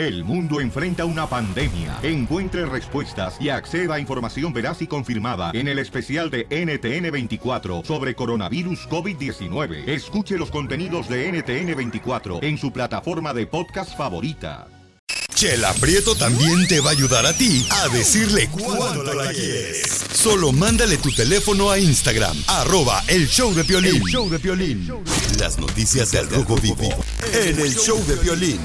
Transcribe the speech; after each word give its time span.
El 0.00 0.24
mundo 0.24 0.62
enfrenta 0.62 1.04
una 1.04 1.26
pandemia. 1.26 1.98
Encuentre 2.02 2.64
respuestas 2.64 3.36
y 3.38 3.50
acceda 3.50 3.96
a 3.96 4.00
información 4.00 4.50
veraz 4.50 4.80
y 4.80 4.86
confirmada 4.86 5.50
en 5.52 5.68
el 5.68 5.78
especial 5.78 6.30
de 6.30 6.48
NTN24 6.48 7.84
sobre 7.84 8.14
coronavirus 8.14 8.88
COVID-19. 8.88 9.86
Escuche 9.86 10.38
los 10.38 10.50
contenidos 10.50 11.06
de 11.06 11.30
NTN24 11.30 12.42
en 12.42 12.56
su 12.56 12.72
plataforma 12.72 13.34
de 13.34 13.46
podcast 13.46 13.94
favorita. 13.94 14.68
Chela 15.34 15.74
Prieto 15.74 16.14
también 16.14 16.66
te 16.66 16.80
va 16.80 16.88
a 16.88 16.92
ayudar 16.92 17.26
a 17.26 17.36
ti 17.36 17.66
a 17.70 17.88
decirle 17.88 18.48
cuánto 18.50 19.12
la 19.12 19.30
quieres. 19.30 20.06
Solo 20.14 20.50
mándale 20.52 20.96
tu 20.96 21.12
teléfono 21.12 21.70
a 21.70 21.78
Instagram, 21.78 22.36
arroba 22.46 23.02
el 23.06 23.28
show 23.28 23.52
de 23.52 23.64
Piolín. 23.64 24.02
show 24.06 24.30
de 24.30 24.38
Piolín. 24.38 24.90
Las 25.38 25.58
noticias 25.58 26.10
del 26.10 26.26
Rojo 26.30 26.56
Vivo 26.56 26.88
en 27.34 27.60
el 27.60 27.74
show 27.74 28.02
de 28.06 28.16
Piolín. 28.16 28.60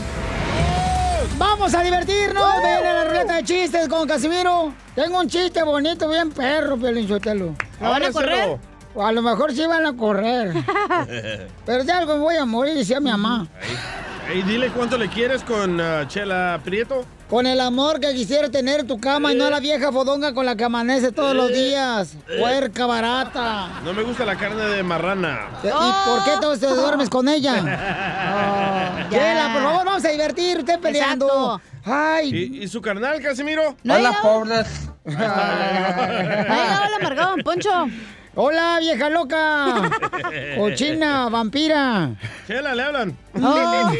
Vamos 1.37 1.73
a 1.73 1.83
divertirnos. 1.83 2.43
Ven 2.63 2.85
a 2.85 2.93
la 2.93 3.05
ruleta 3.05 3.35
de 3.35 3.43
chistes 3.43 3.89
con 3.89 4.07
Casimiro. 4.07 4.73
Tengo 4.95 5.19
un 5.19 5.27
chiste 5.27 5.63
bonito, 5.63 6.07
bien 6.07 6.31
perro, 6.31 6.77
Piolín 6.77 7.07
Sotelo. 7.07 7.55
¿Lo 7.81 7.89
van 7.89 8.03
a 8.03 8.11
correr? 8.11 8.57
A 8.97 9.11
lo 9.11 9.21
mejor 9.21 9.53
sí 9.53 9.65
van 9.67 9.85
a 9.85 9.95
correr. 9.95 10.53
Pero 11.65 11.83
de 11.83 11.91
algo 11.91 12.13
me 12.13 12.19
voy 12.21 12.35
a 12.37 12.45
morir, 12.45 12.75
decía 12.75 13.01
mi 13.01 13.11
mamá. 13.11 13.47
Ey, 14.31 14.41
dile 14.43 14.69
cuánto 14.69 14.97
le 14.97 15.09
quieres 15.09 15.43
con 15.43 15.79
uh, 15.79 16.05
Chela 16.07 16.59
Prieto. 16.63 17.05
Con 17.29 17.47
el 17.47 17.59
amor 17.59 17.99
que 17.99 18.13
quisiera 18.13 18.49
tener 18.49 18.81
en 18.81 18.87
tu 18.87 18.99
cama 18.99 19.33
y 19.33 19.35
no 19.35 19.45
a 19.45 19.49
la 19.49 19.59
vieja 19.59 19.91
fodonga 19.91 20.33
con 20.35 20.45
la 20.45 20.55
que 20.55 20.63
amanece 20.63 21.11
todos 21.11 21.35
los 21.35 21.51
días. 21.51 22.15
Puerca 22.39 22.85
barata. 22.85 23.81
No 23.83 23.93
me 23.93 24.03
gusta 24.03 24.25
la 24.25 24.35
carne 24.35 24.63
de 24.63 24.83
marrana. 24.83 25.47
¿Y 25.63 26.07
por 26.07 26.23
qué 26.23 26.31
todos 26.39 26.59
te 26.59 26.67
duermes 26.67 27.09
con 27.09 27.27
ella? 27.27 27.55
Oh, 29.07 29.09
Chela, 29.09 29.53
por 29.53 29.61
favor, 29.63 29.85
vamos 29.85 30.03
a 30.03 30.09
divertir, 30.09 30.57
usted 30.57 30.79
peleando. 30.79 31.61
Ay. 31.85 32.29
¿Y, 32.33 32.63
y 32.63 32.67
su 32.67 32.81
carnal, 32.81 33.21
Casimiro? 33.21 33.75
Hola, 33.87 34.17
pobres. 34.21 34.67
Hola, 35.05 36.89
Margón, 37.01 37.41
Poncho. 37.43 37.87
Hola, 38.35 38.77
vieja 38.79 39.09
loca. 39.09 39.89
Cochina, 40.57 41.29
vampira. 41.29 42.09
Chela, 42.47 42.75
le 42.75 42.83
hablan. 42.83 43.17
Oh. 43.41 43.91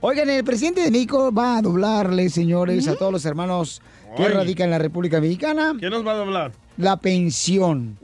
Oigan, 0.00 0.30
el 0.30 0.44
presidente 0.44 0.80
de 0.82 0.90
México 0.92 1.32
va 1.32 1.56
a 1.56 1.62
doblarle, 1.62 2.28
señores, 2.30 2.86
a 2.86 2.94
todos 2.94 3.10
los 3.12 3.24
hermanos 3.24 3.82
que 4.16 4.28
radican 4.28 4.66
en 4.66 4.70
la 4.70 4.78
República 4.78 5.20
Mexicana 5.20 5.74
¿Quién 5.78 5.90
nos 5.90 6.06
va 6.06 6.12
a 6.12 6.16
doblar? 6.16 6.52
la 6.76 6.96
pensión. 6.98 7.98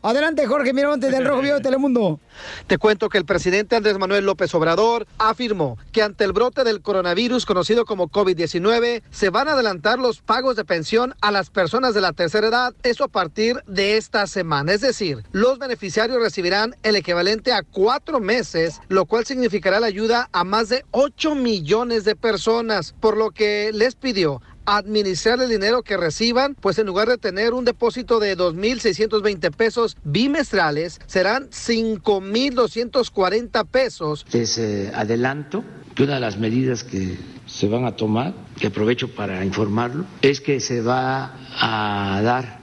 Adelante, 0.00 0.46
Jorge 0.46 0.72
Miramonte 0.72 1.10
del 1.10 1.24
Rojo 1.24 1.42
Vivo 1.42 1.56
de 1.56 1.60
Telemundo. 1.60 2.20
Te 2.68 2.78
cuento 2.78 3.08
que 3.08 3.18
el 3.18 3.24
presidente 3.24 3.74
Andrés 3.74 3.98
Manuel 3.98 4.24
López 4.24 4.54
Obrador 4.54 5.08
afirmó 5.18 5.76
que 5.90 6.02
ante 6.02 6.22
el 6.22 6.32
brote 6.32 6.62
del 6.62 6.82
coronavirus 6.82 7.44
conocido 7.44 7.84
como 7.84 8.08
COVID-19 8.08 9.02
se 9.10 9.30
van 9.30 9.48
a 9.48 9.54
adelantar 9.54 9.98
los 9.98 10.20
pagos 10.20 10.54
de 10.54 10.64
pensión 10.64 11.16
a 11.20 11.32
las 11.32 11.50
personas 11.50 11.94
de 11.94 12.00
la 12.00 12.12
tercera 12.12 12.46
edad, 12.46 12.74
eso 12.84 13.02
a 13.02 13.08
partir 13.08 13.60
de 13.66 13.96
esta 13.96 14.28
semana. 14.28 14.72
Es 14.72 14.82
decir, 14.82 15.24
los 15.32 15.58
beneficiarios 15.58 16.22
recibirán 16.22 16.76
el 16.84 16.94
equivalente 16.94 17.52
a 17.52 17.64
cuatro 17.64 18.20
meses, 18.20 18.80
lo 18.86 19.04
cual 19.04 19.26
significará 19.26 19.80
la 19.80 19.88
ayuda 19.88 20.28
a 20.32 20.44
más 20.44 20.68
de 20.68 20.84
8 20.92 21.34
millones 21.34 22.04
de 22.04 22.14
personas, 22.14 22.94
por 23.00 23.16
lo 23.16 23.32
que 23.32 23.72
les 23.74 23.96
pidió 23.96 24.40
administrar 24.76 25.40
el 25.40 25.48
dinero 25.48 25.82
que 25.82 25.96
reciban, 25.96 26.54
pues 26.54 26.78
en 26.78 26.86
lugar 26.86 27.08
de 27.08 27.18
tener 27.18 27.54
un 27.54 27.64
depósito 27.64 28.20
de 28.20 28.36
2.620 28.36 29.50
pesos 29.54 29.96
bimestrales, 30.04 31.00
serán 31.06 31.48
5.240 31.50 33.66
pesos. 33.66 34.26
Les 34.32 34.58
adelanto 34.94 35.64
que 35.94 36.04
una 36.04 36.14
de 36.14 36.20
las 36.20 36.38
medidas 36.38 36.84
que 36.84 37.18
se 37.46 37.66
van 37.66 37.84
a 37.84 37.96
tomar, 37.96 38.32
que 38.60 38.68
aprovecho 38.68 39.12
para 39.14 39.44
informarlo, 39.44 40.04
es 40.22 40.40
que 40.40 40.60
se 40.60 40.82
va 40.82 41.34
a 41.58 42.22
dar 42.22 42.60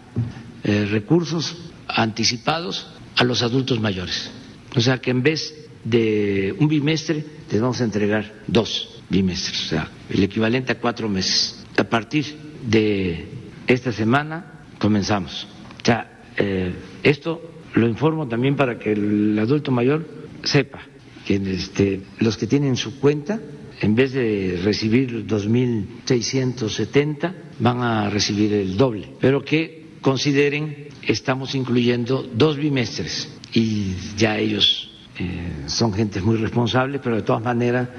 eh, 0.63 0.85
recursos 0.85 1.57
anticipados 1.87 2.87
a 3.15 3.23
los 3.23 3.41
adultos 3.41 3.79
mayores. 3.79 4.29
O 4.75 4.81
sea 4.81 4.99
que 4.99 5.11
en 5.11 5.23
vez 5.23 5.53
de 5.83 6.55
un 6.59 6.67
bimestre, 6.67 7.25
les 7.51 7.61
vamos 7.61 7.81
a 7.81 7.83
entregar 7.83 8.33
dos 8.47 9.01
bimestres, 9.09 9.65
o 9.65 9.69
sea, 9.69 9.89
el 10.09 10.23
equivalente 10.23 10.71
a 10.71 10.79
cuatro 10.79 11.09
meses. 11.09 11.64
A 11.77 11.83
partir 11.83 12.25
de 12.63 13.27
esta 13.67 13.91
semana 13.91 14.63
comenzamos. 14.79 15.47
O 15.87 15.91
eh, 16.37 16.73
esto 17.03 17.41
lo 17.75 17.87
informo 17.87 18.27
también 18.27 18.55
para 18.55 18.79
que 18.79 18.91
el 18.91 19.37
adulto 19.39 19.71
mayor 19.71 20.05
sepa 20.43 20.81
que 21.25 21.35
este, 21.35 22.01
los 22.19 22.37
que 22.37 22.47
tienen 22.47 22.77
su 22.77 22.99
cuenta, 22.99 23.39
en 23.81 23.95
vez 23.95 24.13
de 24.13 24.59
recibir 24.63 25.27
2.670, 25.27 27.33
van 27.59 27.81
a 27.81 28.09
recibir 28.09 28.53
el 28.53 28.77
doble. 28.77 29.09
Pero 29.19 29.43
que 29.43 29.97
consideren, 30.01 30.87
estamos 31.01 31.55
incluyendo 31.55 32.23
dos 32.23 32.55
bimestres 32.57 33.27
y 33.53 33.95
ya 34.15 34.37
ellos 34.37 34.91
eh, 35.17 35.63
son 35.65 35.91
gente 35.93 36.21
muy 36.21 36.37
responsable, 36.37 36.99
pero 36.99 37.15
de 37.15 37.23
todas 37.23 37.43
maneras 37.43 37.89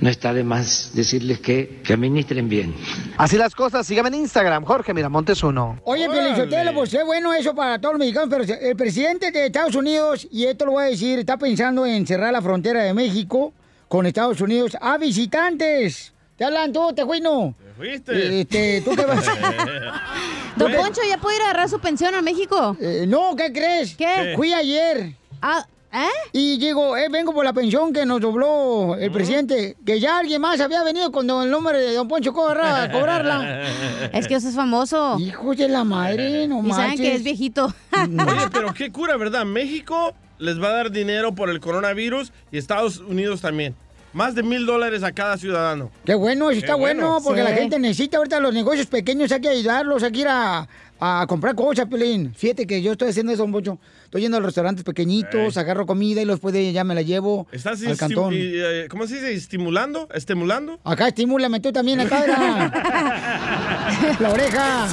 no 0.00 0.08
está 0.08 0.32
de 0.32 0.44
más 0.44 0.92
decirles 0.94 1.40
que, 1.40 1.80
que 1.84 1.92
administren 1.92 2.48
bien. 2.48 2.74
Así 3.16 3.36
las 3.36 3.54
cosas, 3.54 3.86
síganme 3.86 4.08
en 4.08 4.14
Instagram, 4.16 4.64
Jorge 4.64 4.94
Miramontes 4.94 5.42
uno. 5.42 5.80
Oye, 5.84 6.08
Pielichotelo, 6.08 6.72
pues 6.74 6.94
es 6.94 7.04
bueno 7.04 7.32
eso 7.34 7.54
para 7.54 7.80
todos 7.80 7.94
los 7.94 8.00
mexicanos, 8.00 8.28
pero 8.30 8.60
el 8.60 8.76
presidente 8.76 9.30
de 9.30 9.46
Estados 9.46 9.74
Unidos, 9.74 10.26
y 10.30 10.44
esto 10.44 10.66
lo 10.66 10.72
voy 10.72 10.84
a 10.84 10.86
decir, 10.88 11.18
está 11.18 11.36
pensando 11.36 11.84
en 11.84 12.06
cerrar 12.06 12.32
la 12.32 12.42
frontera 12.42 12.82
de 12.82 12.94
México 12.94 13.52
con 13.88 14.06
Estados 14.06 14.40
Unidos 14.40 14.76
a 14.80 14.98
visitantes. 14.98 16.12
Te 16.36 16.44
hablan 16.44 16.72
tú, 16.72 16.92
te 16.94 17.04
fuino. 17.04 17.54
¿Fuiste? 17.76 18.40
Este, 18.40 18.80
¿tú 18.82 18.94
qué 18.94 19.04
vas? 19.04 19.24
Don 20.56 20.72
Poncho 20.72 21.00
ya 21.08 21.18
puede 21.18 21.36
ir 21.36 21.42
a 21.42 21.44
agarrar 21.46 21.68
su 21.68 21.78
pensión 21.78 22.14
a 22.14 22.22
México. 22.22 22.76
Eh, 22.80 23.04
no, 23.08 23.34
¿qué 23.36 23.52
crees? 23.52 23.96
¿Qué? 23.96 24.34
Fui 24.36 24.52
ayer. 24.52 25.14
Ah, 25.40 25.66
¿eh? 25.92 26.06
Y 26.32 26.58
digo, 26.58 26.96
eh, 26.96 27.08
vengo 27.10 27.32
por 27.32 27.44
la 27.44 27.52
pensión 27.52 27.92
que 27.92 28.04
nos 28.06 28.20
dobló 28.20 28.96
el 28.96 29.10
presidente, 29.10 29.76
que 29.84 29.98
ya 30.00 30.18
alguien 30.18 30.40
más 30.40 30.60
había 30.60 30.82
venido 30.84 31.10
con 31.12 31.28
el 31.28 31.50
nombre 31.50 31.78
de 31.78 31.94
Don 31.94 32.08
Poncho 32.08 32.32
Corra 32.32 32.84
a 32.84 32.90
cobrarla. 32.92 33.62
Es 34.12 34.26
que 34.28 34.36
usted 34.36 34.50
es 34.50 34.54
famoso. 34.56 35.16
Hijos 35.18 35.56
de 35.56 35.68
la 35.68 35.84
madre, 35.84 36.46
no 36.48 36.60
Y 36.66 36.70
saben 36.70 36.88
manches. 36.88 37.00
que 37.00 37.14
es 37.16 37.22
viejito. 37.24 37.72
Oye, 37.92 38.48
pero 38.52 38.72
qué 38.74 38.90
cura, 38.90 39.16
¿verdad? 39.16 39.44
México 39.44 40.14
les 40.38 40.60
va 40.62 40.68
a 40.68 40.72
dar 40.72 40.90
dinero 40.90 41.34
por 41.34 41.50
el 41.50 41.60
coronavirus 41.60 42.32
y 42.52 42.58
Estados 42.58 42.98
Unidos 42.98 43.40
también. 43.40 43.74
Más 44.14 44.34
de 44.34 44.42
mil 44.42 44.64
dólares 44.64 45.02
a 45.02 45.12
cada 45.12 45.36
ciudadano. 45.36 45.90
Qué 46.06 46.14
bueno, 46.14 46.46
eso 46.50 46.60
Qué 46.60 46.66
está 46.66 46.74
bueno, 46.76 47.08
bueno. 47.08 47.20
porque 47.24 47.42
Sí. 47.42 47.48
la 47.48 47.54
gente 47.54 47.78
necesita 47.78 48.16
ahorita 48.16 48.40
los 48.40 48.54
negocios 48.54 48.86
pequeños, 48.86 49.30
hay 49.32 49.40
que 49.42 49.50
ayudarlos, 49.50 50.02
hay 50.02 50.12
que 50.12 50.20
ir 50.20 50.28
a, 50.28 50.66
a 51.00 51.24
comprar 51.28 51.54
cosas, 51.54 51.86
Pelín. 51.86 52.34
Fíjate 52.34 52.66
que 52.66 52.82
yo 52.82 52.92
estoy 52.92 53.10
haciendo 53.10 53.32
eso, 53.32 53.42
Don 53.42 53.52
Poncho. 53.52 53.78
Estoy 54.04 54.22
yendo 54.22 54.36
a 54.38 54.40
los 54.40 54.46
restaurantes 54.46 54.84
pequeñitos, 54.84 55.56
agarro 55.56 55.86
comida 55.86 56.22
y 56.22 56.24
después 56.24 56.54
de 56.54 56.72
ya 56.72 56.82
me 56.82 56.94
la 56.94 57.02
llevo 57.02 57.46
¿Estás 57.52 57.82
al 57.86 57.96
cantón. 57.96 58.32
y, 58.34 58.38
eh, 58.40 58.86
¿Cómo 58.88 59.06
se 59.06 59.16
dice? 59.16 59.32
¿Estimulando? 59.34 60.08
¿Estimulando? 60.14 60.80
Acá 60.84 61.08
estimúlame 61.08 61.60
tú 61.60 61.70
también, 61.72 62.00
acá. 62.00 62.24
La 64.20 64.30
oreja. 64.30 64.88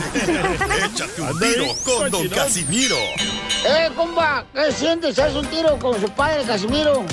Échate 0.85 1.21
un 1.21 1.39
tiro 1.39 1.65
con 1.83 2.11
Don 2.11 2.27
Casimiro. 2.29 2.95
¡Eh, 3.67 3.89
compa! 3.95 4.45
¿Qué 4.53 4.71
sientes? 4.71 5.17
¿Haz 5.17 5.33
un 5.35 5.45
tiro 5.47 5.77
con 5.79 5.99
su 5.99 6.09
padre, 6.09 6.43
Casimiro? 6.45 7.03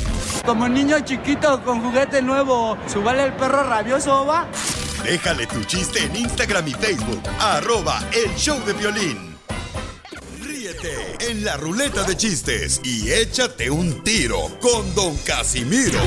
Como 0.45 0.69
niño 0.69 0.99
chiquito 1.01 1.63
con 1.65 1.81
juguete 1.83 2.21
nuevo, 2.21 2.77
¿subale 2.87 3.25
el 3.25 3.33
perro 3.35 3.63
rabioso, 3.63 4.27
va? 4.27 4.47
Déjale 5.05 5.47
tu 5.47 5.65
chiste 5.65 6.05
en 6.05 6.15
Instagram 6.15 6.67
y 6.69 6.73
Facebook, 6.73 7.21
arroba 7.41 8.01
el 8.13 8.33
show 8.37 8.59
de 8.65 8.73
violín. 8.73 9.37
Ríete 10.41 11.17
en 11.29 11.45
la 11.45 11.57
ruleta 11.57 12.05
de 12.05 12.17
chistes 12.17 12.81
y 12.85 13.11
échate 13.11 13.69
un 13.69 14.05
tiro 14.05 14.49
con 14.61 14.95
Don 14.95 15.17
Casimiro. 15.19 15.99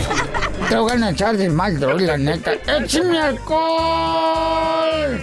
Te 0.69 0.78
voy 0.78 1.03
a 1.03 1.09
echar 1.09 1.35
de 1.35 1.50
mal, 1.50 1.78
droga, 1.78 2.05
la 2.05 2.17
neta. 2.17 2.53
¡Échame 2.53 3.19
alcohol! 3.19 5.22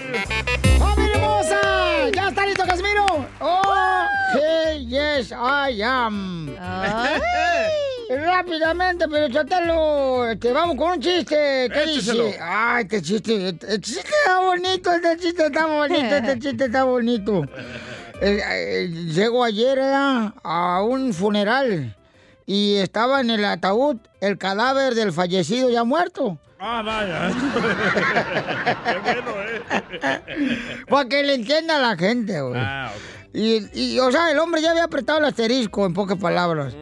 ¡Familia 0.78 1.14
hermosa! 1.14 1.60
¿Ya 2.14 2.28
está 2.28 2.46
listo, 2.46 2.64
Casimiro? 2.66 3.26
¡Oh! 3.40 4.04
Hey, 4.34 4.86
yes, 4.86 5.32
I 5.32 5.82
am. 5.82 6.54
Rápidamente, 8.16 9.06
pero 9.08 9.28
chátalo. 9.32 10.28
Este, 10.30 10.52
vamos 10.52 10.76
con 10.76 10.92
un 10.92 11.00
chiste. 11.00 11.68
¿Qué 11.72 11.82
Écheselo. 11.84 12.26
dice? 12.26 12.38
Ay, 12.40 12.82
este 12.84 13.02
chiste. 13.02 13.48
Este 13.48 13.80
chiste 13.80 14.08
está 14.08 14.40
bonito, 14.40 14.92
este 14.92 15.16
chiste 15.18 15.46
está 15.46 15.66
bonito, 15.66 16.14
este 16.16 16.38
chiste 16.40 16.64
está 16.64 16.84
bonito. 16.84 17.44
Eh, 18.20 18.40
eh, 18.50 18.88
llego 18.88 19.42
ayer 19.44 19.78
eh, 19.78 20.30
a 20.44 20.82
un 20.82 21.12
funeral 21.12 21.96
y 22.46 22.76
estaba 22.76 23.20
en 23.20 23.30
el 23.30 23.44
ataúd 23.44 23.96
el 24.20 24.38
cadáver 24.38 24.94
del 24.94 25.12
fallecido 25.12 25.70
ya 25.70 25.84
muerto. 25.84 26.38
Ah, 26.60 26.82
vaya. 26.84 27.32
Qué 28.84 28.98
bueno, 29.00 29.32
¿eh? 29.42 30.84
Para 30.88 31.08
que 31.08 31.22
le 31.24 31.34
entienda 31.34 31.76
a 31.78 31.80
la 31.80 31.96
gente, 31.96 32.40
güey. 32.40 32.60
Ah, 32.60 32.92
y, 33.34 33.66
y, 33.94 33.98
o 33.98 34.12
sea, 34.12 34.30
el 34.30 34.38
hombre 34.38 34.60
ya 34.62 34.70
había 34.70 34.84
apretado 34.84 35.18
el 35.18 35.24
asterisco, 35.24 35.86
en 35.86 35.94
pocas 35.94 36.18
palabras. 36.18 36.74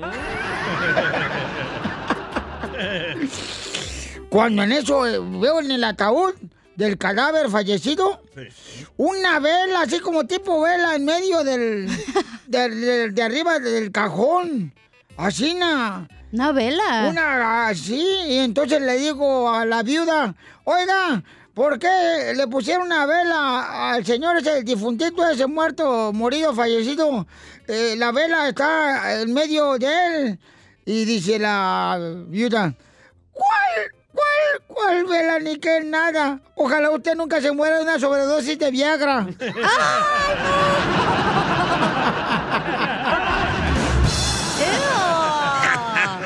Cuando 4.31 4.63
en 4.63 4.73
eso 4.73 5.07
eh, 5.07 5.19
veo 5.19 5.61
en 5.61 5.73
el 5.73 5.85
ataúd 5.85 6.35
del 6.77 6.97
cadáver 6.97 7.51
fallecido 7.51 8.23
una 8.97 9.41
vela, 9.41 9.83
así 9.83 9.99
como 9.99 10.25
tipo 10.25 10.63
vela 10.63 10.95
en 10.95 11.05
medio 11.05 11.43
del. 11.45 11.89
de, 12.47 13.23
arriba 13.23 13.59
del 13.59 13.91
cajón. 13.91 14.73
Así, 15.17 15.55
na. 15.55 16.09
Una 16.33 16.53
vela. 16.53 17.09
Una 17.11 17.69
así. 17.69 18.03
Y 18.29 18.39
entonces 18.39 18.81
le 18.81 18.99
digo 18.99 19.51
a 19.51 19.65
la 19.65 19.83
viuda: 19.83 20.35
Oiga, 20.65 21.23
¿por 21.55 21.79
qué 21.79 22.33
le 22.37 22.47
pusieron 22.47 22.87
una 22.87 23.05
vela 23.05 23.93
al 23.93 24.07
señor 24.07 24.39
ese, 24.39 24.63
difuntito 24.63 25.29
ese 25.29 25.47
muerto, 25.47 26.13
morido, 26.13 26.55
fallecido? 26.55 27.27
Eh, 27.67 27.95
la 27.99 28.13
vela 28.13 28.49
está 28.49 29.21
en 29.21 29.33
medio 29.33 29.77
de 29.77 29.87
él. 30.07 30.39
Y 30.87 31.05
dice 31.05 31.39
la 31.39 31.99
viuda: 32.29 32.75
¿Cuál? 33.33 34.00
¿Cuál? 34.21 34.63
¿Cuál 34.67 35.05
vela 35.07 35.39
ni 35.39 35.57
qué 35.59 35.81
nada? 35.85 36.41
Ojalá 36.55 36.91
usted 36.91 37.15
nunca 37.15 37.41
se 37.41 37.53
muera 37.53 37.77
de 37.77 37.83
una 37.85 37.99
sobredosis 37.99 38.59
de 38.59 38.71
Viagra. 38.71 39.27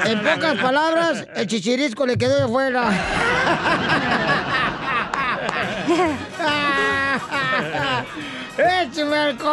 En 0.04 0.20
pocas 0.20 0.58
palabras, 0.58 1.26
el 1.34 1.46
chichirisco 1.46 2.04
le 2.06 2.18
quedó 2.18 2.38
de 2.38 2.46
fuera. 2.46 2.90
¡Échame 8.56 9.16
alcohol! 9.16 9.52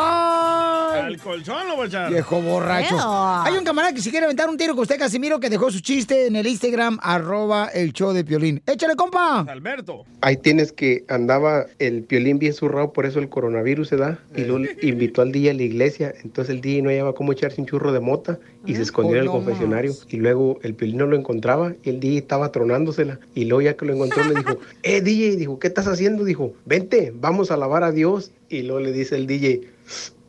¿Al 1.01 1.17
colchón 1.17 1.67
lo 1.67 1.75
voy 1.75 1.85
a 1.85 1.87
echar? 1.87 2.11
Viejo 2.11 2.39
borracho. 2.39 2.95
Eo. 2.95 3.41
Hay 3.43 3.55
un 3.57 3.63
camarada 3.63 3.93
que 3.95 4.01
si 4.01 4.11
quiere 4.11 4.25
aventar 4.25 4.47
un 4.47 4.57
tiro 4.57 4.75
con 4.75 4.83
usted, 4.83 4.99
Casimiro, 4.99 5.39
que 5.39 5.49
dejó 5.49 5.71
su 5.71 5.79
chiste 5.79 6.27
en 6.27 6.35
el 6.35 6.45
Instagram, 6.45 6.99
arroba 7.01 7.67
el 7.73 7.93
show 7.93 8.13
de 8.13 8.23
Piolín. 8.23 8.61
¡Échale, 8.67 8.95
compa! 8.95 9.39
Alberto. 9.39 10.05
Ahí 10.21 10.37
tienes 10.37 10.71
que 10.71 11.03
andaba 11.09 11.65
el 11.79 12.03
piolín 12.03 12.37
bien 12.37 12.53
zurrado, 12.53 12.93
por 12.93 13.07
eso 13.07 13.17
el 13.17 13.29
coronavirus 13.29 13.87
se 13.87 13.97
da. 13.97 14.19
Y 14.35 14.43
luego 14.43 14.65
invitó 14.83 15.23
al 15.23 15.31
DJ 15.31 15.49
a 15.49 15.53
la 15.55 15.63
iglesia. 15.63 16.13
Entonces 16.23 16.53
el 16.53 16.61
DJ 16.61 16.83
no 16.83 16.89
hallaba 16.89 17.15
cómo 17.15 17.31
echarse 17.31 17.59
un 17.59 17.65
churro 17.65 17.91
de 17.91 17.99
mota 18.01 18.37
y 18.67 18.75
se 18.75 18.83
escondió 18.83 19.15
en 19.15 19.23
el 19.23 19.29
Oh, 19.29 19.33
no 19.33 19.45
confesionario. 19.45 19.93
Y 20.09 20.17
luego 20.17 20.59
el 20.61 20.75
piolín 20.75 20.97
no 20.97 21.07
lo 21.07 21.15
encontraba 21.15 21.73
y 21.83 21.89
el 21.89 21.99
DJ 21.99 22.19
estaba 22.19 22.51
tronándosela. 22.51 23.19
Y 23.33 23.45
luego 23.45 23.61
ya 23.61 23.75
que 23.75 23.85
lo 23.85 23.93
encontró 23.93 24.23
le 24.25 24.35
dijo, 24.35 24.59
eh 24.83 25.01
DJ, 25.01 25.37
dijo, 25.37 25.57
¿qué 25.57 25.67
estás 25.67 25.87
haciendo? 25.87 26.23
Dijo, 26.23 26.53
vente, 26.65 27.11
vamos 27.15 27.49
a 27.49 27.55
alabar 27.55 27.83
a 27.83 27.91
Dios. 27.91 28.31
Y 28.51 28.63
luego 28.63 28.81
le 28.81 28.91
dice 28.91 29.15
el 29.15 29.27
DJ, 29.27 29.61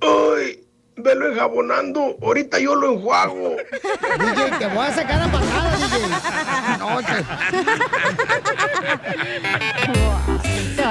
¡ay! 0.01 0.65
Velo 0.95 1.27
enjabonando, 1.27 2.17
ahorita 2.23 2.61
yo 2.61 2.77
lo 2.77 2.93
enjuago. 2.93 3.57
DJ, 3.57 4.59
te 4.61 4.67
voy 4.69 4.87
a 4.87 4.93
sacar 4.93 5.23
a 5.23 5.33
patada, 5.33 5.77
DJ. 5.77 5.99
No, 6.79 7.01
te... 7.03 7.13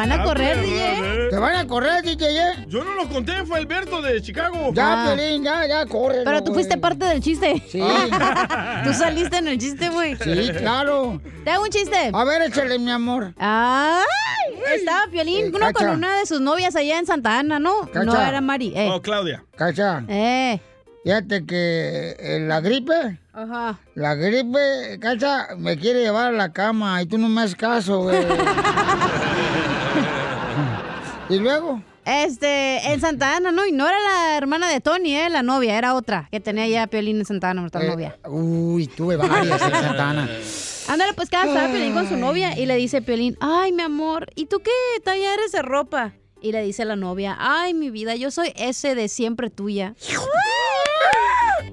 Te 0.04 0.08
van 0.10 0.20
a 0.20 0.24
correr, 0.24 0.58
Ah, 0.58 0.62
DJ. 0.62 1.02
perrón, 1.02 1.30
Te 1.30 1.38
van 1.38 1.56
a 1.56 1.68
correr, 1.68 2.04
DJ, 2.04 2.26
¿eh? 2.26 2.66
Yo 2.68 2.84
no 2.84 2.96
lo 2.96 3.08
conté, 3.08 3.46
fue 3.46 3.58
Alberto 3.60 4.02
de 4.02 4.22
Chicago. 4.22 4.72
Ya, 4.74 5.04
Ah. 5.04 5.14
Piolín, 5.16 5.44
ya, 5.44 5.68
ya, 5.68 5.86
corre. 5.86 6.24
Pero 6.26 6.44
tú 6.44 6.54
fuiste 6.54 6.78
parte 6.78 7.06
del 7.06 7.22
chiste. 7.22 7.62
Sí. 7.70 7.80
Tú 8.84 8.94
saliste 8.94 9.38
en 9.38 9.48
el 9.48 9.58
chiste, 9.60 9.90
güey. 9.90 10.16
Sí, 10.18 10.50
claro. 10.58 11.22
Te 11.44 11.52
hago 11.52 11.64
un 11.64 11.70
chiste. 11.70 12.10
A 12.14 12.24
ver, 12.24 12.42
échale, 12.42 12.80
mi 12.80 12.90
amor. 12.92 13.34
Ay, 13.38 14.04
estaba 14.76 15.06
Piolín, 15.12 15.46
Eh, 15.46 15.52
uno 15.54 15.72
con 15.74 15.90
una 15.90 16.18
de 16.20 16.26
sus 16.26 16.42
novias 16.42 16.76
allá 16.76 16.98
en 16.98 17.06
Santa 17.06 17.38
Ana, 17.40 17.60
¿no? 17.60 17.82
Cacha. 17.94 18.04
No 18.06 18.20
era 18.20 18.42
Mari. 18.42 18.74
Eh. 18.76 18.90
Oh, 18.92 19.02
Claudia. 19.02 19.44
Cacha, 19.56 20.04
Eh. 20.08 20.60
fíjate 21.04 21.46
que 21.46 22.16
eh, 22.20 22.40
la 22.42 22.60
gripe, 22.62 23.20
Ajá. 23.34 23.80
la 23.96 24.16
gripe, 24.16 24.98
Cacha, 25.00 25.50
me 25.58 25.78
quiere 25.78 26.02
llevar 26.02 26.28
a 26.28 26.32
la 26.32 26.52
cama 26.52 27.02
y 27.02 27.06
tú 27.06 27.18
no 27.18 27.30
me 27.30 27.42
haces 27.42 27.56
caso, 27.56 28.02
güey. 28.02 28.18
¿Y 31.32 31.40
luego? 31.40 31.82
Este, 32.06 32.92
en 32.92 33.00
Santa 33.00 33.36
Ana, 33.38 33.52
¿no? 33.52 33.66
Y 33.66 33.72
no 33.72 33.88
era 33.88 33.98
la 34.00 34.38
hermana 34.38 34.68
de 34.70 34.82
Tony, 34.82 35.16
¿eh? 35.16 35.30
La 35.30 35.44
novia, 35.44 35.78
era 35.78 35.94
otra 35.96 36.28
que 36.32 36.40
tenía 36.40 36.68
ya 36.68 36.88
Piolín 36.88 37.20
en 37.20 37.26
Santa 37.26 37.52
Ana, 37.52 37.66
otra 37.66 37.84
Eh, 37.84 37.88
novia. 37.88 38.18
Uy, 38.28 38.88
tuve 38.88 39.16
varias 39.18 39.62
en 39.62 39.72
Santana. 39.72 40.30
Ándale, 40.88 41.14
pues 41.14 41.30
cada 41.30 41.46
estaba 41.46 41.68
Piolín 41.70 41.94
con 41.94 42.10
su 42.10 42.18
novia 42.18 42.58
y 42.58 42.66
le 42.66 42.76
dice 42.76 43.02
Piolín, 43.02 43.38
ay, 43.40 43.72
mi 43.72 43.84
amor, 43.84 44.28
¿y 44.36 44.48
tú 44.48 44.60
qué 44.60 44.72
talla 45.04 45.34
eres 45.36 45.52
de 45.52 45.62
ropa? 45.62 46.14
Y 46.42 46.52
le 46.52 46.64
dice 46.64 46.86
la 46.86 46.96
novia, 46.96 47.38
ay, 47.40 47.76
mi 47.76 47.92
vida, 47.92 48.16
yo 48.16 48.32
soy 48.32 48.52
ese 48.56 48.96
de 48.96 49.08
siempre 49.08 49.50
tuya. 49.50 49.94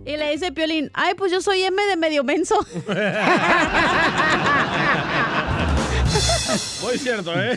Y 0.04 0.16
le 0.16 0.31
dice 0.31 0.52
Piolín, 0.52 0.90
ay, 0.94 1.12
pues 1.14 1.31
yo 1.32 1.43
soy 1.43 1.62
M 1.62 1.82
de 1.84 1.96
medio 1.96 2.25
menso. 2.25 2.54
Muy 6.82 6.98
cierto, 6.98 7.32
¿eh? 7.40 7.56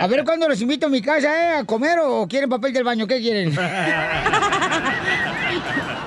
A 0.00 0.06
ver 0.06 0.24
cuándo 0.24 0.48
los 0.48 0.60
invito 0.60 0.86
a 0.86 0.90
mi 0.90 1.00
casa, 1.00 1.28
¿eh? 1.28 1.56
A 1.58 1.64
comer 1.64 1.98
o 2.02 2.26
quieren 2.28 2.50
papel 2.50 2.72
del 2.72 2.84
baño, 2.84 3.06
¿qué 3.06 3.20
quieren? 3.20 3.54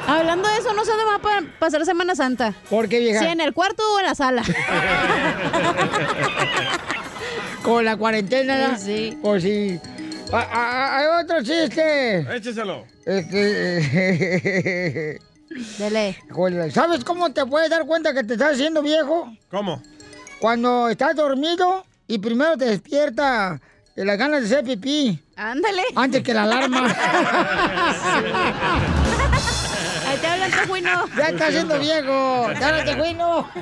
Hablando 0.08 0.48
de 0.50 0.58
eso, 0.58 0.74
no 0.74 0.84
sé 0.86 0.92
dónde 0.92 1.06
va 1.06 1.16
a 1.16 1.20
pa- 1.20 1.44
pasar 1.60 1.86
Semana 1.86 2.16
Santa. 2.16 2.54
¿Por 2.70 2.88
qué, 2.90 3.00
vieja? 3.00 3.20
Si 3.22 3.26
en 3.28 3.40
el 3.42 3.54
cuarto 3.54 3.82
o 3.96 4.00
en 4.00 4.06
la 4.06 4.16
sala. 4.16 4.44
Con 7.64 7.86
la 7.86 7.96
cuarentena. 7.96 8.78
Sí, 8.78 9.12
sí. 9.12 9.18
Pues 9.22 9.44
sí. 9.44 9.80
Hay 10.34 11.06
otro 11.24 11.44
chiste. 11.44 12.20
Écheselo. 12.36 12.86
Este. 13.06 14.60
Dele. 15.78 16.18
¿Sabes 16.74 17.04
cómo 17.04 17.32
te 17.34 17.46
puedes 17.46 17.70
dar 17.70 17.86
cuenta 17.86 18.14
que 18.14 18.24
te 18.24 18.34
estás 18.34 18.54
haciendo 18.54 18.82
viejo? 18.82 19.32
¿Cómo? 19.50 19.82
Cuando 20.40 20.90
estás 20.90 21.16
dormido 21.16 21.86
y 22.14 22.18
primero 22.20 22.58
te 22.58 22.66
despierta 22.66 23.60
de 23.96 24.06
las 24.06 24.18
ganas 24.18 24.42
de 24.42 24.46
hacer 24.48 24.64
pipí 24.66 25.20
Ándale. 25.36 25.84
antes 25.96 26.24
que 26.24 26.34
la 26.34 26.44
alarma. 26.44 26.88
Ahí 30.08 30.18
te 30.20 30.28
hablan, 30.28 30.52
Tejuino. 30.52 31.06
ya 31.18 31.28
estás 31.30 31.50
haciendo 31.50 31.80
viejo. 31.80 32.48
¡Dale, 32.60 32.84
tejuino! 32.84 33.48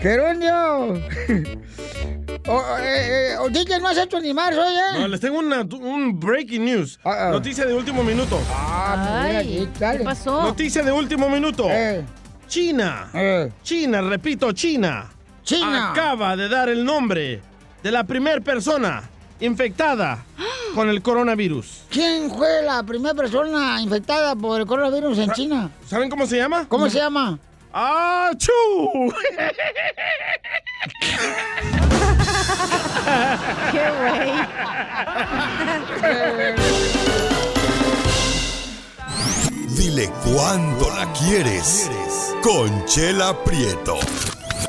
¡Gerundio! 0.00 1.02
O, 2.50 2.62
eh, 2.78 3.32
eh, 3.32 3.36
o, 3.40 3.48
DJ, 3.50 3.78
no 3.80 3.88
has 3.88 3.98
hecho 3.98 4.20
ni 4.20 4.32
más 4.32 4.56
hoy, 4.56 4.72
¿eh? 4.72 5.00
No, 5.00 5.08
les 5.08 5.20
tengo 5.20 5.38
una- 5.38 5.60
un 5.62 6.18
breaking 6.18 6.64
news. 6.64 6.98
Ah, 7.04 7.26
ah. 7.26 7.30
Noticia 7.30 7.66
de 7.66 7.74
último 7.74 8.02
minuto. 8.02 8.40
Ah, 8.50 9.24
mira, 9.26 9.38
Ay, 9.40 9.46
sí, 9.64 9.68
dale. 9.78 9.98
¿qué 9.98 10.04
pasó? 10.04 10.42
Noticia 10.42 10.82
de 10.82 10.92
último 10.92 11.28
minuto. 11.28 11.66
Eh, 11.68 12.04
China. 12.46 13.10
eh, 13.12 13.50
China, 13.62 14.00
repito, 14.00 14.50
China. 14.52 15.10
China. 15.48 15.92
Acaba 15.92 16.36
de 16.36 16.46
dar 16.46 16.68
el 16.68 16.84
nombre 16.84 17.40
de 17.82 17.90
la 17.90 18.04
primera 18.04 18.38
persona 18.38 19.08
infectada 19.40 20.22
con 20.74 20.90
el 20.90 21.00
coronavirus. 21.00 21.84
¿Quién 21.88 22.30
fue 22.30 22.60
la 22.60 22.82
primera 22.82 23.14
persona 23.14 23.80
infectada 23.80 24.36
por 24.36 24.60
el 24.60 24.66
coronavirus 24.66 25.16
en 25.16 25.32
China? 25.32 25.70
¿Saben 25.86 26.10
cómo 26.10 26.26
se 26.26 26.36
llama? 26.36 26.66
¿Cómo 26.68 26.90
se 26.90 26.98
llama? 26.98 27.38
¡Achú! 27.72 28.52
Qué 33.72 33.90
güey. 34.00 34.32
Dile 39.78 40.10
cuándo 40.24 40.90
la 40.90 41.10
quieres. 41.14 41.90
Conchela 42.42 43.32
Prieto. 43.44 43.98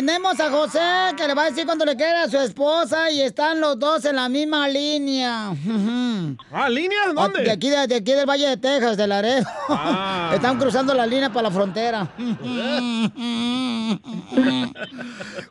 Tenemos 0.00 0.40
a 0.40 0.50
José 0.50 0.80
que 1.14 1.26
le 1.28 1.34
va 1.34 1.42
a 1.42 1.50
decir 1.50 1.66
cuánto 1.66 1.84
le 1.84 1.94
quiere 1.94 2.20
a 2.20 2.26
su 2.30 2.38
esposa 2.38 3.10
y 3.10 3.20
están 3.20 3.60
los 3.60 3.78
dos 3.78 4.02
en 4.06 4.16
la 4.16 4.30
misma 4.30 4.66
línea. 4.66 5.48
¿Ah, 6.50 6.70
línea? 6.70 7.08
De 7.08 7.12
¿Dónde? 7.12 7.50
aquí, 7.50 7.68
de, 7.68 7.86
de 7.86 7.96
aquí 7.96 8.12
del 8.12 8.24
Valle 8.24 8.48
de 8.48 8.56
Texas, 8.56 8.96
de 8.96 9.06
Laredo. 9.06 9.46
Ah. 9.68 10.30
Están 10.34 10.58
cruzando 10.58 10.94
la 10.94 11.04
línea 11.06 11.28
para 11.28 11.50
la 11.50 11.50
frontera. 11.50 12.08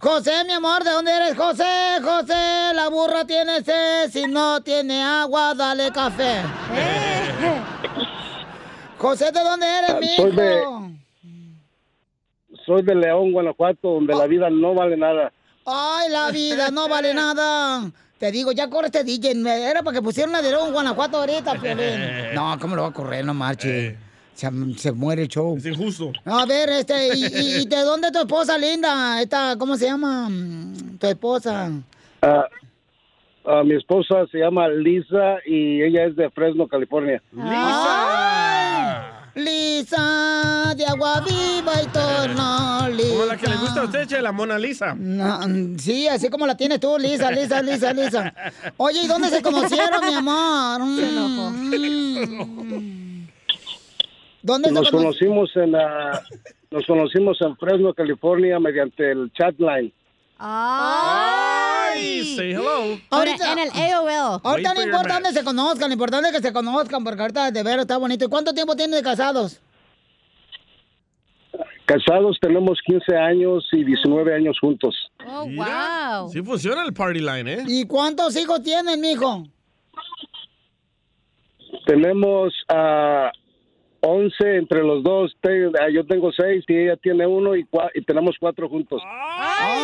José, 0.01 0.43
mi 0.45 0.53
amor, 0.53 0.83
¿de 0.83 0.91
dónde 0.93 1.11
eres, 1.15 1.37
José? 1.37 1.99
José, 2.03 2.73
la 2.73 2.87
burra 2.89 3.25
tiene 3.25 3.63
sed. 3.63 4.09
Si 4.11 4.23
no 4.25 4.61
tiene 4.61 5.03
agua, 5.03 5.53
dale 5.53 5.91
café. 5.91 6.41
José, 8.97 9.31
¿de 9.31 9.43
dónde 9.43 9.67
eres, 9.67 9.99
mi 10.01 10.07
Soy 10.15 10.31
de- 10.31 10.98
Soy 12.69 12.83
de 12.83 12.93
León, 12.93 13.31
Guanajuato, 13.31 13.93
donde 13.95 14.13
la 14.13 14.27
vida 14.27 14.47
no 14.51 14.75
vale 14.75 14.95
nada. 14.95 15.33
Ay, 15.65 16.07
la 16.11 16.29
vida 16.29 16.69
no 16.69 16.87
vale 16.87 17.15
nada. 17.15 17.89
Te 18.19 18.31
digo, 18.31 18.51
ya 18.51 18.69
corre 18.69 18.85
este 18.87 19.03
DJ. 19.03 19.31
Era 19.67 19.81
para 19.81 19.95
que 19.97 20.03
pusieran 20.03 20.29
una 20.29 20.43
de 20.43 20.51
León, 20.51 20.71
Guanajuato 20.71 21.17
ahorita, 21.17 21.53
Piolín. 21.61 22.35
No, 22.35 22.55
¿cómo 22.61 22.75
lo 22.75 22.83
va 22.83 22.89
a 22.89 22.93
correr? 22.93 23.25
No 23.25 23.33
marche. 23.33 23.97
Se, 24.35 24.47
se 24.77 24.91
muere 24.91 25.23
el 25.23 25.27
show. 25.29 25.57
Es 25.57 25.65
injusto. 25.65 26.11
A 26.25 26.45
ver, 26.45 26.69
este, 26.69 27.07
¿y, 27.07 27.25
y- 27.25 27.61
y 27.63 27.65
de 27.67 27.81
dónde 27.81 28.11
tu 28.11 28.19
esposa 28.19 28.55
linda? 28.55 29.19
Esta, 29.19 29.55
¿cómo 29.57 29.75
se 29.75 29.85
llama? 29.87 30.29
Tu 30.99 31.07
esposa. 31.07 31.71
Ah, 32.21 32.45
ah, 33.45 33.63
mi 33.65 33.73
esposa 33.73 34.27
se 34.31 34.37
llama 34.37 34.67
Lisa 34.69 35.37
y 35.43 35.81
ella 35.81 36.05
es 36.05 36.15
de 36.15 36.29
Fresno, 36.29 36.67
California. 36.67 37.19
¡Lisa! 37.31 38.58
Lisa, 39.39 40.73
de 40.75 40.85
agua 40.85 41.21
viva 41.21 41.73
y 41.83 41.87
torno, 41.87 42.89
Lisa. 42.89 43.09
Como 43.11 43.25
la 43.25 43.37
que 43.37 43.47
le 43.47 43.55
gusta 43.57 43.81
a 43.81 43.83
usted, 43.85 44.07
che, 44.07 44.21
la 44.21 44.31
Mona 44.31 44.57
Lisa. 44.59 44.93
No, 44.95 45.39
sí, 45.77 46.07
así 46.07 46.29
como 46.29 46.45
la 46.45 46.55
tienes 46.57 46.79
tú, 46.79 46.97
Lisa, 46.99 47.31
Lisa, 47.31 47.61
Lisa, 47.61 47.93
Lisa. 47.93 48.33
Oye, 48.77 49.01
¿y 49.03 49.07
dónde 49.07 49.29
se 49.29 49.41
conocieron, 49.41 50.05
mi 50.05 50.13
amor? 50.13 50.81
Mm. 50.81 52.29
¿Dónde 54.41 54.69
se 54.69 54.73
Nos 54.73 54.89
cono- 54.89 55.03
conocimos 55.03 55.49
en 55.55 55.71
la, 55.73 56.21
nos 56.71 56.85
conocimos 56.85 57.37
en 57.41 57.57
Fresno, 57.57 57.93
California, 57.93 58.59
mediante 58.59 59.11
el 59.11 59.31
chatline. 59.33 59.91
¡Ay! 61.93 62.35
Say 62.35 62.51
hello. 62.51 62.99
Ahorita- 63.09 63.53
En 63.53 63.59
el 63.59 63.69
AOL. 63.69 64.41
Ahorita 64.43 64.73
no 64.73 64.83
importa 64.83 65.13
dónde 65.15 65.31
se 65.33 65.43
conozcan, 65.43 65.89
lo 65.89 65.93
importante 65.93 66.29
es 66.29 66.35
que 66.35 66.41
se 66.41 66.53
conozcan, 66.53 67.03
porque 67.03 67.21
ahorita 67.21 67.51
de 67.51 67.63
ver 67.63 67.79
está 67.79 67.97
bonito. 67.97 68.25
¿Y 68.25 68.29
cuánto 68.29 68.53
tiempo 68.53 68.75
tienen 68.75 68.95
de 68.97 69.03
casados? 69.03 69.61
Casados 71.85 72.37
tenemos 72.39 72.79
15 72.85 73.17
años 73.17 73.67
y 73.71 73.83
19 73.83 74.35
años 74.35 74.57
juntos. 74.61 74.95
Oh, 75.25 75.47
Mira, 75.47 76.19
wow. 76.21 76.29
Sí 76.29 76.41
funciona 76.43 76.85
el 76.85 76.93
party 76.93 77.19
line, 77.19 77.51
¿eh? 77.51 77.63
¿Y 77.67 77.87
cuántos 77.87 78.35
hijos 78.35 78.61
tienen, 78.61 79.01
mijo? 79.01 79.47
Tenemos 81.87 82.53
a 82.67 83.31
11 84.01 84.57
entre 84.57 84.83
los 84.83 85.03
dos. 85.03 85.35
Ah, 85.79 85.89
yo 85.91 86.05
tengo 86.05 86.31
6 86.31 86.63
y 86.67 86.75
ella 86.75 86.95
tiene 86.97 87.25
uno 87.25 87.55
y, 87.55 87.65
tenemos 88.05 88.35
cuatro 88.39 88.69
juntos. 88.69 89.01
¡Ay, 89.05 89.81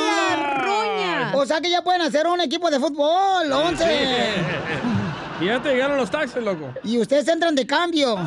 O 1.33 1.45
sea 1.45 1.61
que 1.61 1.69
ya 1.69 1.81
pueden 1.81 2.01
hacer 2.01 2.27
un 2.27 2.41
equipo 2.41 2.69
de 2.69 2.79
fútbol, 2.79 3.51
11. 3.51 3.85
Y 5.41 5.47
ya 5.47 5.61
te 5.61 5.67
llegaron 5.73 5.97
los 5.97 6.09
taxes, 6.09 6.41
loco. 6.41 6.73
Y 6.81 6.97
ustedes 6.97 7.27
entran 7.27 7.55
de 7.55 7.67
cambio. 7.67 8.15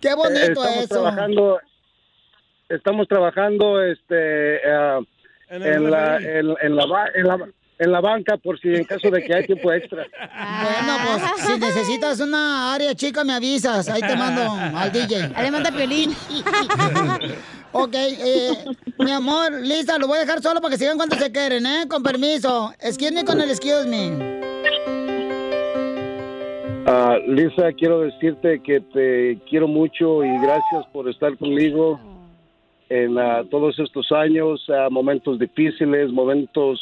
Qué 0.00 0.14
bonito 0.14 0.42
estamos 0.64 0.76
eso. 0.76 0.94
trabajando 0.94 1.60
estamos 2.68 3.08
trabajando 3.08 3.82
este 3.82 4.60
ah, 4.70 5.00
En 5.48 5.90
la, 5.90 6.18
en, 6.18 6.54
en 6.60 6.76
la 6.76 6.84
en 7.14 7.26
la 7.26 7.38
en 7.78 7.92
la 7.92 8.00
banca 8.00 8.36
por 8.36 8.58
si 8.60 8.74
en 8.74 8.84
caso 8.84 9.10
de 9.10 9.22
que 9.22 9.34
hay 9.34 9.46
tiempo 9.46 9.72
extra 9.72 10.04
Bueno, 10.04 10.96
pues 11.06 11.22
si 11.46 11.58
necesitas 11.58 12.20
una 12.20 12.74
área 12.74 12.94
chica 12.94 13.22
me 13.24 13.32
avisas. 13.32 13.88
Ahí 13.88 14.00
te 14.00 14.16
mando 14.16 14.42
al 14.76 14.90
DJ. 14.92 15.30
Ahí 15.34 15.44
le 15.44 15.50
manda 15.50 15.70
piolín. 15.70 16.14
Ok, 17.72 17.94
eh, 17.94 18.50
mi 18.98 19.10
amor, 19.10 19.52
Lisa, 19.60 19.98
lo 19.98 20.06
voy 20.06 20.18
a 20.18 20.20
dejar 20.20 20.40
solo 20.40 20.60
para 20.60 20.72
que 20.72 20.78
sigan 20.78 20.96
cuando 20.96 21.16
se 21.16 21.30
quieren, 21.30 21.66
¿eh? 21.66 21.84
Con 21.88 22.02
permiso. 22.02 22.72
Excuse 22.80 23.12
me 23.12 23.24
con 23.24 23.40
el 23.40 23.50
excuse 23.50 23.86
me. 23.86 24.38
Ah, 26.86 27.18
Lisa 27.26 27.70
quiero 27.74 28.00
decirte 28.00 28.62
que 28.62 28.80
te 28.80 29.38
quiero 29.50 29.68
mucho 29.68 30.24
y 30.24 30.38
gracias 30.40 30.86
por 30.90 31.06
estar 31.10 31.36
conmigo 31.36 32.00
en 32.88 33.18
ah, 33.18 33.44
todos 33.50 33.78
estos 33.78 34.10
años 34.10 34.64
ah, 34.70 34.88
momentos 34.90 35.38
difíciles 35.38 36.10
momentos 36.10 36.80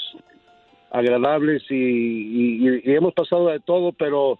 agradables 0.92 1.64
y, 1.68 2.64
hemos 2.84 3.14
pasado 3.14 3.48
de 3.48 3.58
todo 3.58 3.90
pero 3.90 4.38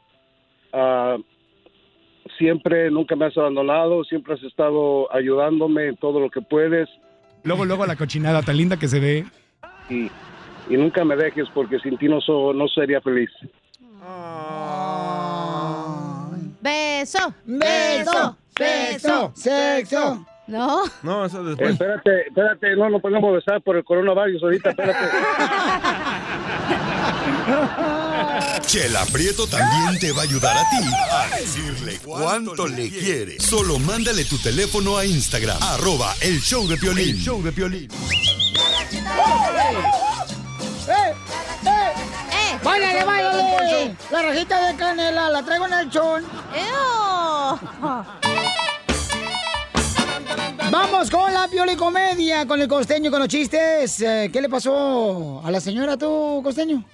siempre 2.39 2.91
nunca 2.91 3.17
me 3.17 3.27
has 3.27 3.37
abandonado 3.37 4.05
siempre 4.05 4.35
has 4.35 4.43
estado 4.43 5.13
ayudándome 5.15 5.89
en 5.89 5.97
todo 5.97 6.21
lo 6.21 6.31
que 6.31 6.41
puedes 6.41 6.89
Luego, 7.45 7.65
luego 7.65 7.87
la 7.87 7.97
cochinada 7.97 8.43
tan 8.43 8.57
linda 8.57 8.77
que 8.77 8.89
se 8.89 8.99
ve. 9.01 9.25
y, 9.89 10.11
y 10.69 10.77
nunca 10.77 11.05
me 11.05 11.17
dejes 11.17 11.49
porque 11.55 11.79
sin 11.81 11.97
ti 11.97 12.09
no, 12.09 12.21
so- 12.21 12.53
no 12.53 12.67
sería 12.69 13.01
feliz 13.01 13.31
Beso. 16.61 17.33
Beso, 17.45 18.37
sexo, 18.57 19.33
sexo. 19.35 20.27
No. 20.49 20.83
No, 21.03 21.25
eso 21.25 21.41
Eh, 21.43 21.47
después. 21.51 21.71
espérate, 21.73 22.29
espérate, 22.29 22.77
no 22.77 22.89
nos 22.91 23.01
podemos 23.03 23.35
besar 23.35 23.61
por 23.63 23.77
el 23.77 23.85
coronavirus 23.85 24.43
ahorita, 24.43 24.71
espérate. 24.71 24.99
Chela 28.67 29.05
Prieto 29.07 29.47
también 29.47 29.99
te 30.01 30.11
va 30.11 30.23
a 30.23 30.25
ayudar 30.25 30.57
a 30.57 30.69
ti 30.71 30.77
a 31.11 31.37
decirle 31.37 31.99
cuánto 32.05 32.67
le 32.67 32.91
quiere. 32.91 33.39
Solo 33.39 33.79
mándale 33.79 34.25
tu 34.25 34.39
teléfono 34.39 34.99
a 34.99 35.05
Instagram, 35.07 35.57
arroba 35.63 36.15
el 36.21 36.41
show 36.41 36.67
de 36.67 36.77
Piolín. 36.77 37.11
El 37.11 37.23
show 37.23 37.41
de 37.43 37.53
Piolín. 37.53 37.89
¡Eh! 40.89 41.15
¡Eh! 41.65 42.59
¡Báilale, 42.63 43.05
báilale! 43.05 43.97
La 44.11 44.23
rajita 44.23 44.67
de 44.67 44.77
canela 44.77 45.31
la 45.31 45.45
traigo 45.45 45.67
en 45.67 45.73
el 45.73 45.91
chón. 45.91 46.25
Vamos 50.71 51.11
con 51.11 51.33
la 51.33 51.47
piolicomedia, 51.47 52.47
con 52.47 52.61
el 52.61 52.67
costeño, 52.67 53.13
con 53.13 53.21
los 53.21 53.29
chistes. 53.29 54.01
Eh, 54.01 54.29
¿Qué 54.33 54.41
le 54.41 54.49
pasó 54.49 55.41
a 55.45 55.51
la 55.53 55.61
señora 55.61 55.97
tú, 55.97 56.41
costeño? 56.43 56.85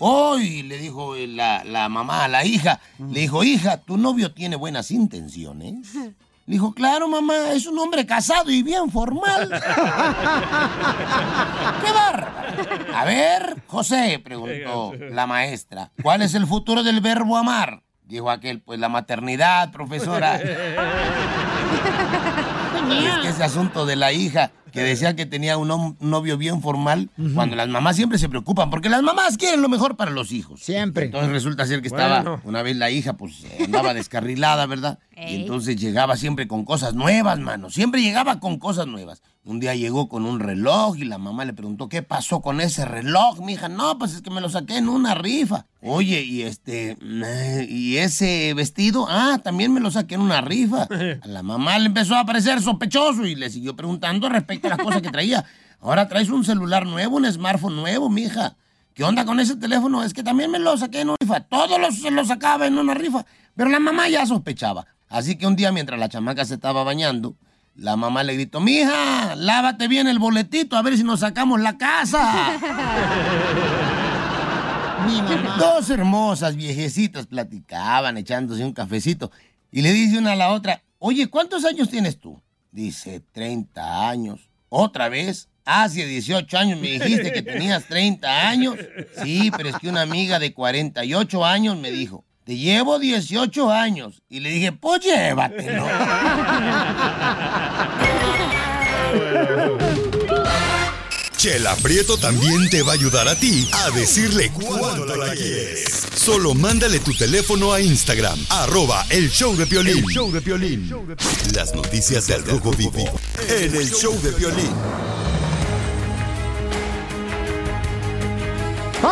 Hoy 0.00 0.62
le 0.62 0.78
dijo 0.78 1.16
la, 1.16 1.64
la 1.64 1.88
mamá 1.88 2.24
a 2.24 2.28
la 2.28 2.44
hija, 2.44 2.80
le 2.98 3.20
dijo, 3.20 3.42
hija, 3.42 3.78
tu 3.78 3.96
novio 3.96 4.32
tiene 4.32 4.56
buenas 4.56 4.90
intenciones. 4.90 5.94
Le 5.94 6.54
dijo, 6.54 6.72
claro, 6.72 7.08
mamá, 7.08 7.52
es 7.52 7.66
un 7.66 7.78
hombre 7.78 8.06
casado 8.06 8.50
y 8.50 8.62
bien 8.62 8.90
formal. 8.90 9.48
¡Qué 11.84 11.92
bárbaro! 11.92 12.94
A 12.94 13.04
ver, 13.04 13.62
José, 13.66 14.20
preguntó 14.24 14.92
la 15.10 15.26
maestra, 15.26 15.90
¿cuál 16.02 16.22
es 16.22 16.34
el 16.34 16.46
futuro 16.46 16.82
del 16.82 17.00
verbo 17.00 17.36
amar? 17.36 17.82
Dijo 18.04 18.30
aquel, 18.30 18.62
pues 18.62 18.80
la 18.80 18.88
maternidad, 18.88 19.70
profesora. 19.70 20.40
Es 22.88 23.18
que 23.18 23.28
ese 23.28 23.44
asunto 23.44 23.84
de 23.84 23.96
la 23.96 24.12
hija 24.12 24.50
que 24.72 24.82
decía 24.82 25.16
que 25.16 25.26
tenía 25.26 25.56
un, 25.56 25.96
novio 26.00 26.36
bien 26.36 26.60
formal, 26.62 27.10
cuando 27.34 27.56
las 27.56 27.68
mamás 27.68 27.96
siempre 27.96 28.18
se 28.18 28.28
preocupan, 28.28 28.70
porque 28.70 28.88
las 28.88 29.02
mamás 29.02 29.36
quieren 29.36 29.62
lo 29.62 29.68
mejor 29.68 29.96
para 29.96 30.10
los 30.10 30.32
hijos. 30.32 30.60
Siempre. 30.60 31.06
Entonces 31.06 31.30
resulta 31.30 31.66
ser 31.66 31.82
que 31.82 31.88
estaba, 31.88 32.22
Bueno. 32.22 32.40
una 32.44 32.62
vez 32.62 32.76
la 32.76 32.90
hija, 32.90 33.14
pues 33.14 33.44
andaba 33.64 33.94
descarrilada, 33.94 34.66
¿verdad? 34.66 34.98
Y 35.16 35.36
entonces 35.36 35.76
llegaba 35.76 36.16
siempre 36.16 36.46
con 36.46 36.64
cosas 36.64 36.94
nuevas, 36.94 37.38
mano. 37.38 37.70
Siempre 37.70 38.02
llegaba 38.02 38.40
con 38.40 38.58
cosas 38.58 38.86
nuevas. 38.86 39.22
Un 39.48 39.60
día 39.60 39.74
llegó 39.74 40.10
con 40.10 40.26
un 40.26 40.40
reloj 40.40 40.98
y 40.98 41.06
la 41.06 41.16
mamá 41.16 41.46
le 41.46 41.54
preguntó, 41.54 41.88
¿qué 41.88 42.02
pasó 42.02 42.42
con 42.42 42.60
ese 42.60 42.84
reloj, 42.84 43.40
mija? 43.40 43.70
No, 43.70 43.96
pues 43.98 44.12
es 44.12 44.20
que 44.20 44.28
me 44.28 44.42
lo 44.42 44.50
saqué 44.50 44.76
en 44.76 44.90
una 44.90 45.14
rifa. 45.14 45.64
Oye, 45.80 46.20
y 46.20 46.42
este, 46.42 46.98
eh, 47.00 47.66
¿y 47.66 47.96
ese 47.96 48.52
vestido? 48.52 49.06
Ah, 49.08 49.40
también 49.42 49.72
me 49.72 49.80
lo 49.80 49.90
saqué 49.90 50.16
en 50.16 50.20
una 50.20 50.42
rifa. 50.42 50.82
A 51.22 51.26
la 51.26 51.42
mamá 51.42 51.78
le 51.78 51.86
empezó 51.86 52.14
a 52.14 52.26
parecer 52.26 52.60
sospechoso 52.60 53.24
y 53.24 53.36
le 53.36 53.48
siguió 53.48 53.74
preguntando 53.74 54.28
respecto 54.28 54.66
a 54.66 54.76
las 54.76 54.84
cosas 54.84 55.00
que 55.00 55.08
traía. 55.08 55.46
Ahora 55.80 56.08
traes 56.08 56.28
un 56.28 56.44
celular 56.44 56.84
nuevo, 56.84 57.16
un 57.16 57.32
smartphone 57.32 57.76
nuevo, 57.76 58.10
mija. 58.10 58.54
¿Qué 58.92 59.02
onda 59.02 59.24
con 59.24 59.40
ese 59.40 59.56
teléfono? 59.56 60.04
Es 60.04 60.12
que 60.12 60.22
también 60.22 60.50
me 60.50 60.58
lo 60.58 60.76
saqué 60.76 61.00
en 61.00 61.08
una 61.08 61.16
rifa. 61.18 61.40
Todos 61.40 61.80
los, 61.80 61.94
se 61.94 62.10
lo 62.10 62.22
sacaba 62.26 62.66
en 62.66 62.76
una 62.76 62.92
rifa. 62.92 63.24
Pero 63.56 63.70
la 63.70 63.80
mamá 63.80 64.10
ya 64.10 64.26
sospechaba. 64.26 64.86
Así 65.08 65.38
que 65.38 65.46
un 65.46 65.56
día, 65.56 65.72
mientras 65.72 65.98
la 65.98 66.10
chamaca 66.10 66.44
se 66.44 66.52
estaba 66.52 66.84
bañando, 66.84 67.34
la 67.78 67.96
mamá 67.96 68.24
le 68.24 68.34
gritó, 68.34 68.60
mija, 68.60 69.36
lávate 69.36 69.86
bien 69.86 70.08
el 70.08 70.18
boletito 70.18 70.76
a 70.76 70.82
ver 70.82 70.96
si 70.96 71.04
nos 71.04 71.20
sacamos 71.20 71.60
la 71.60 71.78
casa. 71.78 72.58
Mi 75.06 75.22
mamá. 75.22 75.56
Dos 75.58 75.88
hermosas 75.88 76.56
viejecitas 76.56 77.26
platicaban 77.26 78.18
echándose 78.18 78.64
un 78.64 78.72
cafecito 78.72 79.30
y 79.70 79.82
le 79.82 79.92
dice 79.92 80.18
una 80.18 80.32
a 80.32 80.36
la 80.36 80.50
otra, 80.50 80.82
oye, 80.98 81.28
¿cuántos 81.28 81.64
años 81.64 81.88
tienes 81.88 82.18
tú? 82.18 82.42
Dice, 82.72 83.22
30 83.32 84.08
años. 84.08 84.50
¿Otra 84.68 85.08
vez? 85.08 85.48
Hace 85.64 86.04
18 86.04 86.58
años 86.58 86.80
me 86.80 86.88
dijiste 86.88 87.32
que 87.32 87.42
tenías 87.42 87.84
30 87.84 88.48
años. 88.48 88.74
Sí, 89.22 89.52
pero 89.56 89.68
es 89.68 89.76
que 89.76 89.88
una 89.88 90.02
amiga 90.02 90.40
de 90.40 90.52
48 90.52 91.44
años 91.44 91.78
me 91.78 91.92
dijo, 91.92 92.24
te 92.48 92.56
llevo 92.56 92.98
18 92.98 93.70
años. 93.70 94.22
Y 94.30 94.40
le 94.40 94.48
dije, 94.48 94.72
pues 94.72 95.02
llévatelo. 95.02 95.84
Chela 101.36 101.76
Prieto 101.76 102.16
también 102.16 102.70
te 102.70 102.82
va 102.82 102.92
a 102.92 102.94
ayudar 102.94 103.28
a 103.28 103.38
ti 103.38 103.68
a 103.70 103.90
decirle 103.90 104.50
cuánto 104.50 105.14
la 105.14 105.34
quieres. 105.34 106.06
Solo 106.14 106.54
mándale 106.54 107.00
tu 107.00 107.12
teléfono 107.12 107.74
a 107.74 107.82
Instagram, 107.82 108.38
arroba 108.48 109.04
el 109.10 109.30
show 109.30 109.54
de 109.54 109.66
Piolín. 109.66 109.98
El 109.98 110.04
show 110.04 110.32
de 110.32 110.40
Piolín. 110.40 110.90
Las 111.54 111.74
noticias 111.74 112.26
del 112.28 112.46
Rojo 112.46 112.70
Vivo 112.70 113.04
en 113.46 113.76
el 113.76 113.90
show 113.92 114.18
de 114.22 114.32
Piolín. 114.32 114.72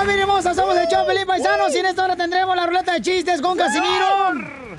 ¡Familia 0.07 0.23
hermosa! 0.23 0.55
Somos 0.55 0.77
el 0.77 0.87
Felipe 0.87 1.27
Paisanos 1.27 1.75
y 1.75 1.79
en 1.79 1.87
esta 1.87 2.05
hora 2.05 2.15
tendremos 2.15 2.55
la 2.55 2.65
ruleta 2.65 2.93
de 2.93 3.01
chistes 3.03 3.43
con 3.43 3.59
Casimiro. 3.59 4.07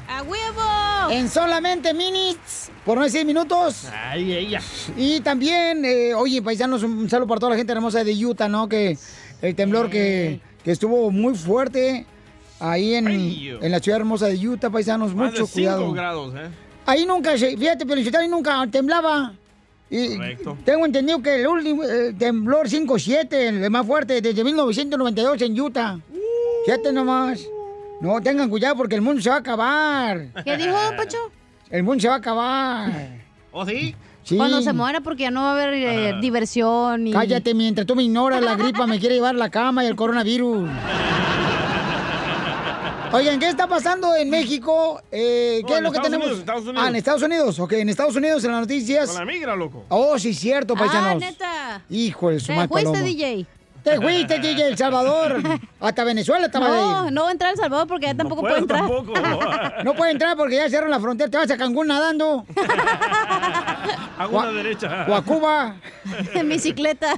¡A 0.08 0.24
huevo! 0.24 1.12
En 1.12 1.30
solamente 1.30 1.94
minutes, 1.94 2.72
por 2.86 2.98
no 2.98 3.04
decir 3.04 3.26
minutos. 3.26 3.90
Ay, 3.94 4.32
ella. 4.32 4.62
Y 4.96 5.20
también, 5.20 5.84
eh, 5.84 6.14
oye, 6.14 6.42
paisanos, 6.42 6.82
un 6.84 7.10
saludo 7.10 7.28
para 7.28 7.40
toda 7.40 7.50
la 7.50 7.58
gente 7.58 7.74
hermosa 7.74 8.06
de 8.06 8.26
Utah, 8.26 8.48
¿no? 8.48 8.70
Que 8.70 8.98
el 9.42 9.54
temblor 9.54 9.90
que, 9.90 10.40
que 10.64 10.72
estuvo 10.72 11.12
muy 11.12 11.36
fuerte 11.36 12.06
ahí 12.62 12.94
en, 12.94 13.08
en 13.10 13.70
la 13.70 13.80
ciudad 13.82 14.00
hermosa 14.00 14.28
de 14.28 14.48
Utah, 14.48 14.70
paisanos, 14.70 15.14
Más 15.14 15.32
mucho 15.32 15.42
de 15.42 15.48
5 15.48 15.54
cuidado. 15.54 15.92
grados, 15.92 16.36
¿eh? 16.36 16.48
Ahí 16.86 17.06
nunca, 17.06 17.34
fíjate, 17.34 17.86
pero 17.86 18.18
ahí 18.18 18.30
nunca 18.30 18.66
temblaba. 18.72 19.34
Y 19.90 20.16
Correcto. 20.16 20.58
tengo 20.66 20.86
entendido 20.86 21.22
que 21.22 21.42
el 21.42 21.48
último 21.48 21.84
eh, 21.84 22.14
temblor 22.18 22.68
5-7, 22.68 23.34
el 23.34 23.70
más 23.70 23.86
fuerte, 23.86 24.22
desde 24.22 24.44
1992 24.44 25.42
en 25.42 25.60
Utah. 25.60 26.00
Fíjate 26.66 26.92
nomás. 26.92 27.46
No, 28.02 28.22
tengan 28.22 28.50
cuidado 28.50 28.76
porque 28.76 28.96
el 28.96 29.02
mundo 29.02 29.22
se 29.22 29.30
va 29.30 29.38
a 29.38 29.40
acabar. 29.40 30.28
¿Qué 30.44 30.58
dijo, 30.58 30.72
don 30.72 30.96
Pacho? 30.98 31.18
El 31.70 31.84
mundo 31.84 32.02
se 32.02 32.08
va 32.10 32.16
a 32.16 32.18
acabar. 32.18 32.92
¿Oh, 33.52 33.66
sí? 33.66 33.96
Sí. 34.24 34.36
Cuando 34.36 34.62
se 34.62 34.74
muera 34.74 35.00
porque 35.00 35.24
ya 35.24 35.32
no 35.32 35.42
va 35.42 35.52
a 35.52 35.54
haber 35.54 35.74
eh, 35.74 36.14
diversión 36.20 37.08
y... 37.08 37.12
Cállate, 37.14 37.54
mientras 37.54 37.88
tú 37.88 37.96
me 37.96 38.04
ignoras, 38.04 38.42
la 38.42 38.56
gripa 38.56 38.86
me 38.86 39.00
quiere 39.00 39.16
llevar 39.16 39.36
la 39.36 39.50
cama 39.50 39.86
y 39.86 39.88
el 39.88 39.96
coronavirus. 39.96 40.70
Oigan, 43.14 43.40
¿qué 43.40 43.48
está 43.50 43.68
pasando 43.68 44.16
en 44.16 44.30
México? 44.30 45.02
Eh, 45.12 45.62
¿Qué 45.66 45.70
No, 45.70 45.74
es 45.74 45.78
en 45.78 45.84
lo 45.84 45.92
que 45.92 45.98
Estados 45.98 46.04
tenemos? 46.04 46.26
Unidos, 46.28 46.40
Estados 46.40 46.64
Unidos. 46.66 46.84
Ah, 46.84 46.90
en 46.90 46.96
Estados 46.96 47.22
Unidos. 47.24 47.60
Ok, 47.60 47.72
en 47.74 47.90
Estados 47.90 48.16
Unidos, 48.16 48.44
en 48.44 48.52
las 48.52 48.62
noticias. 48.62 49.10
Con 49.10 49.20
la 49.20 49.26
migra, 49.26 49.56
loco. 49.56 49.86
Oh, 49.90 50.20
sí, 50.20 50.34
cierto, 50.34 50.74
Ah, 50.76 50.80
paisanos. 50.80 51.20
neta. 51.22 51.82
Hijo 51.90 52.30
de 52.30 52.40
su 52.40 52.48
Te 52.48 52.56
mal 52.56 52.68
fuiste. 52.68 53.02
DJ. 53.02 53.46
Te 53.84 54.02
fuiste, 54.02 54.40
DJ, 54.40 54.68
El 54.68 54.78
Salvador. 54.78 55.42
Hasta 55.80 56.04
Venezuela 56.04 56.48
estaba 56.48 56.68
No, 56.68 57.06
ir. 57.08 57.14
no 57.14 57.24
va 57.24 57.30
a 57.30 57.32
entrar 57.32 57.50
a 57.50 57.54
El 57.54 57.58
Salvador 57.60 57.88
porque 57.88 58.08
ya 58.08 58.16
tampoco 58.16 58.42
puedo 58.42 58.54
puede 58.56 58.62
entrar. 58.64 58.82
tampoco. 58.82 59.14
No 59.86 59.96
puede 59.96 60.12
entrar 60.12 60.36
porque 60.36 60.56
ya 60.58 60.70
cerraron 60.70 60.92
la 60.92 61.00
frontera. 61.00 61.30
Te 61.30 61.38
vas 61.38 61.50
a 61.50 61.56
Cancún 61.58 61.88
nadando. 61.88 62.46
Hago 64.18 64.38
una 64.40 64.52
derecha. 64.52 65.06
O 65.08 65.16
a 65.16 65.24
Cuba. 65.24 65.76
en 66.34 66.50
bicicleta. 66.50 67.14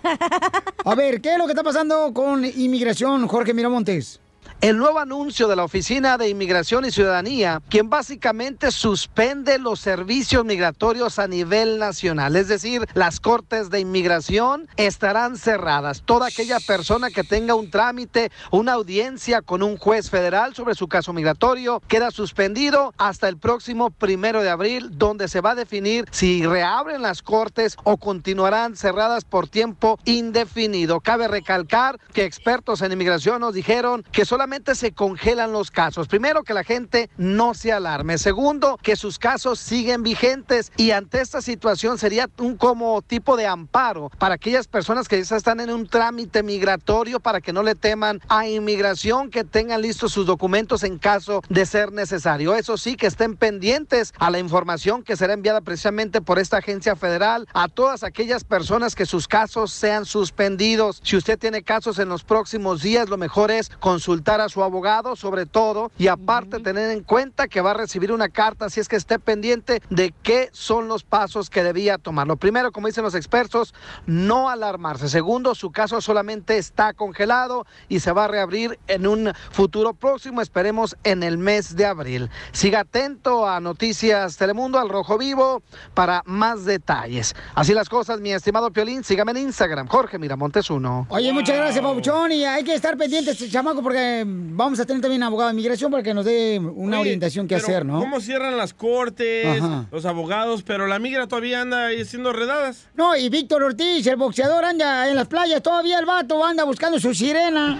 A 0.85 0.95
ver, 0.95 1.19
¿qué 1.21 1.31
es 1.33 1.37
lo 1.39 1.45
que 1.45 1.53
está 1.53 1.63
pasando 1.63 2.13
con 2.13 2.45
inmigración, 2.45 3.27
Jorge 3.27 3.53
Miramontes? 3.55 4.19
El 4.61 4.75
nuevo 4.75 4.99
anuncio 4.99 5.47
de 5.47 5.55
la 5.55 5.63
Oficina 5.63 6.17
de 6.17 6.27
Inmigración 6.27 6.83
y 6.83 6.91
Ciudadanía, 6.91 7.61
quien 7.69 7.89
básicamente 7.89 8.73
suspende 8.73 9.57
los 9.57 9.79
servicios 9.79 10.43
migratorios 10.43 11.17
a 11.17 11.29
nivel 11.29 11.79
nacional, 11.79 12.35
es 12.35 12.49
decir, 12.49 12.85
las 12.93 13.21
cortes 13.21 13.69
de 13.69 13.79
inmigración 13.79 14.67
estarán 14.75 15.37
cerradas. 15.37 16.01
Toda 16.01 16.27
aquella 16.27 16.59
persona 16.59 17.09
que 17.09 17.23
tenga 17.23 17.55
un 17.55 17.71
trámite, 17.71 18.33
una 18.51 18.73
audiencia 18.73 19.41
con 19.41 19.63
un 19.63 19.77
juez 19.77 20.09
federal 20.09 20.53
sobre 20.53 20.75
su 20.75 20.89
caso 20.89 21.13
migratorio, 21.13 21.81
queda 21.87 22.11
suspendido 22.11 22.93
hasta 22.97 23.29
el 23.29 23.37
próximo 23.37 23.91
primero 23.91 24.41
de 24.41 24.49
abril, 24.49 24.89
donde 24.91 25.29
se 25.29 25.39
va 25.39 25.51
a 25.51 25.55
definir 25.55 26.03
si 26.11 26.45
reabren 26.45 27.01
las 27.01 27.21
cortes 27.21 27.77
o 27.85 27.95
continuarán 27.95 28.75
cerradas 28.75 29.23
por 29.23 29.47
tiempo 29.47 29.97
indefinido. 30.03 30.99
Cabe 30.99 31.29
recalcar 31.29 31.97
que 32.11 32.25
expertos 32.25 32.81
en 32.81 32.91
inmigración 32.91 33.39
nos 33.39 33.53
dijeron 33.53 34.03
que 34.11 34.25
solamente 34.25 34.48
se 34.73 34.91
congelan 34.93 35.51
los 35.51 35.69
casos. 35.69 36.07
Primero, 36.07 36.43
que 36.43 36.53
la 36.53 36.63
gente 36.63 37.09
no 37.17 37.53
se 37.53 37.71
alarme. 37.71 38.17
Segundo, 38.17 38.77
que 38.81 38.95
sus 38.95 39.19
casos 39.19 39.59
siguen 39.59 40.01
vigentes 40.01 40.71
y 40.75 40.91
ante 40.91 41.21
esta 41.21 41.41
situación 41.41 41.97
sería 41.97 42.29
un 42.39 42.57
como 42.57 43.01
tipo 43.01 43.37
de 43.37 43.45
amparo 43.45 44.09
para 44.17 44.35
aquellas 44.35 44.67
personas 44.67 45.07
que 45.07 45.23
ya 45.23 45.35
están 45.35 45.59
en 45.59 45.69
un 45.69 45.87
trámite 45.87 46.41
migratorio 46.41 47.19
para 47.19 47.41
que 47.41 47.53
no 47.53 47.61
le 47.61 47.75
teman 47.75 48.21
a 48.27 48.47
inmigración, 48.47 49.29
que 49.29 49.43
tengan 49.43 49.81
listos 49.81 50.13
sus 50.13 50.25
documentos 50.25 50.83
en 50.83 50.97
caso 50.97 51.41
de 51.49 51.65
ser 51.65 51.91
necesario. 51.91 52.55
Eso 52.55 52.77
sí, 52.77 52.95
que 52.95 53.07
estén 53.07 53.37
pendientes 53.37 54.13
a 54.17 54.31
la 54.31 54.39
información 54.39 55.03
que 55.03 55.15
será 55.15 55.33
enviada 55.33 55.61
precisamente 55.61 56.21
por 56.21 56.39
esta 56.39 56.57
agencia 56.57 56.95
federal 56.95 57.47
a 57.53 57.67
todas 57.67 58.03
aquellas 58.03 58.43
personas 58.43 58.95
que 58.95 59.05
sus 59.05 59.27
casos 59.27 59.71
sean 59.71 60.05
suspendidos. 60.05 61.01
Si 61.03 61.15
usted 61.15 61.37
tiene 61.37 61.61
casos 61.61 61.99
en 61.99 62.09
los 62.09 62.23
próximos 62.23 62.81
días, 62.81 63.09
lo 63.09 63.17
mejor 63.17 63.51
es 63.51 63.69
consultar 63.79 64.38
a 64.39 64.49
su 64.49 64.63
abogado 64.63 65.15
sobre 65.15 65.45
todo 65.45 65.91
y 65.97 66.07
aparte 66.07 66.59
tener 66.59 66.91
en 66.91 67.03
cuenta 67.03 67.47
que 67.47 67.61
va 67.61 67.71
a 67.71 67.75
recibir 67.75 68.11
una 68.11 68.29
carta 68.29 68.69
si 68.69 68.79
es 68.79 68.87
que 68.87 68.95
esté 68.95 69.19
pendiente 69.19 69.81
de 69.89 70.13
qué 70.23 70.49
son 70.51 70.87
los 70.87 71.03
pasos 71.03 71.49
que 71.49 71.63
debía 71.63 71.97
tomar. 71.97 72.27
Lo 72.27 72.37
primero, 72.37 72.71
como 72.71 72.87
dicen 72.87 73.03
los 73.03 73.15
expertos, 73.15 73.73
no 74.05 74.49
alarmarse. 74.49 75.09
Segundo, 75.09 75.55
su 75.55 75.71
caso 75.71 76.01
solamente 76.01 76.57
está 76.57 76.93
congelado 76.93 77.65
y 77.87 77.99
se 77.99 78.11
va 78.11 78.25
a 78.25 78.27
reabrir 78.27 78.79
en 78.87 79.07
un 79.07 79.31
futuro 79.51 79.93
próximo, 79.93 80.41
esperemos 80.41 80.95
en 81.03 81.23
el 81.23 81.37
mes 81.37 81.75
de 81.75 81.85
abril. 81.85 82.29
Siga 82.51 82.81
atento 82.81 83.47
a 83.47 83.59
Noticias 83.59 84.37
Telemundo, 84.37 84.79
al 84.79 84.89
Rojo 84.89 85.17
Vivo, 85.17 85.61
para 85.93 86.23
más 86.25 86.65
detalles. 86.65 87.35
Así 87.55 87.73
las 87.73 87.89
cosas, 87.89 88.19
mi 88.19 88.31
estimado 88.31 88.71
Piolín, 88.71 89.03
sígame 89.03 89.31
en 89.31 89.37
Instagram, 89.37 89.87
Jorge 89.87 90.17
Miramontes 90.17 90.69
1. 90.69 91.07
Oye, 91.09 91.33
muchas 91.33 91.57
gracias, 91.57 91.83
Pabuchón. 91.83 92.31
Y 92.31 92.45
hay 92.45 92.63
que 92.63 92.73
estar 92.73 92.97
pendientes, 92.97 93.51
chamaco, 93.51 93.81
porque 93.81 94.25
vamos 94.29 94.79
a 94.79 94.85
tener 94.85 95.01
también 95.01 95.23
abogado 95.23 95.49
de 95.49 95.53
inmigración 95.53 95.91
para 95.91 96.03
que 96.03 96.13
nos 96.13 96.25
dé 96.25 96.59
una 96.59 96.97
Oye, 96.99 97.09
orientación 97.09 97.47
que 97.47 97.55
hacer, 97.55 97.85
¿no? 97.85 97.99
¿Cómo 97.99 98.19
cierran 98.21 98.55
las 98.57 98.73
cortes, 98.73 99.61
Ajá. 99.61 99.85
los 99.91 100.05
abogados, 100.05 100.63
pero 100.63 100.87
la 100.87 100.99
migra 100.99 101.27
todavía 101.27 101.61
anda 101.61 101.87
ahí 101.87 102.01
haciendo 102.01 102.33
redadas? 102.33 102.87
No, 102.95 103.15
y 103.15 103.29
Víctor 103.29 103.63
Ortiz, 103.63 104.05
el 104.07 104.15
boxeador, 104.15 104.65
anda 104.65 105.09
en 105.09 105.15
las 105.15 105.27
playas. 105.27 105.61
Todavía 105.61 105.99
el 105.99 106.05
vato 106.05 106.43
anda 106.43 106.63
buscando 106.63 106.99
su 106.99 107.13
sirena. 107.13 107.77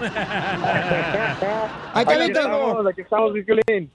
Ahí 1.92 2.02
está 2.04 2.14
Aquí 2.14 2.22
Víctor. 2.24 2.42
estamos, 2.44 2.86
aquí 2.86 3.00
estamos. 3.00 3.32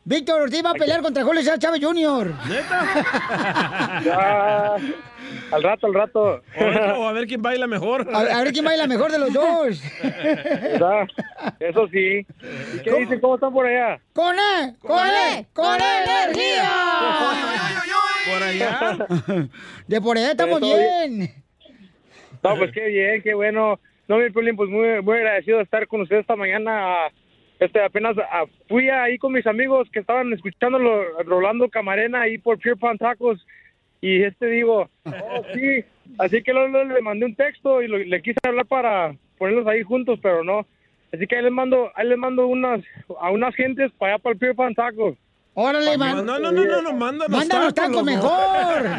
Víctor 0.03 0.41
Ortiz 0.41 0.65
va 0.65 0.71
a 0.71 0.73
pelear 0.73 1.01
contra 1.01 1.23
Julio 1.23 1.41
Chávez 1.57 1.81
Jr. 1.83 2.33
Ya, 4.05 4.75
al 5.51 5.63
rato, 5.63 5.87
al 5.87 5.93
rato. 5.93 6.41
O 6.97 7.07
a 7.07 7.11
ver, 7.13 7.23
a 7.23 7.27
quién 7.27 7.41
baila 7.41 7.67
mejor. 7.67 8.07
A, 8.13 8.19
a 8.19 8.43
ver 8.43 8.53
quién 8.53 8.65
baila 8.65 8.87
mejor 8.87 9.11
de 9.11 9.19
los 9.19 9.33
dos. 9.33 9.81
Eso 11.59 11.87
sí. 11.89 12.25
¿Y 12.75 12.79
qué 12.83 12.95
dicen? 12.99 13.19
¿Cómo 13.19 13.35
están 13.35 13.53
por 13.53 13.65
allá? 13.65 13.99
¡Con 14.13 14.35
E! 14.35 14.75
¡Con 14.79 15.07
E! 15.07 15.45
¡Con 15.53 15.75
energía! 15.75 16.71
Por 18.25 18.43
allá. 18.43 19.07
De 19.87 20.01
por 20.01 20.17
allá 20.17 20.31
estamos 20.31 20.61
bien. 20.61 21.31
No, 22.43 22.55
pues 22.57 22.71
qué 22.71 22.87
bien, 22.87 23.21
qué 23.21 23.33
bueno. 23.33 23.79
No, 24.07 24.17
mi 24.17 24.29
Piolín, 24.29 24.55
pues 24.55 24.69
muy, 24.69 25.01
muy 25.01 25.17
agradecido 25.17 25.57
de 25.57 25.63
estar 25.63 25.87
con 25.87 26.01
ustedes 26.01 26.21
esta 26.21 26.35
mañana. 26.35 27.07
Este, 27.59 27.81
apenas 27.81 28.15
ah, 28.31 28.45
fui 28.67 28.89
ahí 28.89 29.17
con 29.17 29.31
mis 29.31 29.47
amigos 29.47 29.87
que 29.91 29.99
estaban 29.99 30.31
escuchándolo, 30.33 31.23
Rolando 31.23 31.69
Camarena 31.69 32.21
ahí 32.21 32.37
por 32.37 32.59
Pure 32.59 32.75
Pan 32.75 32.97
Tacos. 32.97 33.45
Y 34.01 34.23
este 34.23 34.45
digo, 34.47 34.89
oh, 35.05 35.41
sí. 35.53 35.83
Así 36.19 36.43
que 36.43 36.53
luego, 36.53 36.83
le 36.83 37.01
mandé 37.01 37.25
un 37.25 37.35
texto 37.35 37.81
y 37.81 37.87
lo- 37.87 37.97
le 37.97 38.21
quise 38.21 38.37
hablar 38.45 38.65
para 38.67 39.15
ponerlos 39.37 39.65
ahí 39.67 39.83
juntos, 39.83 40.19
pero 40.21 40.43
no. 40.43 40.65
Así 41.13 41.25
que 41.27 41.37
ahí 41.37 41.43
les 41.43 41.51
mando, 41.51 41.91
ahí 41.95 42.07
les 42.07 42.17
mando 42.17 42.45
unas, 42.47 42.81
a 43.21 43.29
unas 43.31 43.55
gentes 43.55 43.91
para 43.97 44.13
allá 44.15 44.21
para 44.23 44.33
el 44.33 44.39
Pure 44.39 44.55
Pan 44.55 44.75
Tacos. 44.75 45.15
Órale, 45.57 45.93
No, 45.93 45.97
man. 45.97 46.25
no, 46.25 46.37
no, 46.39 46.51
no, 46.51 46.65
no, 46.65 46.81
no, 46.81 46.91
mándanos 46.93 47.29
Mándanos 47.29 47.73
tacos 47.73 47.91
loco. 47.93 48.03
mejor. 48.03 48.89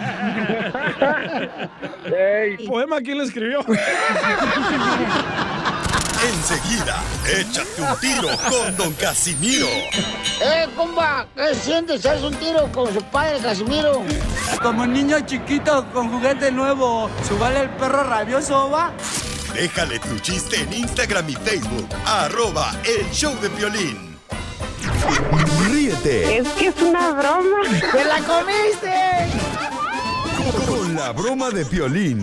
Ey, 2.19 2.57
¿Poema 2.67 3.01
quién 3.03 3.19
le 3.19 3.25
escribió? 3.25 3.61
Enseguida, 6.23 7.03
échate 7.27 7.83
un 7.83 8.01
tiro 8.01 8.29
con 8.49 8.77
Don 8.77 8.93
Casimiro. 8.95 9.67
¡Eh, 9.67 10.67
compa! 10.75 11.27
¿Qué 11.35 11.55
sientes? 11.55 12.05
¿Haz 12.07 12.23
un 12.23 12.35
tiro 12.37 12.71
con 12.73 12.93
su 12.93 13.03
padre, 13.05 13.39
Casimiro? 13.41 14.03
Como 14.63 14.87
niño 14.87 15.21
chiquito 15.21 15.85
con 15.93 16.11
juguete 16.11 16.51
nuevo, 16.51 17.11
¿subale 17.29 17.61
el 17.61 17.71
perro 17.71 18.05
rabioso, 18.05 18.71
va? 18.71 18.93
Déjale 19.55 19.99
tu 19.99 20.19
chiste 20.21 20.61
en 20.63 20.73
Instagram 20.73 21.29
y 21.29 21.35
Facebook, 21.35 21.89
arroba 22.07 22.75
el 22.85 23.11
show 23.13 23.35
de 23.41 23.49
violín. 23.51 24.19
Ríete 25.71 26.39
Es 26.39 26.49
que 26.51 26.69
es 26.69 26.83
una 26.83 27.13
broma. 27.13 27.59
¡Te 27.93 28.05
la 28.05 28.19
comiste! 28.21 29.57
con 30.67 30.95
la 30.95 31.13
broma 31.13 31.51
de 31.51 31.65
violín. 31.65 32.23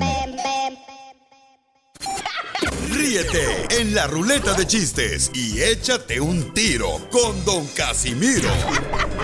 Ríete 2.92 3.68
en 3.80 3.94
la 3.94 4.08
ruleta 4.08 4.54
de 4.54 4.68
chistes 4.68 5.32
y 5.34 5.62
échate 5.62 6.20
un 6.20 6.54
tiro 6.54 7.00
con 7.12 7.44
Don 7.46 7.66
Casimiro. 7.68 8.50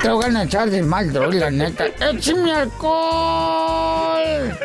Te 0.02 0.10
voy 0.10 0.34
a 0.34 0.44
echar 0.44 0.70
de 0.70 0.82
mal, 0.82 1.12
droga, 1.12 1.36
la 1.36 1.52
neta. 1.52 1.88
¡Échame 1.88 2.54
alcohol! 2.54 4.58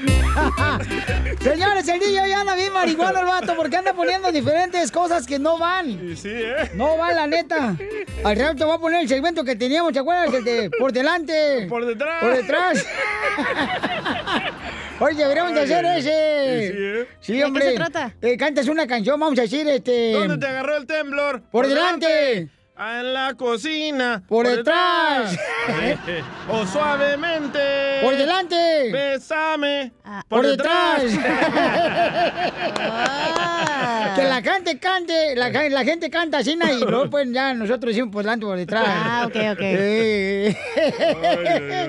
Señores, 1.42 1.88
el 1.88 2.00
niño 2.00 2.26
ya 2.26 2.40
anda 2.40 2.54
bien 2.54 2.72
marihuana 2.72 3.20
el 3.20 3.26
vato 3.26 3.54
porque 3.56 3.76
anda 3.76 3.92
poniendo 3.92 4.30
diferentes 4.32 4.90
cosas 4.90 5.26
que 5.26 5.38
no 5.38 5.58
van. 5.58 6.16
Sí, 6.16 6.30
¿eh? 6.30 6.70
No 6.74 6.96
va, 6.98 7.12
la 7.12 7.26
neta. 7.26 7.76
Al 8.24 8.36
rato 8.36 8.56
te 8.56 8.64
voy 8.64 8.74
a 8.74 8.78
poner 8.78 9.00
el 9.02 9.08
segmento 9.08 9.44
que 9.44 9.56
teníamos, 9.56 9.92
¿te 9.92 10.00
acuerdas? 10.00 10.34
El 10.34 10.44
de 10.44 10.70
por 10.70 10.92
delante. 10.92 11.66
Por 11.68 11.86
detrás. 11.86 12.20
Por 12.20 12.36
detrás. 12.36 12.84
Oye, 15.00 15.14
deberíamos 15.16 15.54
de 15.54 15.60
hacer 15.62 15.86
ay, 15.86 16.00
ese. 16.00 16.10
sí, 16.10 16.76
¿eh? 16.78 17.08
Sí, 17.20 17.32
¿De 17.32 17.38
qué 17.38 17.44
hombre. 17.46 17.70
se 17.70 17.74
trata? 17.74 18.14
Eh, 18.20 18.36
cantas 18.36 18.68
una 18.68 18.86
canción, 18.86 19.18
vamos 19.18 19.38
a 19.38 19.42
decir, 19.42 19.66
este. 19.66 20.12
¿Dónde 20.12 20.36
te 20.36 20.46
agarró 20.46 20.76
el 20.76 20.86
temblor? 20.86 21.42
Por 21.50 21.66
delante. 21.66 22.48
En 22.78 23.12
la 23.14 23.34
cocina. 23.34 24.22
Por 24.28 24.46
detrás. 24.46 25.36
Eh, 25.82 25.96
o 26.50 26.66
suavemente. 26.66 28.00
Por 28.02 28.16
delante. 28.16 28.90
Bésame. 28.92 29.92
Por 30.28 30.46
detrás. 30.46 31.02
que 34.16 34.24
la 34.24 34.42
gente 34.42 34.78
cante, 34.78 35.36
la, 35.36 35.50
la 35.50 35.84
gente 35.84 36.10
canta 36.10 36.38
así 36.38 36.52
y 36.52 36.84
luego 36.84 37.08
pues 37.10 37.30
ya 37.32 37.54
nosotros 37.54 37.94
decimos 37.94 38.12
por 38.12 38.24
delante 38.24 38.46
por 38.46 38.56
detrás. 38.56 38.84
Ah, 38.86 39.24
ok, 39.26 39.36
ok. 39.52 39.60
Eh. 39.60 40.56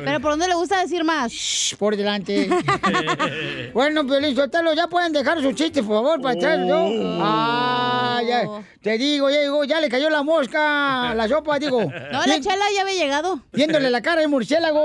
Pero 0.05 0.19
¿por 0.19 0.31
dónde 0.31 0.47
le 0.47 0.55
gusta 0.55 0.81
decir 0.81 1.03
más? 1.03 1.31
por 1.77 1.95
delante. 1.95 2.41
bueno, 3.73 4.05
Piolín 4.05 4.36
Sotelo, 4.36 4.73
ya 4.73 4.88
pueden 4.88 5.13
dejar 5.13 5.41
sus 5.41 5.55
chistes, 5.55 5.84
por 5.84 5.95
favor, 5.95 6.21
para 6.21 6.36
atrás, 6.36 6.60
¿no? 6.60 6.88
Ah, 7.21 8.21
ya, 8.27 8.43
te 8.81 8.97
digo, 8.97 9.29
ya 9.29 9.41
llegó, 9.41 9.63
ya 9.63 9.79
le 9.79 9.89
cayó 9.89 10.10
la 10.10 10.23
mosca, 10.23 11.13
la 11.15 11.27
sopa, 11.27 11.60
digo. 11.60 11.81
No, 11.81 12.25
la 12.25 12.39
chela 12.39 12.65
ya 12.75 12.81
había 12.81 13.03
llegado. 13.03 13.41
Viéndole 13.51 13.89
la 13.89 14.01
cara 14.01 14.21
al 14.21 14.29
murciélago. 14.29 14.81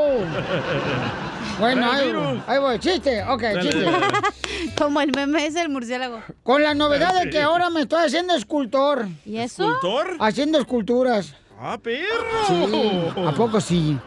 Bueno, 1.59 1.91
ahí, 1.91 2.43
ahí 2.47 2.59
voy, 2.59 2.79
chiste, 2.79 3.23
ok, 3.23 3.43
chiste. 3.63 3.87
Como 4.79 5.01
el 5.01 5.11
meme 5.13 5.47
es 5.47 5.57
el 5.57 5.71
murciélago. 5.71 6.21
Con 6.43 6.63
la 6.63 6.75
novedad 6.75 7.23
de 7.23 7.31
que 7.31 7.41
ahora 7.41 7.71
me 7.71 7.83
estoy 7.83 8.05
haciendo 8.05 8.35
escultor. 8.35 9.09
¿Y 9.25 9.39
eso? 9.39 9.65
¿Escultor? 9.65 10.17
Haciendo 10.21 10.59
esculturas. 10.59 11.35
¡Ah, 11.59 11.79
perro! 11.83 12.07
Sí, 12.47 13.21
¿a 13.27 13.33
poco 13.33 13.61
sí? 13.61 13.99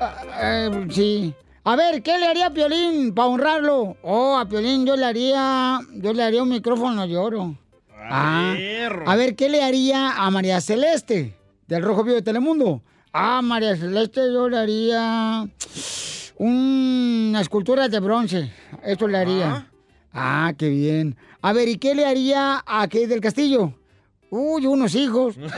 Ah, 0.00 0.24
eh, 0.40 0.86
sí. 0.90 1.34
A 1.64 1.74
ver, 1.74 2.02
¿qué 2.02 2.16
le 2.18 2.26
haría 2.26 2.46
a 2.46 2.50
Piolín 2.50 3.12
para 3.12 3.28
honrarlo? 3.28 3.96
Oh, 4.02 4.36
a 4.38 4.48
Piolín 4.48 4.86
yo 4.86 4.96
le 4.96 5.04
haría, 5.04 5.80
yo 5.94 6.12
le 6.12 6.22
haría 6.22 6.42
un 6.42 6.48
micrófono 6.48 7.06
de 7.06 7.16
oro. 7.16 7.56
Ah, 8.10 8.54
perro. 8.56 9.04
a 9.06 9.16
ver, 9.16 9.34
¿qué 9.34 9.48
le 9.48 9.62
haría 9.62 10.12
a 10.12 10.30
María 10.30 10.60
Celeste 10.60 11.36
del 11.66 11.82
Rojo 11.82 12.04
Vivo 12.04 12.16
de 12.16 12.22
Telemundo? 12.22 12.80
Ah, 13.12 13.42
María 13.42 13.76
Celeste 13.76 14.32
yo 14.32 14.48
le 14.48 14.56
haría 14.58 15.46
una 16.38 17.40
escultura 17.40 17.88
de 17.88 18.00
bronce. 18.00 18.50
Eso 18.82 19.06
le 19.08 19.18
haría. 19.18 19.66
Ah, 20.12 20.52
qué 20.56 20.68
bien. 20.68 21.16
A 21.42 21.52
ver, 21.52 21.68
¿y 21.68 21.76
qué 21.78 21.94
le 21.94 22.06
haría 22.06 22.62
a 22.66 22.82
aquel 22.82 23.08
del 23.08 23.20
castillo? 23.20 23.72
Uy, 24.30 24.66
unos 24.66 24.94
hijos. 24.94 25.36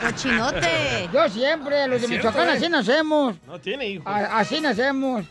Cochinote. 0.00 1.08
Yo 1.12 1.28
siempre, 1.28 1.86
los 1.86 2.00
de 2.00 2.08
cierto, 2.08 2.28
Michoacán, 2.28 2.48
eh. 2.48 2.56
así 2.58 2.68
nacemos. 2.68 3.36
No 3.46 3.58
tiene 3.60 3.86
hijos. 3.86 4.06
A- 4.06 4.38
así 4.38 4.60
nacemos. 4.60 5.24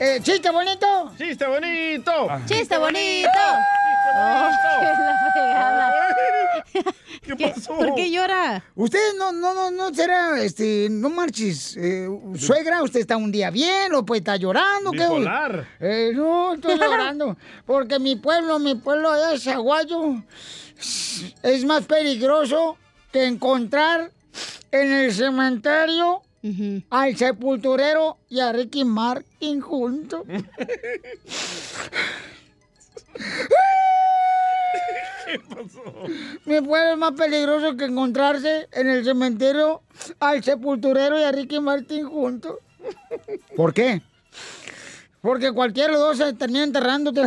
Eh, 0.00 0.18
¿Chiste 0.22 0.50
bonito? 0.50 1.12
¡Chiste 1.16 1.46
bonito! 1.46 2.28
¡Chiste 2.46 2.76
bonito! 2.76 3.28
Oh, 4.18 4.50
qué 4.80 4.86
la 4.86 5.32
fregada. 5.32 5.94
¿Qué 7.22 7.36
pasó? 7.36 7.76
¿Por 7.76 7.94
qué 7.94 8.10
llora? 8.10 8.64
Usted 8.74 9.14
no, 9.18 9.32
no, 9.32 9.54
no, 9.54 9.70
no 9.70 9.94
será, 9.94 10.40
este, 10.42 10.88
no 10.90 11.10
marches. 11.10 11.76
eh, 11.76 12.08
suegra, 12.36 12.82
usted 12.82 13.00
está 13.00 13.16
un 13.16 13.30
día 13.32 13.50
bien 13.50 13.94
o 13.94 14.04
pues 14.04 14.20
está 14.20 14.36
llorando. 14.36 14.90
¿qué? 14.92 15.06
Eh, 15.80 16.12
no, 16.14 16.54
estoy 16.54 16.78
llorando. 16.80 17.36
Porque 17.64 17.98
mi 17.98 18.16
pueblo, 18.16 18.58
mi 18.58 18.74
pueblo 18.74 19.14
es 19.32 19.46
Aguayo. 19.46 20.22
Es 21.42 21.64
más 21.64 21.84
peligroso 21.86 22.76
que 23.12 23.24
encontrar 23.24 24.10
en 24.70 24.92
el 24.92 25.12
cementerio 25.12 26.22
al 26.90 27.16
sepulturero 27.16 28.18
y 28.28 28.38
a 28.40 28.52
Ricky 28.52 28.84
Martin 28.84 29.60
juntos. 29.60 30.22
¿Qué 35.36 35.54
pasó? 35.54 35.82
Mi 36.44 36.60
pueblo 36.60 36.92
es 36.92 36.98
más 36.98 37.12
peligroso 37.12 37.76
que 37.76 37.84
encontrarse 37.84 38.68
en 38.72 38.88
el 38.88 39.04
cementerio 39.04 39.82
al 40.20 40.42
sepulturero 40.42 41.18
y 41.18 41.24
a 41.24 41.32
Ricky 41.32 41.60
Martin 41.60 42.08
juntos. 42.08 42.56
¿Por 43.54 43.74
qué? 43.74 44.00
Porque 45.20 45.52
cualquiera 45.52 45.88
de 45.88 45.94
los 45.94 46.00
dos 46.00 46.16
se 46.18 46.32
termina 46.34 46.64
enterrándote. 46.64 47.22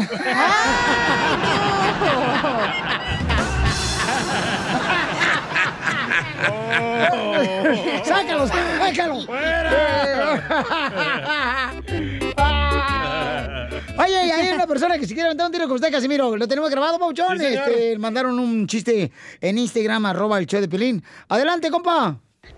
¡Sácalo, 8.03 8.47
sácalo! 8.47 9.25
Ay, 11.27 11.81
ay, 13.99 14.31
hay 14.31 14.53
una 14.53 14.67
persona 14.67 14.97
que 14.97 15.05
si 15.05 15.13
quiere 15.13 15.27
aventar 15.27 15.47
un 15.47 15.51
tiro 15.51 15.65
con 15.67 15.75
usted, 15.75 15.91
Casimiro. 15.91 16.35
Lo 16.35 16.47
tenemos 16.47 16.69
grabado, 16.69 16.97
Pauchón. 16.99 17.39
Sí, 17.39 17.45
este, 17.45 17.97
mandaron 17.97 18.39
un 18.39 18.67
chiste 18.67 19.11
en 19.41 19.57
Instagram, 19.57 20.05
arroba 20.05 20.39
el 20.39 20.45
show 20.45 20.61
de 20.61 20.67
Pelín. 20.67 21.03
Adelante, 21.27 21.69
compa. 21.69 22.17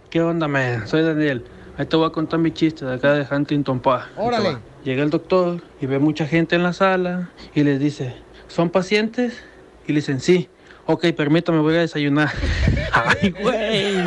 ¿Qué 0.10 0.22
onda, 0.22 0.48
man? 0.48 0.88
Soy 0.88 1.04
Daniel. 1.04 1.44
Ahí 1.78 1.86
te 1.86 1.96
voy 1.96 2.08
a 2.08 2.12
contar 2.12 2.40
mi 2.40 2.52
chiste 2.52 2.86
de 2.86 2.94
acá 2.94 3.14
de 3.14 3.26
Huntington 3.30 3.80
Park. 3.80 4.10
Órale. 4.18 4.58
Llega 4.84 5.04
el 5.04 5.10
doctor 5.10 5.62
y 5.80 5.86
ve 5.86 6.00
mucha 6.00 6.26
gente 6.26 6.56
en 6.56 6.64
la 6.64 6.74
sala 6.74 7.30
y 7.54 7.64
les 7.64 7.80
dice, 7.80 8.16
¿son 8.48 8.70
pacientes? 8.70 9.42
Y 9.88 9.94
le 9.94 10.00
dicen, 10.00 10.20
sí. 10.20 10.50
Ok, 10.86 11.06
permítame, 11.16 11.60
voy 11.60 11.76
a 11.76 11.80
desayunar. 11.80 12.32
Ay, 12.94 13.30
güey. 13.32 14.04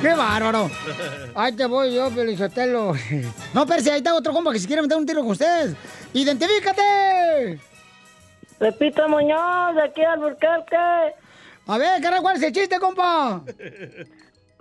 ¡Qué 0.00 0.14
bárbaro! 0.14 0.70
Ahí 1.34 1.54
te 1.54 1.66
voy 1.66 1.94
yo, 1.94 2.10
Pelizotelo. 2.10 2.94
No, 3.54 3.66
Percy, 3.66 3.90
ahí 3.90 3.98
está 3.98 4.14
otro 4.14 4.32
compa 4.32 4.52
que 4.52 4.58
si 4.58 4.66
quiere 4.66 4.82
meter 4.82 4.96
un 4.96 5.06
tiro 5.06 5.20
con 5.20 5.32
usted. 5.32 5.74
¡Identifícate! 6.12 7.58
Repito 8.58 9.08
Muñoz, 9.08 9.74
de 9.74 9.82
aquí 9.82 10.02
al 10.02 10.20
Burquerque. 10.20 10.76
A 11.66 11.78
ver, 11.78 12.00
carnal, 12.00 12.22
¿cuál 12.22 12.36
es 12.36 12.42
el 12.42 12.52
chiste, 12.52 12.78
compa? 12.78 13.42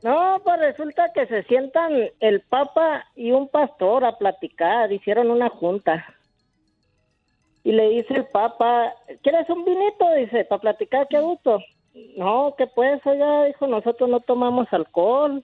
No, 0.01 0.39
pues 0.45 0.59
resulta 0.61 1.11
que 1.13 1.27
se 1.27 1.43
sientan 1.43 1.91
el 2.21 2.39
Papa 2.39 3.03
y 3.17 3.31
un 3.31 3.49
pastor 3.49 4.05
a 4.05 4.17
platicar, 4.17 4.89
hicieron 4.93 5.29
una 5.29 5.49
junta. 5.49 6.05
Y 7.65 7.73
le 7.73 7.89
dice 7.89 8.13
el 8.13 8.25
Papa, 8.27 8.93
¿quieres 9.21 9.49
un 9.49 9.65
vinito? 9.65 10.09
Dice, 10.15 10.45
para 10.45 10.61
platicar, 10.61 11.05
qué 11.09 11.19
gusto. 11.19 11.59
No, 12.17 12.55
que 12.57 12.67
pues, 12.67 13.05
oiga, 13.05 13.45
dijo, 13.45 13.67
nosotros 13.67 14.09
no 14.09 14.19
tomamos 14.19 14.67
alcohol. 14.71 15.43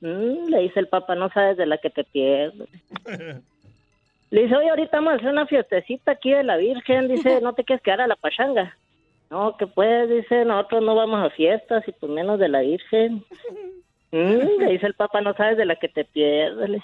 Mm, 0.00 0.48
le 0.48 0.58
dice 0.60 0.80
el 0.80 0.88
Papa, 0.88 1.14
no 1.14 1.30
sabes 1.30 1.56
de 1.56 1.66
la 1.66 1.78
que 1.78 1.90
te 1.90 2.04
pierdes. 2.04 2.68
Le 4.32 4.44
dice, 4.44 4.56
oye, 4.56 4.70
ahorita 4.70 4.96
vamos 4.96 5.12
a 5.12 5.16
hacer 5.16 5.28
una 5.28 5.46
fiestecita 5.46 6.12
aquí 6.12 6.30
de 6.30 6.42
la 6.42 6.56
Virgen. 6.56 7.06
Dice, 7.06 7.40
¿no 7.42 7.52
te 7.52 7.64
quieres 7.64 7.82
quedar 7.82 8.00
a 8.00 8.06
la 8.06 8.16
pachanga? 8.16 8.74
No, 9.30 9.58
que 9.58 9.66
pues, 9.66 10.08
dice, 10.08 10.46
nosotros 10.46 10.82
no 10.82 10.94
vamos 10.94 11.22
a 11.22 11.28
fiestas 11.28 11.86
y 11.86 11.92
pues 11.92 12.10
menos 12.10 12.38
de 12.38 12.48
la 12.48 12.60
Virgen. 12.60 13.24
Mm, 14.14 14.60
le 14.60 14.72
dice 14.72 14.86
el 14.86 14.92
Papa, 14.92 15.22
no 15.22 15.32
sabes 15.32 15.56
de 15.56 15.64
la 15.64 15.76
que 15.76 15.88
te 15.88 16.04
pierdes. 16.04 16.82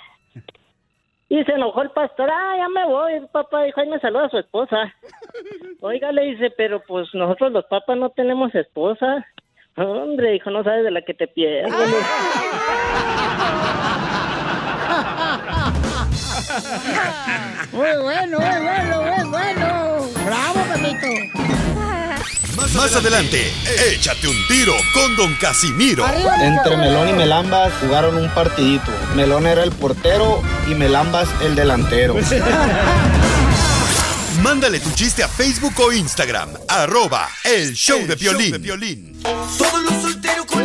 Y 1.30 1.44
se 1.44 1.52
enojó 1.52 1.82
el 1.82 1.90
pastor, 1.90 2.30
ah, 2.30 2.54
ya 2.56 2.68
me 2.68 2.86
voy. 2.86 3.12
El 3.14 3.28
papá 3.28 3.64
dijo, 3.64 3.80
ahí 3.80 3.88
me 3.88 4.00
saluda 4.00 4.26
a 4.26 4.30
su 4.30 4.38
esposa. 4.38 4.94
Oiga, 5.80 6.10
le 6.10 6.22
dice, 6.22 6.50
pero 6.56 6.80
pues 6.86 7.08
nosotros 7.12 7.52
los 7.52 7.66
papas 7.66 7.98
no 7.98 8.10
tenemos 8.10 8.54
esposa. 8.54 9.26
Hombre, 9.76 10.32
dijo, 10.32 10.50
no 10.50 10.64
sabes 10.64 10.84
de 10.84 10.90
la 10.90 11.02
que 11.02 11.14
te 11.14 11.28
pierdes. 11.28 11.72
Muy 17.72 18.02
bueno, 18.02 18.38
muy 18.40 18.62
bueno, 18.62 19.02
muy 19.02 19.30
bueno. 19.30 19.98
¡Bravo, 20.24 20.60
Pepito! 20.72 21.77
Más 22.58 22.96
adelante, 22.96 23.52
échate 23.92 24.26
un 24.26 24.36
tiro 24.48 24.72
con 24.92 25.14
Don 25.16 25.32
Casimiro. 25.36 26.04
Entre 26.42 26.76
Melón 26.76 27.08
y 27.08 27.12
Melambas 27.12 27.72
jugaron 27.80 28.16
un 28.16 28.28
partidito. 28.34 28.90
Melón 29.14 29.46
era 29.46 29.62
el 29.62 29.70
portero 29.70 30.42
y 30.68 30.74
Melambas 30.74 31.28
el 31.40 31.54
delantero. 31.54 32.16
Mándale 34.42 34.80
tu 34.80 34.90
chiste 34.90 35.22
a 35.22 35.28
Facebook 35.28 35.74
o 35.78 35.92
Instagram, 35.92 36.50
arroba 36.68 37.28
el 37.44 37.74
show 37.74 38.04
de 38.06 38.16
Piolín. 38.16 39.22
Todos 39.22 39.82
los 39.84 40.02
solteros 40.02 40.46
con 40.46 40.57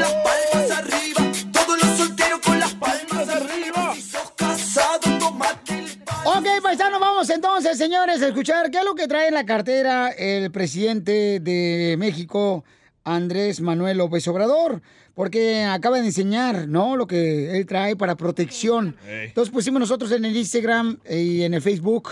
vamos 7.23 7.36
entonces, 7.38 7.77
señores, 7.77 8.21
a 8.21 8.27
escuchar 8.27 8.69
qué 8.69 8.79
es 8.79 8.83
lo 8.83 8.95
que 8.95 9.07
trae 9.07 9.29
en 9.29 9.33
la 9.33 9.45
cartera 9.45 10.09
el 10.09 10.51
presidente 10.51 11.39
de 11.39 11.95
México, 11.97 12.65
Andrés 13.05 13.62
Manuel 13.62 13.99
López 13.99 14.27
Obrador, 14.27 14.81
porque 15.13 15.63
acaba 15.63 15.99
de 15.99 16.05
enseñar, 16.05 16.67
¿no? 16.67 16.97
Lo 16.97 17.07
que 17.07 17.57
él 17.57 17.65
trae 17.65 17.95
para 17.95 18.17
protección. 18.17 18.97
Entonces 19.07 19.53
pusimos 19.53 19.79
nosotros 19.79 20.12
en 20.12 20.25
el 20.25 20.36
Instagram 20.36 20.99
y 21.09 21.43
en 21.43 21.53
el 21.53 21.62
Facebook, 21.62 22.09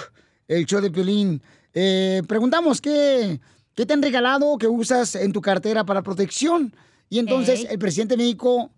el 0.48 0.66
show 0.66 0.80
de 0.80 0.90
Piolín, 0.90 1.42
eh, 1.74 2.22
preguntamos 2.26 2.80
qué, 2.80 3.42
qué 3.76 3.86
te 3.86 3.94
han 3.94 4.02
regalado 4.02 4.58
que 4.58 4.68
usas 4.68 5.16
en 5.16 5.34
tu 5.34 5.42
cartera 5.42 5.84
para 5.84 6.04
protección. 6.04 6.74
Y 7.10 7.20
entonces 7.20 7.68
el 7.70 7.80
presidente 7.80 8.16
de 8.16 8.24
México, 8.24 8.72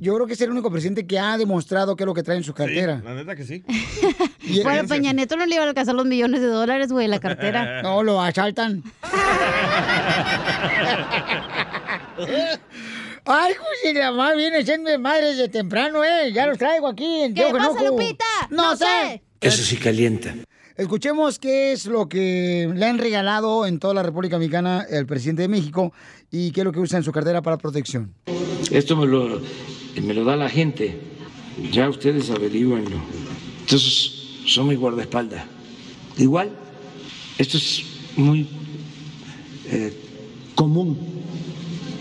yo 0.00 0.14
creo 0.14 0.26
que 0.26 0.32
es 0.34 0.40
el 0.40 0.50
único 0.50 0.70
presidente 0.70 1.06
que 1.06 1.18
ha 1.18 1.36
demostrado 1.38 1.96
qué 1.96 2.04
es 2.04 2.06
lo 2.06 2.14
que 2.14 2.22
trae 2.22 2.36
en 2.36 2.44
su 2.44 2.52
cartera. 2.54 3.00
La 3.04 3.14
neta 3.14 3.34
que 3.36 3.44
sí. 3.44 3.64
Bueno, 4.62 4.86
Peña 4.86 5.14
Neto 5.14 5.36
no 5.36 5.46
le 5.46 5.54
iba 5.54 5.64
a 5.64 5.68
alcanzar 5.68 5.94
los 5.94 6.04
millones 6.04 6.42
de 6.42 6.48
dólares, 6.48 6.92
güey, 6.92 7.08
la 7.08 7.18
cartera. 7.18 7.80
No, 7.82 8.02
lo 8.02 8.20
asaltan. 8.20 8.82
Ay, 13.26 13.54
José, 13.54 13.94
la 13.94 14.10
mamá 14.10 14.34
viene 14.34 14.62
siendo 14.64 14.96
madre 14.98 15.28
desde 15.28 15.48
temprano, 15.48 16.04
¿eh? 16.04 16.30
Ya 16.32 16.46
los 16.46 16.58
traigo 16.58 16.86
aquí 16.88 17.22
en 17.22 17.34
¿Qué 17.34 17.46
pasa. 17.50 17.82
Lupita? 17.84 18.24
No, 18.50 18.70
No 18.72 18.76
sé. 18.76 18.84
sé. 18.84 19.22
Eso 19.40 19.62
sí 19.62 19.76
calienta. 19.78 20.34
Escuchemos 20.76 21.38
qué 21.38 21.72
es 21.72 21.86
lo 21.86 22.08
que 22.08 22.70
le 22.74 22.84
han 22.84 22.98
regalado 22.98 23.64
en 23.64 23.78
toda 23.78 23.94
la 23.94 24.02
República 24.02 24.38
Mexicana 24.38 24.84
el 24.90 25.06
presidente 25.06 25.42
de 25.42 25.48
México 25.48 25.92
y 26.30 26.50
qué 26.50 26.60
es 26.60 26.64
lo 26.64 26.72
que 26.72 26.80
usa 26.80 26.98
en 26.98 27.04
su 27.04 27.12
cartera 27.12 27.40
para 27.42 27.56
protección. 27.56 28.12
Esto 28.70 28.96
me 28.96 29.06
lo, 29.06 29.40
me 30.00 30.14
lo 30.14 30.24
da 30.24 30.36
la 30.36 30.48
gente. 30.48 30.98
Ya 31.72 31.88
ustedes 31.88 32.30
averiguenlo. 32.30 32.96
Entonces, 33.60 34.12
son 34.46 34.68
mi 34.68 34.74
guardaespaldas. 34.74 35.44
Igual, 36.18 36.50
esto 37.38 37.56
es 37.56 37.82
muy 38.16 38.46
eh, 39.66 39.92
común 40.54 40.98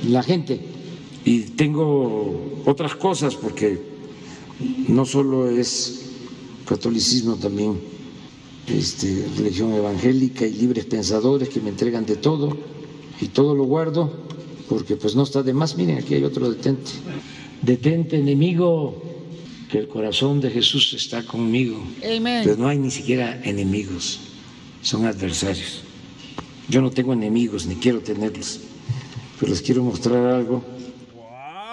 la 0.07 0.23
gente. 0.23 0.59
Y 1.25 1.41
tengo 1.41 2.61
otras 2.65 2.95
cosas 2.95 3.35
porque 3.35 3.79
no 4.87 5.05
solo 5.05 5.49
es 5.49 6.11
catolicismo, 6.67 7.35
también 7.35 7.79
este, 8.67 9.25
religión 9.37 9.73
evangélica 9.73 10.45
y 10.45 10.53
libres 10.53 10.85
pensadores 10.85 11.49
que 11.49 11.61
me 11.61 11.69
entregan 11.69 12.05
de 12.05 12.15
todo 12.15 12.57
y 13.21 13.27
todo 13.27 13.55
lo 13.55 13.63
guardo 13.65 14.11
porque 14.69 14.95
pues 14.95 15.15
no 15.15 15.23
está 15.23 15.43
de 15.43 15.53
más. 15.53 15.77
Miren, 15.77 15.97
aquí 15.99 16.15
hay 16.15 16.23
otro 16.23 16.49
detente. 16.49 16.91
Detente, 17.63 18.17
enemigo, 18.17 19.01
que 19.71 19.79
el 19.79 19.87
corazón 19.87 20.41
de 20.41 20.51
Jesús 20.51 20.93
está 20.93 21.23
conmigo. 21.23 21.81
Amén. 22.03 22.41
Pero 22.43 22.57
no 22.57 22.67
hay 22.67 22.77
ni 22.77 22.91
siquiera 22.91 23.41
enemigos, 23.43 24.19
son 24.81 25.05
adversarios. 25.05 25.81
Yo 26.67 26.81
no 26.81 26.91
tengo 26.91 27.13
enemigos 27.13 27.65
ni 27.65 27.75
quiero 27.75 28.01
tenerlos, 28.01 28.59
pero 29.39 29.51
les 29.51 29.61
quiero 29.61 29.81
mostrar 29.81 30.25
algo. 30.25 30.61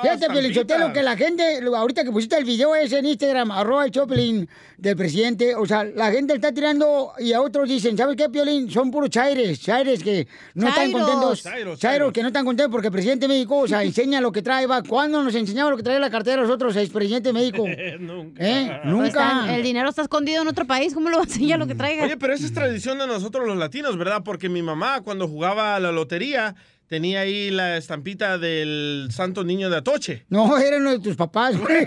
Fíjate, 0.03 0.29
Piolichotelo, 0.31 0.93
que 0.93 1.03
la 1.03 1.17
gente, 1.17 1.61
ahorita 1.75 2.05
que 2.05 2.11
pusiste 2.11 2.37
el 2.37 2.45
video 2.45 2.75
ese 2.75 2.99
en 2.99 3.07
Instagram, 3.07 3.51
arroba 3.51 3.85
el 3.85 3.91
Choplin 3.91 4.49
del 4.79 4.97
presidente, 4.97 5.55
o 5.55 5.67
sea, 5.67 5.85
la 5.85 6.11
gente 6.11 6.35
está 6.35 6.53
tirando 6.53 7.13
y 7.19 7.33
a 7.33 7.41
otros 7.43 7.69
dicen, 7.69 7.97
¿sabes 7.97 8.17
qué, 8.17 8.29
Piolín? 8.29 8.71
Son 8.71 8.91
puros 8.91 9.11
chaires, 9.11 9.61
chaires 9.61 10.03
que 10.03 10.27
no 10.55 10.69
están 10.69 10.91
contentos. 10.93 11.43
Chairos, 11.43 11.79
Chairos 11.79 12.13
que 12.13 12.23
no 12.23 12.29
están 12.29 12.45
contentos 12.45 12.73
porque 12.73 12.87
el 12.89 12.93
presidente 12.93 13.27
de 13.27 13.35
México, 13.35 13.59
o 13.59 13.69
sea, 13.69 13.83
enseña 13.83 14.21
lo 14.21 14.33
que 14.33 14.43
trae, 14.43 14.67
va. 14.67 14.83
¿Cuándo 14.83 15.23
nos 15.23 15.35
enseñaba 15.35 15.71
lo 15.71 15.77
que 15.77 15.83
trae 15.83 15.99
la 16.01 16.11
cartera 16.11 16.41
a 16.41 16.45
nosotros, 16.45 16.75
el 16.77 16.89
presidente 16.91 17.29
de 17.29 17.33
México? 17.33 17.65
Nunca. 18.01 18.43
¿Eh? 18.47 18.67
Pues 18.83 18.93
Nunca. 18.93 19.07
está- 19.09 19.55
el 19.57 19.63
dinero 19.63 19.89
está 19.89 20.03
escondido 20.03 20.43
en 20.43 20.49
otro 20.49 20.67
país, 20.67 20.95
¿cómo 20.95 21.09
lo 21.11 21.17
va 21.19 21.23
a 21.23 21.27
enseñar 21.27 21.59
lo 21.59 21.67
que 21.67 21.75
traiga? 21.75 22.05
Oye, 22.05 22.17
pero 22.17 22.33
esa 22.33 22.47
es 22.47 22.53
tradición 22.55 22.99
de 22.99 23.07
nosotros 23.07 23.47
los 23.47 23.57
latinos, 23.59 23.97
¿verdad? 23.99 24.23
Porque 24.25 24.49
mi 24.49 24.63
mamá 24.63 25.01
cuando 25.03 25.29
jugaba 25.29 25.77
a 25.77 25.81
la 25.81 25.93
lotería 25.93 26.55
tenía 26.91 27.21
ahí 27.21 27.51
la 27.51 27.77
estampita 27.77 28.37
del 28.37 29.11
Santo 29.13 29.45
Niño 29.45 29.71
de 29.71 29.77
Atoche. 29.77 30.25
No, 30.29 30.59
eran 30.59 30.83
los 30.83 30.95
de 30.95 30.99
tus 30.99 31.15
papás, 31.15 31.57
güey. 31.57 31.87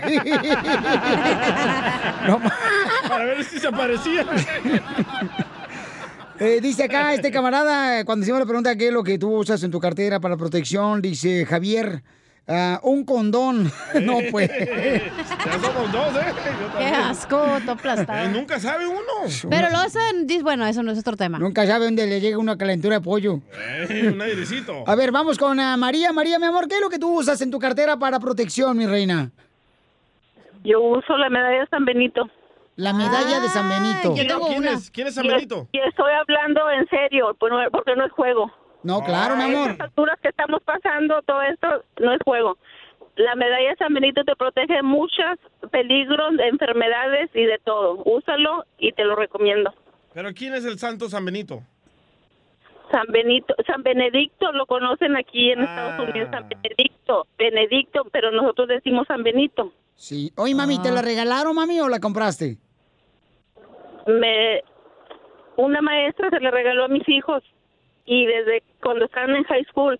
No, 2.26 2.40
Para 3.06 3.24
ver 3.26 3.44
si 3.44 3.60
se 3.60 3.68
aparecía. 3.68 4.26
Eh, 6.40 6.58
dice 6.60 6.82
acá 6.82 7.14
este 7.14 7.30
camarada, 7.30 8.04
cuando 8.04 8.24
hicimos 8.24 8.40
la 8.40 8.44
pregunta 8.46 8.74
qué 8.74 8.88
es 8.88 8.92
lo 8.92 9.04
que 9.04 9.20
tú 9.20 9.36
usas 9.36 9.62
en 9.62 9.70
tu 9.70 9.78
cartera 9.78 10.18
para 10.18 10.36
protección, 10.36 11.00
dice 11.00 11.46
Javier, 11.46 12.02
ah, 12.48 12.80
un 12.82 13.04
condón. 13.04 13.70
no, 14.02 14.18
pues. 14.30 14.50
Ya 14.50 15.52
somos 15.58 15.92
dos, 15.92 16.16
¿eh? 16.16 16.32
Qué 16.78 16.84
asco, 16.86 17.42
todo 17.64 17.72
aplastado. 17.72 18.24
Eh, 18.24 18.28
nunca 18.28 18.58
sabe 18.60 18.86
uno. 18.86 19.00
Pero 19.50 19.68
saben, 19.88 20.26
dis- 20.26 20.42
bueno, 20.42 20.66
eso 20.66 20.82
no 20.82 20.92
es 20.92 20.98
otro 20.98 21.16
tema. 21.16 21.38
Nunca 21.38 21.66
sabe 21.66 21.84
dónde 21.86 22.06
le 22.06 22.20
llega 22.20 22.38
una 22.38 22.56
calentura 22.56 22.96
de 22.96 23.00
pollo. 23.04 23.40
Eh, 23.88 24.10
un 24.12 24.20
airecito. 24.20 24.84
A 24.86 24.94
ver, 24.94 25.12
vamos 25.12 25.38
con 25.38 25.58
ah, 25.60 25.76
María. 25.76 26.12
María, 26.12 26.38
mi 26.38 26.46
amor, 26.46 26.68
¿qué 26.68 26.76
es 26.76 26.80
lo 26.80 26.88
que 26.90 26.98
tú 26.98 27.18
usas 27.18 27.40
en 27.42 27.50
tu 27.50 27.58
cartera 27.58 27.96
para 27.98 28.18
protección, 28.20 28.76
mi 28.76 28.86
reina? 28.86 29.30
Yo 30.64 30.80
uso 30.80 31.16
la 31.16 31.28
medalla 31.28 31.60
de 31.60 31.66
San 31.66 31.84
Benito. 31.84 32.28
La 32.76 32.92
medalla 32.92 33.38
de 33.38 33.48
San 33.48 33.68
Benito. 33.68 34.14
¿Quién, 34.14 34.26
quién 34.48 34.64
es? 34.66 34.90
¿Quién 34.90 35.06
es 35.06 35.14
San 35.14 35.24
Y- 35.26 35.28
Benito? 35.28 35.68
Y 35.72 35.78
estoy 35.78 36.12
hablando 36.12 36.60
en 36.70 36.88
serio, 36.88 37.36
porque 37.38 37.94
no 37.96 38.04
es 38.04 38.12
juego. 38.12 38.50
No, 38.84 39.02
claro, 39.02 39.34
mi 39.36 39.42
amor. 39.44 39.70
estas 39.72 39.88
alturas 39.88 40.18
que 40.20 40.28
estamos 40.28 40.62
pasando, 40.62 41.20
todo 41.22 41.42
esto 41.42 41.84
no 42.00 42.12
es 42.12 42.20
juego. 42.24 42.58
La 43.16 43.34
medalla 43.34 43.70
de 43.70 43.76
San 43.76 43.94
Benito 43.94 44.22
te 44.24 44.36
protege 44.36 44.74
de 44.74 44.82
muchos 44.82 45.38
peligros, 45.72 46.36
de 46.36 46.48
enfermedades 46.48 47.30
y 47.34 47.44
de 47.44 47.58
todo. 47.64 48.02
Úsalo 48.04 48.64
y 48.78 48.92
te 48.92 49.04
lo 49.04 49.16
recomiendo. 49.16 49.74
¿Pero 50.12 50.32
quién 50.34 50.54
es 50.54 50.64
el 50.64 50.78
Santo 50.78 51.08
San 51.08 51.24
Benito? 51.24 51.62
San 52.92 53.06
Benito, 53.08 53.54
San 53.66 53.82
Benedicto 53.82 54.52
lo 54.52 54.66
conocen 54.66 55.16
aquí 55.16 55.50
en 55.50 55.62
Estados 55.62 56.08
Unidos, 56.08 56.28
San 56.30 56.48
Benedicto, 56.48 57.26
Benedicto, 57.38 58.02
pero 58.12 58.30
nosotros 58.30 58.68
decimos 58.68 59.06
San 59.08 59.22
Benito. 59.22 59.72
Sí. 59.96 60.30
Oye, 60.36 60.54
mami, 60.54 60.80
¿te 60.80 60.92
la 60.92 61.02
regalaron, 61.02 61.56
mami, 61.56 61.80
o 61.80 61.88
la 61.88 61.98
compraste? 61.98 62.58
me 64.06 64.62
una 65.56 65.80
maestra 65.80 66.30
se 66.30 66.40
le 66.40 66.50
regaló 66.50 66.84
a 66.84 66.88
mis 66.88 67.08
hijos 67.08 67.42
y 68.06 68.26
desde 68.26 68.62
cuando 68.82 69.04
estaban 69.06 69.34
en 69.36 69.44
high 69.44 69.64
school 69.64 69.98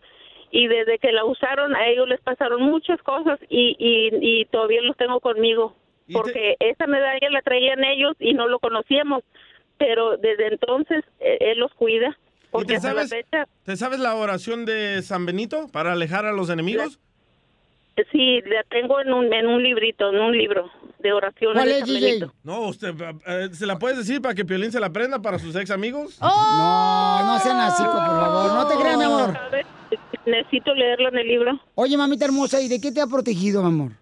y 0.51 0.67
desde 0.69 0.99
que 0.99 1.11
la 1.13 1.25
usaron 1.25 1.75
a 1.75 1.89
ellos 1.89 2.09
les 2.09 2.21
pasaron 2.21 2.63
muchas 2.63 3.03
cosas 3.03 3.41
y, 3.49 3.77
y, 3.79 4.11
y 4.21 4.45
todavía 4.47 4.83
los 4.83 4.97
tengo 4.97 5.21
conmigo 5.21 5.75
porque 6.13 6.57
esa 6.61 6.87
medalla 6.87 7.31
la 7.31 7.41
traían 7.43 7.83
ellos 7.83 8.15
y 8.21 8.35
no 8.35 8.47
lo 8.47 8.59
conocíamos 8.59 9.23
pero 9.79 10.17
desde 10.19 10.49
entonces 10.49 11.05
eh, 11.21 11.39
él 11.41 11.59
los 11.59 11.73
cuida 11.75 12.09
¿Y 12.09 12.47
porque 12.51 12.67
te 12.67 12.77
hasta 12.77 12.95
la 12.95 13.07
sabes, 13.07 13.11
fecha 13.11 13.49
te 13.65 13.77
sabes 13.77 13.99
la 13.99 14.15
oración 14.15 14.65
de 14.65 15.03
San 15.03 15.27
Benito 15.27 15.69
para 15.73 15.93
alejar 15.93 16.27
a 16.27 16.33
los 16.33 16.51
enemigos? 16.51 17.01
Sí 18.11 18.41
la 18.43 18.63
tengo 18.65 19.01
en 19.01 19.13
un 19.13 19.33
en 19.33 19.47
un 19.47 19.63
librito 19.63 20.11
en 20.11 20.21
un 20.21 20.37
libro 20.37 20.71
de 20.99 21.13
oraciones 21.13 21.65
de 21.65 21.81
San 21.81 21.89
Benito. 21.89 22.33
No, 22.43 22.63
usted, 22.69 22.95
eh, 23.27 23.49
¿se 23.53 23.67
la 23.67 23.79
puedes 23.79 23.99
decir 23.99 24.21
para 24.21 24.35
que 24.35 24.45
Piolín 24.45 24.73
se 24.73 24.81
la 24.81 24.87
aprenda 24.87 25.21
para 25.21 25.39
sus 25.39 25.55
ex 25.55 25.71
amigos? 25.71 26.19
No, 26.21 27.27
no 27.27 27.39
sean 27.41 27.59
así, 27.59 27.83
por 27.85 27.93
favor. 27.95 28.53
No 28.55 28.67
te 28.67 28.75
creas, 28.75 28.99
mi 28.99 29.05
amor. 29.05 29.37
A 29.37 29.49
ver, 29.51 29.67
necesito 30.27 30.75
leerlo 30.75 31.11
en 31.11 31.19
el 31.19 31.29
libro 31.29 31.61
Oye, 31.75 31.97
mamita 31.97 32.25
hermosa, 32.25 32.61
¿y 32.61 32.69
de 32.69 32.81
qué 32.81 32.91
te 32.91 33.01
ha 33.01 33.07
protegido, 33.07 33.63
mi 33.63 33.69
amor? 33.69 33.93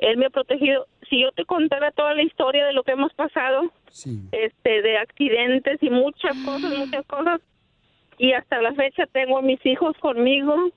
él 0.00 0.16
me 0.16 0.26
ha 0.26 0.30
protegido. 0.30 0.86
Si 1.08 1.20
yo 1.22 1.30
te 1.32 1.44
contara 1.44 1.92
toda 1.92 2.14
la 2.14 2.22
historia 2.22 2.66
de 2.66 2.72
lo 2.72 2.82
que 2.82 2.92
hemos 2.92 3.12
pasado, 3.12 3.70
este, 4.32 4.82
de 4.82 4.96
accidentes 4.98 5.82
y 5.82 5.90
muchas 5.90 6.36
cosas, 6.44 6.72
muchas 6.78 7.04
cosas, 7.06 7.40
y 8.16 8.32
hasta 8.32 8.62
la 8.62 8.72
fecha 8.74 9.06
tengo 9.06 9.38
a 9.38 9.42
mis 9.42 9.64
hijos 9.64 9.96
conmigo 9.98 10.70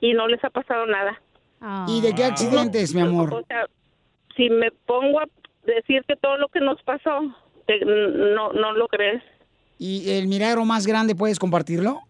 y 0.00 0.12
no 0.12 0.26
les 0.28 0.42
ha 0.44 0.50
pasado 0.50 0.86
nada. 0.86 1.20
¿Y 1.88 2.00
de 2.00 2.14
qué 2.14 2.24
accidentes, 2.24 2.94
mi 2.94 3.00
amor? 3.00 3.32
O 3.34 3.44
sea, 3.46 3.66
si 4.36 4.50
me 4.50 4.70
pongo 4.70 5.20
a 5.20 5.24
decirte 5.64 6.16
todo 6.16 6.36
lo 6.36 6.48
que 6.48 6.60
nos 6.60 6.80
pasó, 6.82 7.20
te- 7.66 7.84
no, 7.84 8.52
no 8.52 8.72
lo 8.72 8.88
crees. 8.88 9.22
¿Y 9.78 10.10
el 10.10 10.26
milagro 10.28 10.64
más 10.64 10.86
grande 10.86 11.14
puedes 11.14 11.38
compartirlo? 11.38 12.00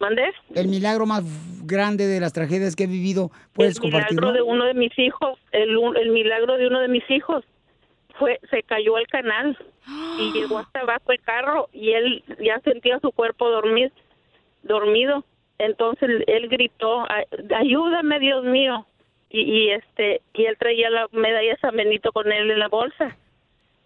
¿Mandé? 0.00 0.24
El 0.54 0.66
milagro 0.68 1.06
más 1.06 1.22
grande 1.64 2.06
de 2.06 2.18
las 2.20 2.32
tragedias 2.32 2.74
que 2.74 2.84
he 2.84 2.88
vivido, 2.88 3.30
¿puedes 3.52 3.76
el 3.76 3.82
milagro 3.84 4.00
compartirlo? 4.08 4.32
de 4.32 4.42
uno 4.42 4.64
de 4.64 4.74
mis 4.74 4.98
hijos, 4.98 5.38
el, 5.52 5.76
un- 5.76 5.96
el 5.96 6.10
milagro 6.10 6.56
de 6.56 6.66
uno 6.66 6.80
de 6.80 6.88
mis 6.88 7.08
hijos 7.08 7.44
fue 8.18 8.40
se 8.50 8.62
cayó 8.64 8.96
al 8.96 9.06
canal 9.06 9.56
y 10.18 10.32
llegó 10.32 10.58
hasta 10.58 10.80
abajo 10.80 11.12
el 11.12 11.20
carro 11.20 11.68
y 11.72 11.92
él 11.92 12.24
ya 12.44 12.60
sentía 12.64 12.98
su 13.00 13.12
cuerpo 13.12 13.48
dormir 13.48 13.92
dormido. 14.64 15.24
Entonces 15.62 16.24
él, 16.26 16.48
gritó, 16.48 17.04
"Ay- 17.08 17.24
"Ayúdame, 17.54 18.18
Dios 18.18 18.44
mío." 18.44 18.86
Y, 19.30 19.40
y 19.40 19.70
este 19.70 20.20
y 20.34 20.44
él 20.44 20.56
traía 20.58 20.90
la 20.90 21.08
medalla 21.12 21.52
de 21.52 21.58
San 21.58 21.76
Benito 21.76 22.12
con 22.12 22.30
él 22.30 22.50
en 22.50 22.58
la 22.58 22.68
bolsa. 22.68 23.16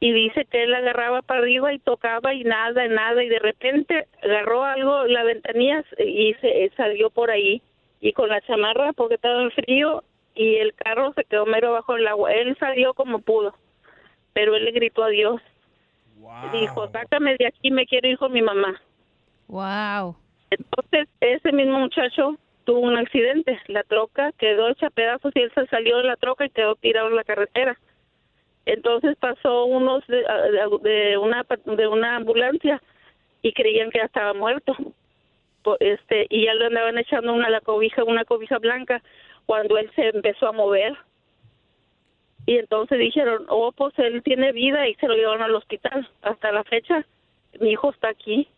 Y 0.01 0.13
dice 0.13 0.45
que 0.45 0.65
él 0.65 0.75
agarraba 0.75 1.23
para 1.23 1.41
arriba 1.41 1.73
y 1.73 1.79
tocaba 1.79 2.35
y 2.35 2.45
nada, 2.45 2.87
nada 2.89 3.23
y 3.23 3.29
de 3.29 3.39
repente 3.39 4.07
agarró 4.23 4.65
algo 4.65 5.05
la 5.07 5.23
ventanilla 5.25 5.85
y 5.99 6.35
se 6.41 6.71
salió 6.77 7.09
por 7.11 7.31
ahí 7.31 7.63
y 8.01 8.13
con 8.13 8.29
la 8.29 8.41
chamarra 8.43 8.93
porque 8.93 9.15
estaba 9.15 9.43
en 9.43 9.51
frío 9.53 10.05
y 10.35 10.57
el 10.57 10.75
carro 10.75 11.15
se 11.15 11.25
quedó 11.25 11.47
mero 11.47 11.73
bajo 11.73 11.97
el 11.97 12.07
agua. 12.07 12.33
Él 12.33 12.57
salió 12.59 12.93
como 12.93 13.21
pudo, 13.21 13.55
pero 14.35 14.55
él 14.55 14.65
le 14.67 14.73
gritó 14.73 15.03
a 15.03 15.09
Dios. 15.09 15.41
Dijo, 16.53 16.89
sácame 16.89 17.37
de 17.39 17.47
aquí, 17.47 17.71
me 17.71 17.87
quiero 17.87 18.09
ir 18.09 18.19
con 18.19 18.33
mi 18.33 18.43
mamá. 18.43 18.81
Wow. 19.49 20.17
Entonces, 20.59 21.09
ese 21.21 21.53
mismo 21.53 21.79
muchacho 21.79 22.37
tuvo 22.65 22.81
un 22.81 22.97
accidente. 22.97 23.59
La 23.69 23.83
troca 23.85 24.33
quedó 24.33 24.69
hecha 24.69 24.91
pedazos 24.91 25.33
y 25.35 25.41
él 25.41 25.53
salió 25.71 25.99
de 25.99 26.05
la 26.05 26.17
troca 26.17 26.47
y 26.47 26.51
quedó 26.51 26.75
tirado 26.77 27.09
en 27.09 27.17
la 27.17 27.25
carretera. 27.25 27.79
Entonces 28.67 29.17
pasó 29.19 29.65
unos 29.65 30.05
de, 30.09 30.25
de 30.83 31.17
una 31.19 31.47
de 31.65 31.87
una 31.87 32.17
ambulancia 32.17 32.83
y 33.43 33.53
creían 33.53 33.91
que 33.91 33.99
ya 33.99 34.07
estaba 34.07 34.35
muerto. 34.35 34.77
Este, 35.81 36.27
y 36.31 36.45
ya 36.45 36.55
le 36.55 36.67
andaban 36.67 36.99
echando 36.99 37.33
una 37.33 37.51
la 37.51 37.61
cobija, 37.61 38.05
una 38.05 38.25
cobija 38.25 38.59
blanca 38.59 39.03
cuando 39.47 39.79
él 39.79 39.91
se 39.95 40.09
empezó 40.09 40.49
a 40.49 40.53
mover. 40.53 40.95
Y 42.47 42.59
entonces 42.59 42.99
dijeron, 42.99 43.47
"Oh, 43.49 43.73
pues 43.73 43.97
él 43.99 44.23
tiene 44.23 44.53
vida" 44.53 44.89
y 44.89 44.95
se 44.95 45.09
lo 45.09 45.15
llevaron 45.15 45.43
al 45.43 45.55
hospital. 45.55 46.09
Hasta 46.23 46.53
la 46.53 46.65
fecha 46.65 47.05
mi 47.61 47.71
hijo 47.71 47.91
está 47.91 48.09
aquí. 48.09 48.49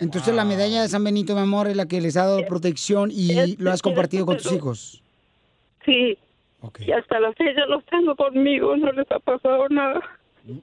Entonces 0.00 0.34
la 0.34 0.44
medalla 0.44 0.82
de 0.82 0.88
San 0.88 1.02
Benito, 1.04 1.34
mi 1.34 1.40
amor, 1.40 1.66
es 1.68 1.76
la 1.76 1.86
que 1.86 2.00
les 2.00 2.16
ha 2.16 2.24
dado 2.24 2.44
protección 2.46 3.10
y 3.12 3.56
lo 3.56 3.70
has 3.72 3.82
compartido 3.82 4.26
con 4.26 4.36
tus 4.36 4.52
hijos. 4.52 5.02
Sí. 5.84 6.16
Y 6.80 6.92
hasta 6.92 7.20
la 7.20 7.32
fecha 7.34 7.66
los 7.66 7.84
tengo 7.86 8.14
conmigo, 8.16 8.76
no 8.76 8.90
les 8.92 9.10
ha 9.10 9.18
pasado 9.20 9.68
nada. 9.68 10.00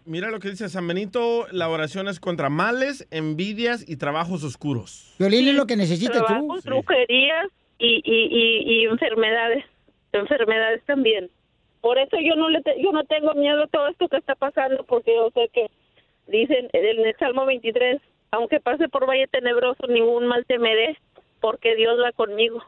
Mira 0.06 0.30
lo 0.32 0.40
que 0.40 0.50
dice 0.50 0.68
San 0.68 0.88
Benito, 0.88 1.46
la 1.52 1.70
oración 1.70 2.08
es 2.08 2.20
contra 2.20 2.50
males, 2.50 3.08
envidias 3.12 3.88
y 3.88 3.98
trabajos 3.98 4.44
oscuros. 4.44 5.14
Violín 5.20 5.48
es 5.48 5.56
lo 5.56 5.68
que 5.68 5.76
necesitas 5.76 6.18
tú. 6.20 6.26
Trabajos, 6.26 6.64
brujerías 6.64 7.48
y, 7.78 8.02
y, 8.04 8.28
y, 8.32 8.82
y 8.82 8.86
enfermedades, 8.86 9.64
enfermedades 10.12 10.82
también. 10.86 11.30
Por 11.82 11.98
eso 12.00 12.18
yo 12.20 12.36
no 12.36 12.50
le 12.50 12.62
te- 12.62 12.82
yo 12.82 12.92
no 12.92 13.04
tengo 13.06 13.34
miedo 13.36 13.64
a 13.64 13.68
todo 13.68 13.88
esto 13.90 14.08
que 14.08 14.18
está 14.18 14.34
pasando 14.36 14.84
porque 14.86 15.14
yo 15.16 15.30
sé 15.36 15.50
que 15.54 15.68
dicen 16.28 16.68
en 16.74 17.06
el 17.06 17.16
Salmo 17.20 17.46
23, 17.46 18.02
aunque 18.36 18.60
pase 18.60 18.90
por 18.90 19.08
valle 19.08 19.28
tenebroso 19.28 19.88
ningún 19.88 20.28
mal 20.28 20.46
temeré 20.46 20.98
porque 21.40 21.76
Dios 21.76 21.98
va 22.00 22.12
conmigo. 22.12 22.64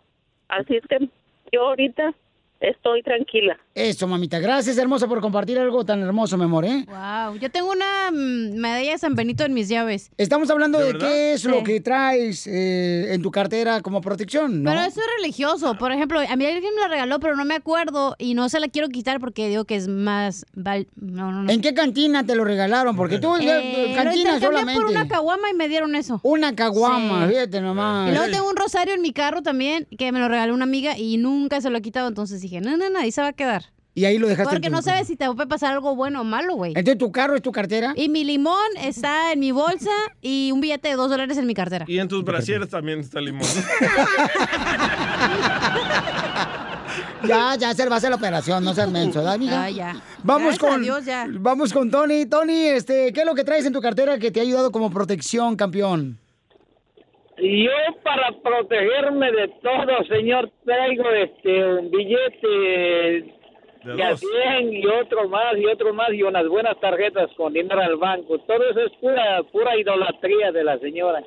Así 0.47 0.77
es 0.77 0.87
que 0.87 1.09
yo 1.51 1.67
ahorita 1.67 2.13
estoy 2.59 3.03
tranquila. 3.03 3.57
Eso, 3.75 4.07
mamita. 4.07 4.39
Gracias, 4.39 4.77
hermosa, 4.77 5.07
por 5.07 5.21
compartir 5.21 5.59
algo 5.59 5.85
tan 5.85 6.01
hermoso, 6.01 6.37
mi 6.37 6.45
amor, 6.45 6.65
¿eh? 6.65 6.85
Wow, 6.87 7.35
yo 7.37 7.49
tengo 7.51 7.71
una 7.71 8.09
mm, 8.11 8.55
medalla 8.57 8.91
de 8.93 8.97
San 8.97 9.15
Benito 9.15 9.43
en 9.45 9.53
mis 9.53 9.69
llaves. 9.69 10.11
Estamos 10.17 10.49
hablando 10.49 10.79
de, 10.79 10.97
qué 10.97 11.33
es 11.33 11.43
lo 11.45 11.63
que 11.63 11.79
traes 11.81 12.47
eh, 12.47 13.13
en 13.13 13.21
tu 13.21 13.29
cartera 13.31 13.81
como 13.81 14.01
protección, 14.01 14.63
¿no? 14.63 14.69
Pero 14.71 14.81
eso 14.83 14.99
es 14.99 15.07
religioso. 15.19 15.75
Por 15.77 15.91
ejemplo, 15.91 16.19
a 16.19 16.35
mí 16.35 16.45
alguien 16.45 16.73
me 16.75 16.81
la 16.81 16.87
regaló, 16.87 17.19
pero 17.19 17.35
no 17.35 17.45
me 17.45 17.55
acuerdo 17.55 18.15
y 18.17 18.33
no 18.33 18.49
se 18.49 18.59
la 18.59 18.67
quiero 18.67 18.89
quitar 18.89 19.19
porque 19.19 19.47
digo 19.49 19.65
que 19.65 19.75
es 19.75 19.87
más... 19.87 20.45
val- 20.53 20.87
No, 20.95 21.31
no, 21.31 21.43
no. 21.43 21.51
¿En 21.51 21.61
qué 21.61 21.73
cantina 21.73 22.25
te 22.25 22.35
lo 22.35 22.43
regalaron? 22.43 22.95
Porque 22.95 23.19
tú, 23.19 23.35
Eh, 23.39 23.93
cantina 23.95 24.39
solamente. 24.39 24.81
por 24.81 24.89
una 24.89 25.07
caguama 25.07 25.49
y 25.51 25.53
me 25.53 25.67
dieron 25.69 25.95
eso. 25.95 26.19
Una 26.23 26.55
caguama, 26.55 27.25
Sí. 27.27 27.33
fíjate 27.33 27.61
nomás. 27.61 28.09
Y 28.09 28.15
luego 28.15 28.31
tengo 28.31 28.49
un 28.49 28.55
rosario 28.55 28.93
en 28.93 29.01
mi 29.01 29.13
carro 29.13 29.41
también 29.41 29.87
que 29.97 30.11
me 30.11 30.19
lo 30.19 30.27
regaló 30.27 30.53
una 30.53 30.63
amiga 30.63 30.97
y 30.97 31.17
nunca 31.17 31.61
se 31.61 31.69
lo 31.69 31.77
he 31.77 31.81
quitado. 31.81 32.07
Entonces 32.07 32.41
dije, 32.49 32.61
no, 32.61 32.77
no, 32.77 32.89
no, 32.89 32.99
ahí 32.99 33.11
se 33.11 33.21
va 33.21 33.27
a 33.27 33.33
quedar. 33.33 33.65
Y 33.93 34.05
ahí 34.05 34.19
lo 34.19 34.27
dejaste 34.27 34.49
en 34.51 34.55
Porque 34.55 34.67
tu 34.69 34.75
no 34.75 34.81
sabes 34.83 35.07
si 35.07 35.15
te 35.15 35.25
puede 35.25 35.47
pasar 35.47 35.73
algo 35.73 35.95
bueno 35.95 36.21
o 36.21 36.23
malo, 36.23 36.53
güey. 36.55 36.73
Entonces, 36.75 36.99
¿tu 36.99 37.11
carro 37.11 37.35
es 37.35 37.41
tu 37.41 37.51
cartera? 37.51 37.93
Y 37.95 38.09
mi 38.09 38.23
limón 38.23 38.55
está 38.79 39.31
en 39.31 39.39
mi 39.39 39.51
bolsa 39.51 39.89
y 40.21 40.51
un 40.53 40.61
billete 40.61 40.89
de 40.89 40.93
dos 40.93 41.09
dólares 41.09 41.35
en 41.37 41.47
mi 41.47 41.55
cartera. 41.55 41.85
Y 41.87 41.97
en 41.97 42.07
tus 42.07 42.23
brasieres 42.23 42.69
también 42.69 42.99
está 42.99 43.19
limón. 43.19 43.47
Ya, 47.27 47.55
ya 47.55 47.73
se 47.73 47.87
va 47.87 47.95
a 47.95 47.97
hacer 47.97 48.09
la 48.09 48.15
operación, 48.15 48.63
no 48.63 48.73
seas 48.73 48.89
menso, 48.89 49.19
¿verdad, 49.19 49.33
amiga? 49.33 49.63
Ah, 49.63 49.69
ya. 49.69 50.01
Vamos 50.23 50.57
Gracias 50.57 50.71
con, 50.71 50.83
Dios, 50.83 51.05
ya. 51.05 51.27
vamos 51.29 51.73
con 51.73 51.89
Tony. 51.89 52.25
Tony, 52.25 52.67
este, 52.67 53.11
¿qué 53.11 53.21
es 53.21 53.25
lo 53.25 53.35
que 53.35 53.43
traes 53.43 53.65
en 53.65 53.73
tu 53.73 53.81
cartera 53.81 54.19
que 54.19 54.31
te 54.31 54.39
ha 54.39 54.43
ayudado 54.43 54.71
como 54.71 54.89
protección, 54.89 55.55
campeón? 55.55 56.19
Yo 57.37 57.71
para 58.03 58.31
protegerme 58.31 59.31
de 59.31 59.47
todo, 59.61 60.03
señor, 60.09 60.49
traigo 60.65 61.07
este 61.11 61.65
un 61.65 61.91
billete 61.91 63.25
De 63.83 64.03
a 64.03 64.09
dos. 64.09 64.19
100 64.19 64.73
y 64.73 64.85
otro 64.87 65.29
más 65.29 65.55
y 65.55 65.65
otro 65.67 65.93
más 65.93 66.11
y 66.13 66.23
unas 66.23 66.47
buenas 66.47 66.79
tarjetas 66.79 67.29
con 67.37 67.53
dinero 67.53 67.79
al 67.79 67.97
banco. 67.97 68.39
Todo 68.39 68.67
eso 68.71 68.81
es 68.81 68.91
pura 68.93 69.43
pura 69.51 69.77
idolatría 69.77 70.51
de 70.51 70.63
la 70.63 70.79
señora. 70.79 71.23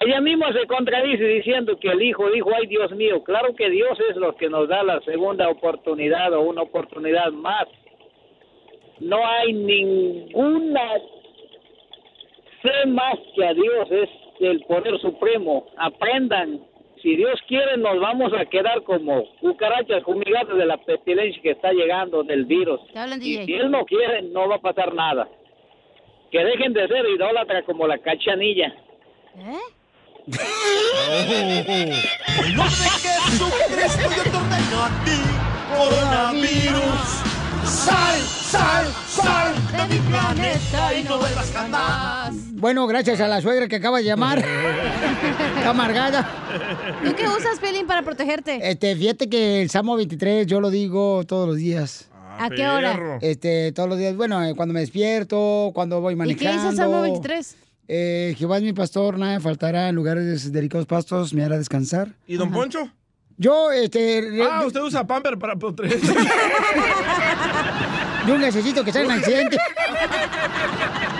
Ella 0.00 0.22
misma 0.22 0.52
se 0.54 0.66
contradice 0.66 1.22
diciendo 1.22 1.78
que 1.78 1.88
el 1.88 2.00
hijo 2.02 2.30
dijo, 2.30 2.50
ay 2.58 2.66
Dios 2.66 2.90
mío, 2.92 3.22
claro 3.22 3.54
que 3.54 3.68
Dios 3.68 3.98
es 4.10 4.16
lo 4.16 4.34
que 4.34 4.48
nos 4.48 4.68
da 4.68 4.82
la 4.82 5.00
segunda 5.02 5.48
oportunidad 5.50 6.32
o 6.32 6.40
una 6.40 6.62
oportunidad 6.62 7.30
más. 7.30 7.68
No 9.00 9.24
hay 9.24 9.52
ninguna 9.52 10.92
fe 12.62 12.86
más 12.86 13.18
que 13.34 13.44
a 13.44 13.52
Dios, 13.52 13.90
es 13.90 14.08
el 14.50 14.60
poder 14.64 14.98
supremo. 15.00 15.66
Aprendan, 15.76 16.60
si 17.02 17.16
Dios 17.16 17.40
quiere 17.48 17.76
nos 17.76 17.98
vamos 18.00 18.32
a 18.32 18.44
quedar 18.46 18.82
como 18.84 19.24
cucarachas 19.40 20.04
fumigadas 20.04 20.56
de 20.56 20.66
la 20.66 20.76
pestilencia 20.78 21.42
que 21.42 21.50
está 21.50 21.72
llegando 21.72 22.22
del 22.22 22.44
virus. 22.44 22.80
Y 23.20 23.44
si 23.44 23.54
Él 23.54 23.70
no 23.70 23.84
quiere, 23.84 24.22
no 24.22 24.48
va 24.48 24.56
a 24.56 24.60
pasar 24.60 24.94
nada. 24.94 25.28
Que 26.30 26.38
dejen 26.44 26.72
de 26.72 26.86
ser 26.88 27.04
idólatras 27.06 27.64
como 27.64 27.86
la 27.86 27.98
cachanilla. 27.98 28.74
¿Eh? 29.36 29.58
En 32.46 32.56
nombre 32.56 32.78
de 32.78 33.08
Jesucristo 33.24 34.08
yo 34.08 34.22
te 34.22 34.36
ordeno 34.36 34.84
a 34.84 34.88
ti, 35.04 35.18
coronavirus. 35.76 37.22
Sal, 37.64 38.18
sal, 38.18 38.86
sal 39.06 39.54
de 39.72 39.94
mi 39.94 40.00
planeta 40.08 40.94
y 40.94 41.02
no 41.04 41.18
vuelvas 41.18 41.52
jamás. 41.52 42.51
Bueno, 42.62 42.86
gracias 42.86 43.20
a 43.20 43.26
la 43.26 43.40
suegra 43.40 43.66
que 43.66 43.74
acaba 43.74 43.98
de 43.98 44.04
llamar. 44.04 44.38
Está 45.58 45.70
amargada. 45.70 46.30
¿Tú 47.04 47.12
qué 47.16 47.26
usas, 47.26 47.58
Pelín, 47.58 47.88
para 47.88 48.02
protegerte? 48.02 48.60
Este, 48.62 48.94
fíjate 48.94 49.28
que 49.28 49.62
el 49.62 49.68
Salmo 49.68 49.96
23 49.96 50.46
yo 50.46 50.60
lo 50.60 50.70
digo 50.70 51.24
todos 51.26 51.48
los 51.48 51.56
días. 51.56 52.08
¿A 52.38 52.48
qué 52.50 52.68
hora? 52.68 53.18
Este, 53.20 53.72
todos 53.72 53.88
los 53.88 53.98
días. 53.98 54.14
Bueno, 54.14 54.40
eh, 54.44 54.54
cuando 54.54 54.74
me 54.74 54.78
despierto, 54.78 55.72
cuando 55.74 56.00
voy 56.00 56.12
¿Y 56.12 56.16
manejando. 56.16 56.48
qué 56.48 56.52
dice 56.56 56.68
el 56.68 56.76
Salmo 56.76 57.02
23? 57.02 57.56
Eh, 57.88 58.36
Jehová 58.38 58.58
es 58.58 58.62
mi 58.62 58.72
pastor, 58.72 59.18
nada 59.18 59.34
me 59.34 59.40
faltará. 59.40 59.88
En 59.88 59.96
lugares 59.96 60.52
delicados 60.52 60.86
pastos 60.86 61.34
me 61.34 61.42
hará 61.42 61.58
descansar. 61.58 62.10
¿Y 62.28 62.36
don 62.36 62.52
Poncho? 62.52 62.88
Yo, 63.38 63.72
este... 63.72 64.40
Ah, 64.48 64.62
usted 64.64 64.82
usa 64.82 65.04
pamper 65.04 65.36
para 65.36 65.56
protegerse. 65.56 66.14
Yo 68.28 68.38
necesito 68.38 68.84
que 68.84 68.92
salga 68.92 69.14
un 69.14 69.18
accidente. 69.18 69.58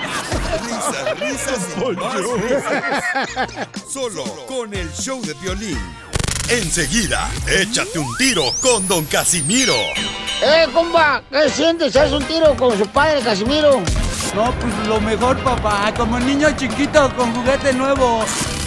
Risas, 0.53 1.19
risas 1.19 1.59
y 1.77 1.97
más 1.97 2.15
risas. 2.43 3.65
Solo 3.91 4.25
con 4.47 4.75
el 4.75 4.93
show 4.93 5.21
de 5.23 5.35
violín. 5.35 5.79
Enseguida, 6.49 7.31
échate 7.47 7.99
un 7.99 8.15
tiro 8.17 8.53
con 8.61 8.87
Don 8.87 9.05
Casimiro. 9.07 9.75
¡Eh, 10.43 10.67
compa! 10.73 11.23
¿Qué 11.31 11.49
sientes? 11.49 11.97
¿Haz 11.97 12.13
un 12.13 12.25
tiro 12.25 12.55
con 12.57 12.77
su 12.77 12.87
padre, 12.89 13.23
Casimiro? 13.23 13.81
No, 14.35 14.53
pues 14.61 14.87
lo 14.87 15.01
mejor, 15.01 15.39
papá. 15.43 15.93
Como 15.97 16.19
niño 16.19 16.55
chiquito 16.57 17.15
con 17.17 17.35
juguete 17.35 17.73
nuevo. 17.73 18.25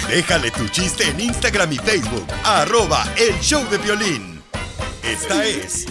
Déjale 0.10 0.52
tu 0.52 0.68
chiste 0.70 1.08
en 1.08 1.20
Instagram 1.20 1.72
y 1.74 1.78
Facebook. 1.78 2.26
Arroba 2.44 3.06
el 3.18 3.40
show 3.42 3.64
de 3.70 3.78
violín. 3.78 4.42
Esta 5.04 5.46
es 5.46 5.86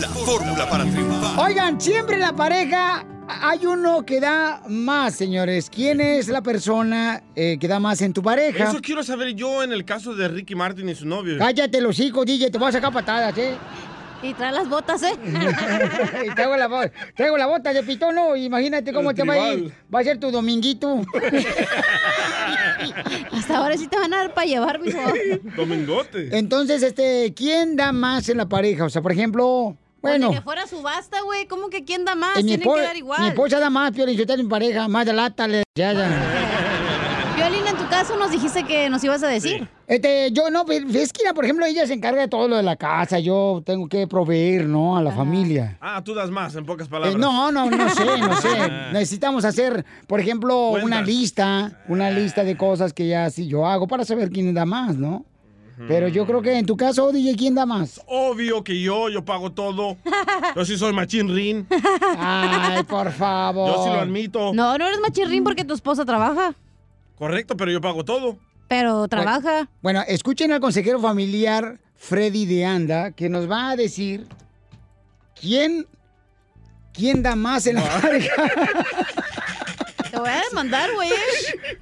la 0.00 0.08
fórmula 0.08 0.68
para 0.68 0.84
triunfar. 0.84 1.38
Oigan, 1.38 1.80
siempre 1.80 2.18
la 2.18 2.32
pareja 2.32 3.04
hay 3.28 3.66
uno 3.66 4.04
que 4.04 4.20
da 4.20 4.62
más, 4.68 5.14
señores. 5.14 5.70
¿Quién 5.70 6.00
es 6.00 6.28
la 6.28 6.42
persona 6.42 7.22
eh, 7.36 7.58
que 7.60 7.68
da 7.68 7.78
más 7.78 8.00
en 8.00 8.12
tu 8.12 8.22
pareja? 8.22 8.70
Eso 8.70 8.80
quiero 8.80 9.02
saber 9.02 9.34
yo 9.34 9.62
en 9.62 9.72
el 9.72 9.84
caso 9.84 10.14
de 10.14 10.28
Ricky 10.28 10.54
Martin 10.54 10.88
y 10.88 10.94
su 10.94 11.06
novio. 11.06 11.36
Cállate 11.38 11.80
los 11.80 11.98
hijos, 12.00 12.26
DJ, 12.26 12.50
te 12.50 12.58
voy 12.58 12.68
a 12.68 12.72
sacar 12.72 12.92
patadas, 12.92 13.36
¿eh? 13.38 13.54
Y 14.20 14.34
trae 14.34 14.52
las 14.52 14.68
botas, 14.68 15.00
¿eh? 15.04 15.12
y 16.26 16.34
traigo 16.34 16.56
la, 16.56 16.90
traigo 17.14 17.38
la 17.38 17.46
bota 17.46 17.72
de 17.72 17.84
pitono, 17.84 18.34
imagínate 18.34 18.92
cómo 18.92 19.10
El 19.10 19.16
te 19.16 19.22
va 19.22 19.34
a 19.34 19.54
ir. 19.54 19.72
Va 19.94 20.00
a 20.00 20.04
ser 20.04 20.18
tu 20.18 20.32
dominguito. 20.32 21.02
Hasta 23.32 23.58
ahora 23.58 23.76
sí 23.76 23.86
te 23.86 23.96
van 23.96 24.12
a 24.12 24.18
dar 24.18 24.34
para 24.34 24.46
llevar, 24.46 24.80
mijo. 24.80 24.98
Domingote. 25.56 26.36
Entonces, 26.36 26.82
este, 26.82 27.32
¿quién 27.34 27.76
da 27.76 27.92
más 27.92 28.28
en 28.28 28.38
la 28.38 28.48
pareja? 28.48 28.86
O 28.86 28.90
sea, 28.90 29.02
por 29.02 29.12
ejemplo, 29.12 29.76
bueno, 30.02 30.28
Ni 30.28 30.34
que 30.36 30.42
fuera 30.42 30.66
subasta, 30.66 31.20
güey. 31.22 31.46
¿Cómo 31.46 31.68
que 31.70 31.84
quién 31.84 32.04
da 32.04 32.14
más? 32.14 32.38
eh, 32.38 32.44
Tienen 32.44 32.60
que 32.72 32.80
dar 32.82 32.96
igual. 32.96 33.20
mi 33.20 33.28
esposa 33.28 33.58
da 33.60 33.70
más, 33.70 33.90
Piolín, 33.92 34.16
yo 34.16 34.26
tengo 34.26 34.42
mi 34.42 34.48
pareja, 34.48 34.88
más 34.88 35.06
de 35.06 35.12
lata, 35.12 35.46
le 35.48 35.62
ya, 35.74 35.92
ya. 35.92 36.08
Violín, 37.36 37.66
en 37.68 37.76
tu 37.76 37.86
caso 37.88 38.16
nos 38.16 38.32
dijiste 38.32 38.64
que 38.64 38.90
nos 38.90 39.02
ibas 39.04 39.22
a 39.22 39.28
decir. 39.28 39.68
Este, 39.86 40.32
yo 40.32 40.50
no, 40.50 40.64
pues, 40.66 40.82
es 40.94 41.12
que, 41.12 41.32
por 41.32 41.44
ejemplo, 41.44 41.64
ella 41.66 41.86
se 41.86 41.94
encarga 41.94 42.22
de 42.22 42.28
todo 42.28 42.48
lo 42.48 42.56
de 42.56 42.64
la 42.64 42.74
casa, 42.76 43.20
yo 43.20 43.62
tengo 43.64 43.88
que 43.88 44.06
proveer, 44.08 44.66
¿no? 44.66 44.96
A 44.96 45.02
la 45.02 45.12
familia. 45.12 45.78
Ah, 45.80 46.02
tú 46.04 46.14
das 46.14 46.30
más, 46.30 46.54
en 46.56 46.66
pocas 46.66 46.88
Eh, 46.88 46.90
palabras. 46.90 47.16
no, 47.16 47.52
no, 47.52 47.70
no 47.70 47.88
sé, 47.90 48.04
no 48.18 48.36
sé. 48.40 48.48
Necesitamos 48.92 49.44
hacer, 49.44 49.84
por 50.08 50.18
ejemplo, 50.20 50.70
una 50.70 51.00
lista, 51.00 51.80
una 51.88 52.10
lista 52.10 52.42
de 52.42 52.56
cosas 52.56 52.92
que 52.92 53.06
ya 53.06 53.30
sí 53.30 53.46
yo 53.46 53.66
hago 53.66 53.86
para 53.86 54.04
saber 54.04 54.30
quién 54.30 54.52
da 54.52 54.64
más, 54.66 54.96
¿no? 54.96 55.24
Pero 55.86 56.08
yo 56.08 56.26
creo 56.26 56.42
que 56.42 56.58
en 56.58 56.66
tu 56.66 56.76
caso, 56.76 57.12
DJ, 57.12 57.36
¿quién 57.36 57.54
da 57.54 57.64
más? 57.64 58.00
Obvio 58.06 58.64
que 58.64 58.80
yo, 58.80 59.08
yo 59.08 59.24
pago 59.24 59.52
todo. 59.52 59.96
Yo 60.56 60.64
sí 60.64 60.76
soy 60.76 60.92
machín 60.92 61.32
rin. 61.32 61.66
Ay, 62.18 62.82
por 62.82 63.12
favor. 63.12 63.68
Yo 63.70 63.84
sí 63.84 63.90
lo 63.90 64.00
admito. 64.00 64.52
No, 64.54 64.76
no 64.76 64.86
eres 64.86 64.98
machirrín 65.00 65.44
porque 65.44 65.64
tu 65.64 65.74
esposa 65.74 66.04
trabaja. 66.04 66.54
Correcto, 67.16 67.56
pero 67.56 67.70
yo 67.70 67.80
pago 67.80 68.04
todo. 68.04 68.38
Pero 68.66 69.06
trabaja. 69.08 69.68
Bueno, 69.80 70.02
escuchen 70.06 70.52
al 70.52 70.60
consejero 70.60 70.98
familiar 71.00 71.78
Freddy 71.94 72.46
de 72.46 72.64
Anda, 72.64 73.12
que 73.12 73.28
nos 73.28 73.50
va 73.50 73.70
a 73.70 73.76
decir 73.76 74.26
quién, 75.40 75.86
quién 76.92 77.22
da 77.22 77.36
más 77.36 77.66
en 77.66 77.76
la 77.76 78.00
pareja. 78.00 78.32
Te 80.18 80.22
voy 80.22 80.32
a 80.32 80.42
demandar, 80.50 80.90
güey. 80.94 81.10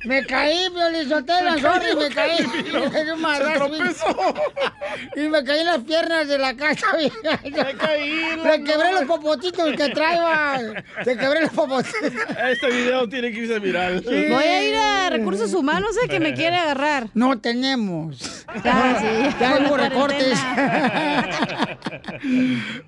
Me 0.05 0.27
caí, 0.27 0.69
Violizotelo, 0.69 1.55
Se 1.55 1.61
sorry, 1.63 1.97
me 1.97 2.15
caí. 2.15 2.47
Me 2.47 2.91
caí 2.91 3.11
un 3.11 3.21
madrazo. 3.23 3.71
Y 5.17 5.21
me 5.21 5.43
caí 5.43 5.61
en 5.61 5.67
las 5.67 5.79
piernas 5.79 6.29
de 6.29 6.37
la 6.37 6.55
casa, 6.55 6.87
vieja. 6.99 7.41
Me 7.43 7.75
caí, 7.77 8.11
Le 8.45 8.59
no, 8.59 8.65
quebré 8.65 8.93
los 8.93 9.05
popotitos 9.05 9.75
que 9.75 9.89
traía. 9.89 10.85
Te 11.03 11.17
quebré 11.17 11.41
los 11.43 11.51
popotitos. 11.51 12.13
Este 12.51 12.71
video 12.71 13.09
tiene 13.09 13.33
que 13.33 13.41
irse 13.41 13.59
viral. 13.59 14.03
Voy 14.03 14.45
a 14.45 14.63
ir 14.63 14.77
a 14.77 15.09
recursos 15.09 15.55
humanos, 15.55 15.97
eh, 16.05 16.09
que 16.09 16.21
me 16.21 16.35
quiere 16.35 16.57
agarrar. 16.57 17.09
No 17.15 17.39
tenemos. 17.39 18.45
Ya, 18.63 18.99
sí. 19.01 19.07
Ya 19.41 19.59
hubo 19.67 19.77
recortes. 19.77 20.39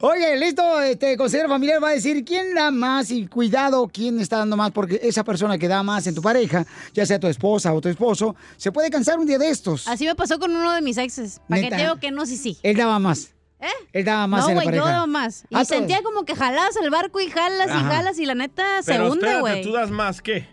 Oye, 0.00 0.36
listo, 0.36 0.80
este 0.80 1.16
consejero 1.16 1.48
familiar 1.48 1.82
va 1.82 1.90
a 1.90 1.92
decir 1.92 2.24
quién 2.24 2.54
da 2.54 2.70
más 2.70 3.10
y 3.10 3.26
cuidado 3.26 3.88
quién 3.92 4.20
está 4.20 4.38
dando 4.38 4.56
más, 4.56 4.70
porque 4.72 5.00
esa 5.02 5.24
persona 5.24 5.37
que 5.58 5.68
da 5.68 5.82
más 5.82 6.06
en 6.06 6.14
tu 6.14 6.22
pareja, 6.22 6.66
ya 6.92 7.06
sea 7.06 7.18
tu 7.20 7.26
esposa 7.26 7.72
o 7.74 7.80
tu 7.80 7.88
esposo, 7.88 8.34
se 8.56 8.72
puede 8.72 8.90
cansar 8.90 9.18
un 9.18 9.26
día 9.26 9.38
de 9.38 9.48
estos. 9.50 9.86
Así 9.88 10.04
me 10.06 10.14
pasó 10.14 10.38
con 10.38 10.54
uno 10.54 10.72
de 10.72 10.82
mis 10.82 10.96
exes. 10.98 11.40
¿Para 11.48 11.60
qué 11.60 11.64
¿Neta? 11.70 11.76
te 11.76 11.82
digo 11.82 11.96
que 11.96 12.10
no, 12.10 12.26
sí, 12.26 12.36
sí? 12.36 12.58
Él 12.62 12.76
daba 12.76 12.98
más. 12.98 13.32
¿Eh? 13.60 13.66
Él 13.92 14.04
daba 14.04 14.26
más 14.26 14.46
no, 14.46 14.54
güey, 14.54 14.66
yo 14.72 14.84
daba 14.84 15.06
más. 15.06 15.44
Y 15.50 15.56
Ah, 15.56 15.64
sentía 15.64 16.02
como 16.02 16.24
que 16.24 16.34
jalabas 16.36 16.76
el 16.76 16.90
barco 16.90 17.20
y 17.20 17.28
jalas 17.28 17.68
y 17.68 17.84
jalas 17.84 18.18
y 18.18 18.24
la 18.26 18.34
neta 18.36 18.82
se 18.82 18.92
Pero 18.92 19.04
hunde, 19.12 19.26
espérate, 19.26 19.40
güey. 19.40 19.62
¿tú 19.62 19.72
das 19.72 19.90
más 19.90 20.22
qué? 20.22 20.46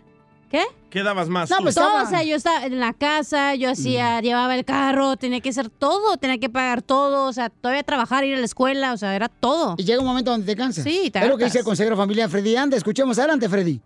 ¿Qué? 0.50 0.62
¿Qué 0.90 1.02
dabas 1.02 1.28
más 1.28 1.50
No, 1.50 1.56
tú? 1.58 1.62
pues 1.64 1.74
todo, 1.74 2.02
o 2.02 2.06
sea, 2.06 2.22
yo 2.22 2.36
estaba 2.36 2.64
en 2.66 2.78
la 2.80 2.92
casa, 2.92 3.54
yo 3.56 3.70
hacía, 3.70 4.20
llevaba 4.20 4.54
el 4.56 4.64
carro, 4.64 5.16
tenía 5.16 5.40
que 5.40 5.48
hacer 5.50 5.68
todo, 5.68 6.16
tenía 6.18 6.38
que 6.38 6.48
pagar 6.48 6.82
todo, 6.82 7.26
o 7.26 7.32
sea, 7.32 7.50
todavía 7.50 7.82
trabajar, 7.82 8.24
ir 8.24 8.34
a 8.36 8.38
la 8.38 8.44
escuela, 8.44 8.92
o 8.92 8.96
sea, 8.96 9.14
era 9.16 9.28
todo. 9.28 9.74
Y 9.76 9.84
llega 9.84 10.00
un 10.00 10.06
momento 10.06 10.30
donde 10.30 10.46
te 10.46 10.56
cansas. 10.56 10.84
Sí, 10.84 11.10
te 11.12 11.18
Es 11.20 11.28
lo 11.28 11.36
que 11.36 11.44
dice 11.44 11.58
el 11.58 11.64
consejero 11.64 11.96
familiar 11.96 12.30
Freddy 12.30 12.56
Anda. 12.56 12.76
Escuchemos 12.76 13.18
adelante, 13.18 13.48
Freddy. 13.48 13.80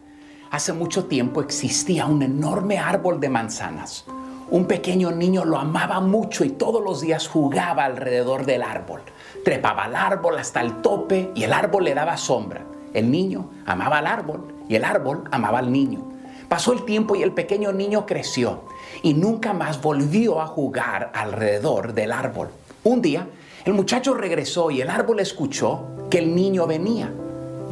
Hace 0.50 0.72
mucho 0.72 1.04
tiempo 1.04 1.42
existía 1.42 2.06
un 2.06 2.22
enorme 2.22 2.76
árbol 2.76 3.20
de 3.20 3.28
manzanas. 3.28 4.04
Un 4.50 4.64
pequeño 4.64 5.12
niño 5.12 5.44
lo 5.44 5.58
amaba 5.58 6.00
mucho 6.00 6.44
y 6.44 6.50
todos 6.50 6.82
los 6.82 7.00
días 7.00 7.28
jugaba 7.28 7.84
alrededor 7.84 8.44
del 8.44 8.62
árbol. 8.62 9.02
Trepaba 9.44 9.84
al 9.84 9.94
árbol 9.94 10.38
hasta 10.38 10.60
el 10.60 10.82
tope 10.82 11.30
y 11.36 11.44
el 11.44 11.52
árbol 11.52 11.84
le 11.84 11.94
daba 11.94 12.16
sombra. 12.16 12.64
El 12.92 13.12
niño 13.12 13.48
amaba 13.64 13.98
al 13.98 14.08
árbol 14.08 14.52
y 14.68 14.74
el 14.74 14.84
árbol 14.84 15.22
amaba 15.30 15.60
al 15.60 15.70
niño. 15.70 16.02
Pasó 16.48 16.72
el 16.72 16.84
tiempo 16.84 17.14
y 17.14 17.22
el 17.22 17.30
pequeño 17.30 17.72
niño 17.72 18.04
creció 18.04 18.64
y 19.04 19.14
nunca 19.14 19.52
más 19.52 19.80
volvió 19.80 20.40
a 20.40 20.48
jugar 20.48 21.12
alrededor 21.14 21.92
del 21.94 22.10
árbol. 22.10 22.48
Un 22.82 23.02
día, 23.02 23.28
el 23.64 23.74
muchacho 23.74 24.14
regresó 24.14 24.72
y 24.72 24.80
el 24.80 24.90
árbol 24.90 25.20
escuchó 25.20 25.84
que 26.10 26.18
el 26.18 26.34
niño 26.34 26.66
venía. 26.66 27.08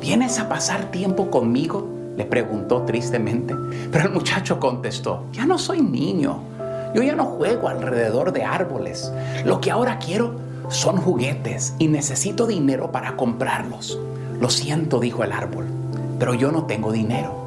¿Vienes 0.01 0.39
a 0.39 0.49
pasar 0.49 0.93
tiempo 0.93 1.29
conmigo? 1.29 1.98
Le 2.19 2.25
preguntó 2.27 2.83
tristemente. 2.83 3.55
Pero 3.93 4.07
el 4.07 4.11
muchacho 4.13 4.59
contestó, 4.59 5.27
ya 5.33 5.47
no 5.47 5.57
soy 5.57 5.81
niño. 5.81 6.41
Yo 6.93 7.03
ya 7.03 7.15
no 7.15 7.27
juego 7.27 7.69
alrededor 7.69 8.33
de 8.33 8.43
árboles. 8.43 9.13
Lo 9.45 9.61
que 9.61 9.71
ahora 9.71 10.01
quiero 10.01 10.35
son 10.69 10.97
juguetes 10.97 11.75
y 11.79 11.87
necesito 11.87 12.49
dinero 12.49 12.91
para 12.91 13.17
comprarlos. 13.17 14.01
Lo 14.41 14.51
siento, 14.51 14.99
dijo 14.99 15.23
el 15.23 15.31
árbol, 15.31 15.67
pero 16.19 16.35
yo 16.35 16.51
no 16.51 16.65
tengo 16.65 16.91
dinero. 16.91 17.39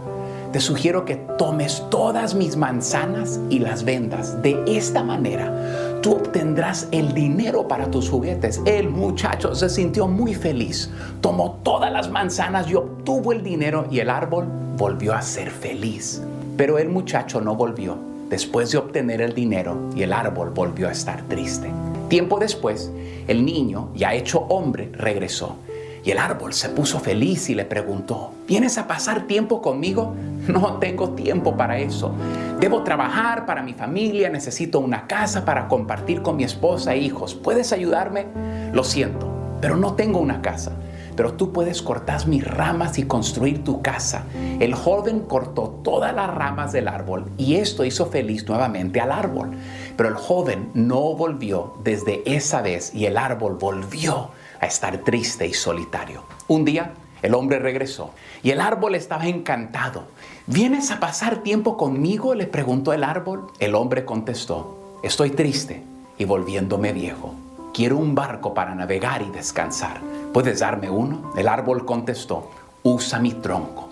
Te 0.54 0.62
sugiero 0.62 1.04
que 1.04 1.16
tomes 1.38 1.84
todas 1.90 2.34
mis 2.34 2.56
manzanas 2.56 3.42
y 3.50 3.60
las 3.60 3.84
vendas. 3.84 4.42
De 4.42 4.64
esta 4.68 5.04
manera, 5.04 5.54
tú 6.02 6.14
obtendrás 6.16 6.88
el 6.92 7.14
dinero 7.14 7.68
para 7.68 7.90
tus 7.90 8.10
juguetes. 8.10 8.62
El 8.66 8.90
muchacho 8.90 9.54
se 9.56 9.70
sintió 9.70 10.08
muy 10.08 10.34
feliz. 10.34 10.90
Tomó 11.22 11.60
todas 11.64 11.92
las 11.92 12.10
manzanas 12.10 12.70
y 12.70 12.76
obtuvo 12.76 13.32
el 13.32 13.44
dinero 13.44 13.86
y 13.92 14.00
el 14.00 14.10
árbol 14.10 14.48
volvió 14.78 15.14
a 15.14 15.22
ser 15.22 15.52
feliz. 15.52 16.22
Pero 16.58 16.80
el 16.80 16.90
muchacho 16.90 17.40
no 17.40 17.56
volvió. 17.56 17.98
Después 18.30 18.72
de 18.72 18.78
obtener 18.78 19.22
el 19.22 19.34
dinero 19.34 19.78
y 19.96 20.04
el 20.04 20.14
árbol 20.14 20.50
volvió 20.50 20.88
a 20.88 20.92
estar 20.92 21.22
triste. 21.24 21.70
Tiempo 22.10 22.40
después, 22.40 22.92
el 23.28 23.46
niño, 23.46 23.90
ya 23.94 24.14
hecho 24.14 24.40
hombre, 24.50 24.90
regresó. 24.94 25.58
Y 26.04 26.12
el 26.12 26.18
árbol 26.18 26.54
se 26.54 26.70
puso 26.70 27.00
feliz 27.00 27.50
y 27.50 27.56
le 27.56 27.66
preguntó, 27.66 28.32
¿vienes 28.48 28.78
a 28.78 28.88
pasar 28.88 29.28
tiempo 29.28 29.62
conmigo? 29.62 30.16
No 30.48 30.80
tengo 30.80 31.12
tiempo 31.12 31.56
para 31.56 31.78
eso. 31.78 32.16
Debo 32.60 32.82
trabajar 32.82 33.46
para 33.46 33.62
mi 33.62 33.76
familia, 33.76 34.28
necesito 34.28 34.80
una 34.80 35.06
casa 35.06 35.46
para 35.46 35.68
compartir 35.68 36.24
con 36.24 36.36
mi 36.36 36.44
esposa 36.44 36.96
e 36.96 36.98
hijos. 36.98 37.36
¿Puedes 37.36 37.72
ayudarme? 37.72 38.26
Lo 38.74 38.84
siento, 38.84 39.32
pero 39.62 39.78
no 39.78 39.94
tengo 39.94 40.20
una 40.20 40.42
casa. 40.42 40.72
Pero 41.16 41.34
tú 41.34 41.52
puedes 41.52 41.84
cortar 41.84 42.26
mis 42.28 42.44
ramas 42.44 42.98
y 42.98 43.04
construir 43.04 43.64
tu 43.64 43.84
casa. 43.84 44.24
El 44.60 44.74
joven 44.74 45.20
cortó 45.20 45.80
todas 45.84 46.16
las 46.16 46.34
ramas 46.34 46.72
del 46.72 46.88
árbol 46.88 47.26
y 47.38 47.56
esto 47.56 47.86
hizo 47.86 48.08
feliz 48.08 48.48
nuevamente 48.48 49.00
al 49.00 49.12
árbol. 49.12 49.52
Pero 49.96 50.10
el 50.10 50.16
joven 50.16 50.72
no 50.74 51.14
volvió 51.14 51.76
desde 51.84 52.24
esa 52.26 52.64
vez 52.64 52.96
y 52.96 53.06
el 53.06 53.18
árbol 53.18 53.58
volvió 53.60 54.32
a 54.62 54.68
estar 54.68 55.00
triste 55.00 55.46
y 55.46 55.54
solitario. 55.54 56.24
Un 56.48 56.64
día 56.64 56.94
el 57.22 57.34
hombre 57.36 57.60
regresó 57.60 58.12
y 58.42 58.52
el 58.52 58.62
árbol 58.62 58.96
estaba 58.96 59.28
encantado. 59.28 60.06
¿Vienes 60.48 60.92
a 60.92 61.00
pasar 61.00 61.38
tiempo 61.44 61.76
conmigo? 61.76 62.34
le 62.34 62.48
preguntó 62.48 62.94
el 62.94 63.04
árbol. 63.04 63.48
El 63.60 63.76
hombre 63.76 64.06
contestó, 64.06 65.00
estoy 65.04 65.32
triste 65.32 65.84
y 66.18 66.26
volviéndome 66.26 66.94
viejo. 66.94 67.36
Quiero 67.74 67.98
un 67.98 68.16
barco 68.16 68.54
para 68.54 68.76
navegar 68.76 69.22
y 69.22 69.30
descansar. 69.30 70.00
¿Puedes 70.34 70.60
darme 70.60 70.90
uno? 70.90 71.34
El 71.36 71.48
árbol 71.48 71.86
contestó, 71.86 72.50
usa 72.84 73.20
mi 73.20 73.34
tronco 73.34 73.90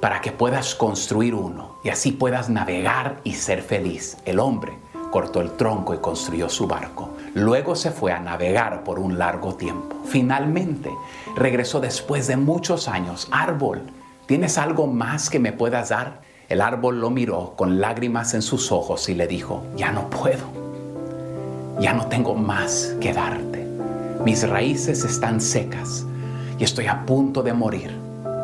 para 0.00 0.20
que 0.20 0.32
puedas 0.32 0.74
construir 0.74 1.32
uno 1.32 1.76
y 1.84 1.88
así 1.88 2.10
puedas 2.10 2.48
navegar 2.48 3.20
y 3.22 3.34
ser 3.34 3.62
feliz. 3.62 4.16
El 4.24 4.40
hombre 4.40 4.72
cortó 5.12 5.40
el 5.40 5.52
tronco 5.52 5.94
y 5.94 5.98
construyó 5.98 6.48
su 6.48 6.66
barco. 6.66 7.10
Luego 7.34 7.74
se 7.76 7.90
fue 7.90 8.12
a 8.12 8.20
navegar 8.20 8.84
por 8.84 8.98
un 8.98 9.18
largo 9.18 9.54
tiempo. 9.54 9.96
Finalmente 10.04 10.90
regresó 11.34 11.80
después 11.80 12.26
de 12.26 12.36
muchos 12.36 12.88
años. 12.88 13.28
Árbol, 13.30 13.82
¿tienes 14.26 14.58
algo 14.58 14.86
más 14.86 15.30
que 15.30 15.38
me 15.38 15.52
puedas 15.52 15.88
dar? 15.88 16.20
El 16.50 16.60
árbol 16.60 17.00
lo 17.00 17.08
miró 17.08 17.54
con 17.56 17.80
lágrimas 17.80 18.34
en 18.34 18.42
sus 18.42 18.70
ojos 18.70 19.08
y 19.08 19.14
le 19.14 19.26
dijo, 19.26 19.64
ya 19.76 19.92
no 19.92 20.10
puedo. 20.10 20.44
Ya 21.80 21.94
no 21.94 22.06
tengo 22.08 22.34
más 22.34 22.94
que 23.00 23.14
darte. 23.14 23.66
Mis 24.22 24.46
raíces 24.46 25.02
están 25.02 25.40
secas 25.40 26.04
y 26.58 26.64
estoy 26.64 26.86
a 26.86 27.06
punto 27.06 27.42
de 27.42 27.54
morir 27.54 27.96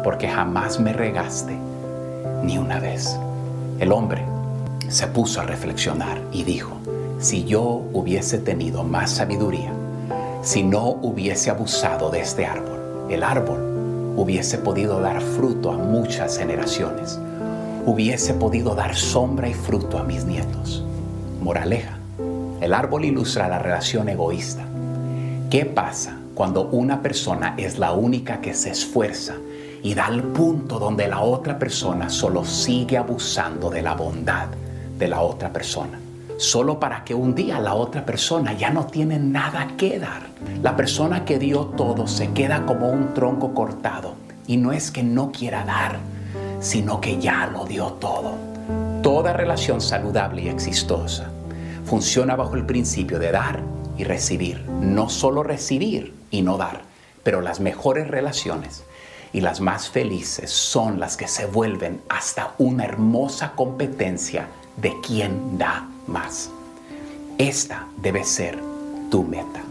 porque 0.02 0.28
jamás 0.28 0.80
me 0.80 0.94
regaste 0.94 1.54
ni 2.42 2.56
una 2.56 2.80
vez. 2.80 3.18
El 3.78 3.92
hombre 3.92 4.24
se 4.88 5.06
puso 5.08 5.42
a 5.42 5.44
reflexionar 5.44 6.18
y 6.32 6.44
dijo, 6.44 6.77
si 7.18 7.44
yo 7.44 7.82
hubiese 7.92 8.38
tenido 8.38 8.84
más 8.84 9.10
sabiduría, 9.10 9.72
si 10.42 10.62
no 10.62 10.90
hubiese 11.02 11.50
abusado 11.50 12.10
de 12.10 12.20
este 12.20 12.46
árbol, 12.46 13.08
el 13.10 13.24
árbol 13.24 14.14
hubiese 14.16 14.58
podido 14.58 15.00
dar 15.00 15.20
fruto 15.20 15.72
a 15.72 15.76
muchas 15.76 16.38
generaciones, 16.38 17.18
hubiese 17.86 18.34
podido 18.34 18.76
dar 18.76 18.94
sombra 18.94 19.48
y 19.48 19.54
fruto 19.54 19.98
a 19.98 20.04
mis 20.04 20.24
nietos. 20.24 20.84
Moraleja, 21.42 21.98
el 22.60 22.72
árbol 22.72 23.04
ilustra 23.04 23.48
la 23.48 23.58
relación 23.58 24.08
egoísta. 24.08 24.64
¿Qué 25.50 25.64
pasa 25.64 26.18
cuando 26.34 26.68
una 26.68 27.02
persona 27.02 27.54
es 27.56 27.80
la 27.80 27.92
única 27.92 28.40
que 28.40 28.54
se 28.54 28.70
esfuerza 28.70 29.34
y 29.82 29.94
da 29.94 30.06
al 30.06 30.22
punto 30.22 30.78
donde 30.78 31.08
la 31.08 31.20
otra 31.20 31.58
persona 31.58 32.10
solo 32.10 32.44
sigue 32.44 32.96
abusando 32.96 33.70
de 33.70 33.82
la 33.82 33.94
bondad 33.94 34.48
de 34.98 35.08
la 35.08 35.20
otra 35.20 35.52
persona? 35.52 35.98
Solo 36.38 36.78
para 36.78 37.02
que 37.02 37.14
un 37.14 37.34
día 37.34 37.58
la 37.58 37.74
otra 37.74 38.06
persona 38.06 38.52
ya 38.52 38.70
no 38.70 38.86
tiene 38.86 39.18
nada 39.18 39.72
que 39.76 39.98
dar. 39.98 40.22
La 40.62 40.76
persona 40.76 41.24
que 41.24 41.36
dio 41.36 41.66
todo 41.76 42.06
se 42.06 42.30
queda 42.30 42.64
como 42.64 42.90
un 42.90 43.12
tronco 43.12 43.52
cortado. 43.54 44.14
Y 44.46 44.56
no 44.56 44.70
es 44.70 44.92
que 44.92 45.02
no 45.02 45.32
quiera 45.32 45.64
dar, 45.64 45.98
sino 46.60 47.00
que 47.00 47.18
ya 47.18 47.48
lo 47.48 47.64
dio 47.64 47.86
todo. 47.94 48.36
Toda 49.02 49.32
relación 49.32 49.80
saludable 49.80 50.42
y 50.42 50.48
exitosa 50.48 51.28
funciona 51.84 52.36
bajo 52.36 52.54
el 52.54 52.64
principio 52.64 53.18
de 53.18 53.32
dar 53.32 53.60
y 53.96 54.04
recibir. 54.04 54.64
No 54.80 55.10
solo 55.10 55.42
recibir 55.42 56.14
y 56.30 56.42
no 56.42 56.56
dar, 56.56 56.82
pero 57.24 57.40
las 57.40 57.58
mejores 57.58 58.06
relaciones 58.06 58.84
y 59.32 59.40
las 59.40 59.60
más 59.60 59.88
felices 59.88 60.50
son 60.52 61.00
las 61.00 61.16
que 61.16 61.26
se 61.26 61.46
vuelven 61.46 62.00
hasta 62.08 62.54
una 62.58 62.84
hermosa 62.84 63.54
competencia 63.56 64.46
de 64.80 64.92
quién 65.06 65.58
da 65.58 65.88
más. 66.06 66.50
Esta 67.38 67.86
debe 67.98 68.24
ser 68.24 68.58
tu 69.10 69.22
meta. 69.24 69.62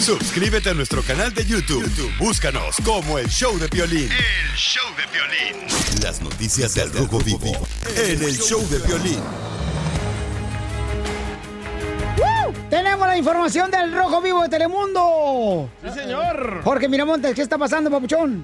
Suscríbete 0.00 0.70
a 0.70 0.74
nuestro 0.74 1.02
canal 1.02 1.34
de 1.34 1.44
YouTube. 1.44 1.82
YouTube, 1.82 2.12
Búscanos 2.18 2.76
como 2.84 3.18
el 3.18 3.28
Show 3.28 3.58
de 3.58 3.66
Violín. 3.68 4.08
El 4.10 4.56
show 4.56 4.84
de 4.96 5.06
violín. 5.12 6.02
Las 6.02 6.20
noticias 6.22 6.74
del 6.74 6.92
Rojo 6.92 7.18
Vivo 7.18 7.66
en 7.96 8.22
el 8.22 8.38
Show 8.38 8.64
de 8.68 8.78
Violín. 8.80 9.20
la 13.12 13.18
información 13.18 13.70
del 13.70 13.92
Rojo 13.92 14.22
Vivo 14.22 14.42
de 14.42 14.48
Telemundo. 14.48 15.68
Sí, 15.84 15.90
señor. 15.90 16.62
Jorge 16.64 16.88
Miramontes, 16.88 17.34
¿qué 17.34 17.42
está 17.42 17.58
pasando, 17.58 17.90
papuchón? 17.90 18.42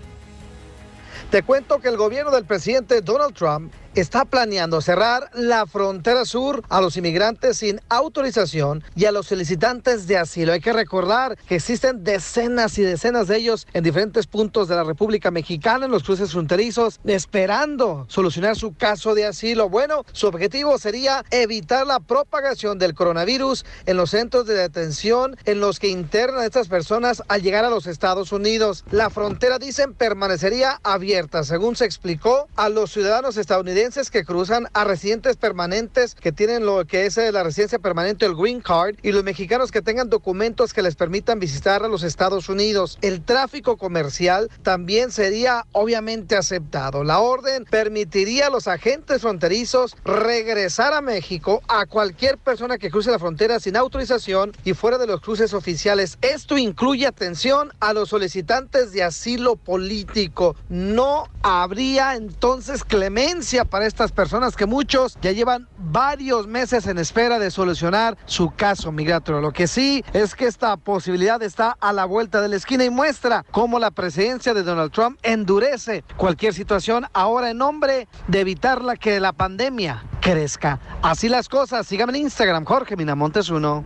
Te 1.30 1.42
cuento 1.42 1.80
que 1.80 1.88
el 1.88 1.96
gobierno 1.96 2.30
del 2.30 2.44
presidente 2.44 3.00
Donald 3.00 3.34
Trump 3.34 3.72
está 3.98 4.24
planeando 4.24 4.80
cerrar 4.80 5.30
la 5.34 5.66
frontera 5.66 6.24
sur 6.24 6.62
a 6.68 6.80
los 6.80 6.96
inmigrantes 6.96 7.58
sin 7.58 7.80
autorización 7.88 8.84
y 8.94 9.06
a 9.06 9.12
los 9.12 9.26
solicitantes 9.26 10.06
de 10.06 10.18
asilo. 10.18 10.52
Hay 10.52 10.60
que 10.60 10.72
recordar 10.72 11.36
que 11.48 11.56
existen 11.56 12.04
decenas 12.04 12.78
y 12.78 12.82
decenas 12.82 13.28
de 13.28 13.38
ellos 13.38 13.66
en 13.72 13.84
diferentes 13.84 14.26
puntos 14.26 14.68
de 14.68 14.76
la 14.76 14.84
República 14.84 15.30
Mexicana, 15.30 15.86
en 15.86 15.90
los 15.90 16.04
cruces 16.04 16.30
fronterizos, 16.30 17.00
esperando 17.04 18.06
solucionar 18.08 18.56
su 18.56 18.74
caso 18.74 19.14
de 19.14 19.26
asilo. 19.26 19.68
Bueno, 19.68 20.04
su 20.12 20.28
objetivo 20.28 20.78
sería 20.78 21.24
evitar 21.30 21.86
la 21.86 21.98
propagación 21.98 22.78
del 22.78 22.94
coronavirus 22.94 23.64
en 23.86 23.96
los 23.96 24.10
centros 24.10 24.46
de 24.46 24.54
detención 24.54 25.36
en 25.44 25.60
los 25.60 25.80
que 25.80 25.88
internan 25.88 26.40
a 26.40 26.46
estas 26.46 26.68
personas 26.68 27.22
al 27.28 27.42
llegar 27.42 27.64
a 27.64 27.70
los 27.70 27.86
Estados 27.86 28.32
Unidos. 28.32 28.84
La 28.90 29.10
frontera, 29.10 29.58
dicen, 29.58 29.94
permanecería 29.94 30.78
abierta, 30.84 31.42
según 31.42 31.74
se 31.74 31.84
explicó 31.84 32.48
a 32.54 32.68
los 32.68 32.92
ciudadanos 32.92 33.36
estadounidenses 33.36 33.87
que 33.88 34.22
cruzan 34.22 34.68
a 34.74 34.84
residentes 34.84 35.38
permanentes 35.38 36.14
que 36.14 36.30
tienen 36.30 36.66
lo 36.66 36.84
que 36.84 37.06
es 37.06 37.16
eh, 37.16 37.32
la 37.32 37.42
residencia 37.42 37.78
permanente, 37.78 38.26
el 38.26 38.36
Green 38.36 38.60
Card, 38.60 38.96
y 39.02 39.12
los 39.12 39.24
mexicanos 39.24 39.72
que 39.72 39.80
tengan 39.80 40.10
documentos 40.10 40.74
que 40.74 40.82
les 40.82 40.94
permitan 40.94 41.38
visitar 41.38 41.82
a 41.82 41.88
los 41.88 42.02
Estados 42.02 42.50
Unidos. 42.50 42.98
El 43.00 43.24
tráfico 43.24 43.78
comercial 43.78 44.50
también 44.62 45.10
sería 45.10 45.64
obviamente 45.72 46.36
aceptado. 46.36 47.02
La 47.02 47.20
orden 47.20 47.64
permitiría 47.64 48.48
a 48.48 48.50
los 48.50 48.68
agentes 48.68 49.22
fronterizos 49.22 49.96
regresar 50.04 50.92
a 50.92 51.00
México 51.00 51.62
a 51.66 51.86
cualquier 51.86 52.36
persona 52.36 52.76
que 52.76 52.90
cruce 52.90 53.10
la 53.10 53.18
frontera 53.18 53.58
sin 53.58 53.74
autorización 53.74 54.52
y 54.64 54.74
fuera 54.74 54.98
de 54.98 55.06
los 55.06 55.22
cruces 55.22 55.54
oficiales. 55.54 56.18
Esto 56.20 56.58
incluye 56.58 57.06
atención 57.06 57.72
a 57.80 57.94
los 57.94 58.10
solicitantes 58.10 58.92
de 58.92 59.02
asilo 59.02 59.56
político. 59.56 60.56
No 60.68 61.24
habría 61.42 62.16
entonces 62.16 62.84
clemencia 62.84 63.64
para 63.68 63.86
estas 63.86 64.12
personas 64.12 64.56
que 64.56 64.66
muchos 64.66 65.16
ya 65.22 65.32
llevan 65.32 65.68
varios 65.78 66.46
meses 66.46 66.86
en 66.86 66.98
espera 66.98 67.38
de 67.38 67.50
solucionar 67.50 68.16
su 68.26 68.50
caso 68.50 68.90
migratorio. 68.92 69.40
Lo 69.40 69.52
que 69.52 69.66
sí 69.66 70.04
es 70.12 70.34
que 70.34 70.46
esta 70.46 70.76
posibilidad 70.76 71.42
está 71.42 71.76
a 71.80 71.92
la 71.92 72.04
vuelta 72.04 72.40
de 72.40 72.48
la 72.48 72.56
esquina 72.56 72.84
y 72.84 72.90
muestra 72.90 73.44
cómo 73.50 73.78
la 73.78 73.90
presidencia 73.90 74.54
de 74.54 74.62
Donald 74.62 74.92
Trump 74.92 75.18
endurece 75.22 76.04
cualquier 76.16 76.54
situación 76.54 77.06
ahora 77.12 77.50
en 77.50 77.58
nombre 77.58 78.08
de 78.26 78.40
evitar 78.40 78.82
la 78.82 78.96
que 78.96 79.20
la 79.20 79.32
pandemia 79.32 80.04
crezca. 80.20 80.80
Así 81.02 81.28
las 81.28 81.48
cosas. 81.48 81.86
Síganme 81.86 82.16
en 82.18 82.24
Instagram, 82.24 82.64
Jorge 82.64 82.96
Minamontes 82.96 83.50
uno. 83.50 83.84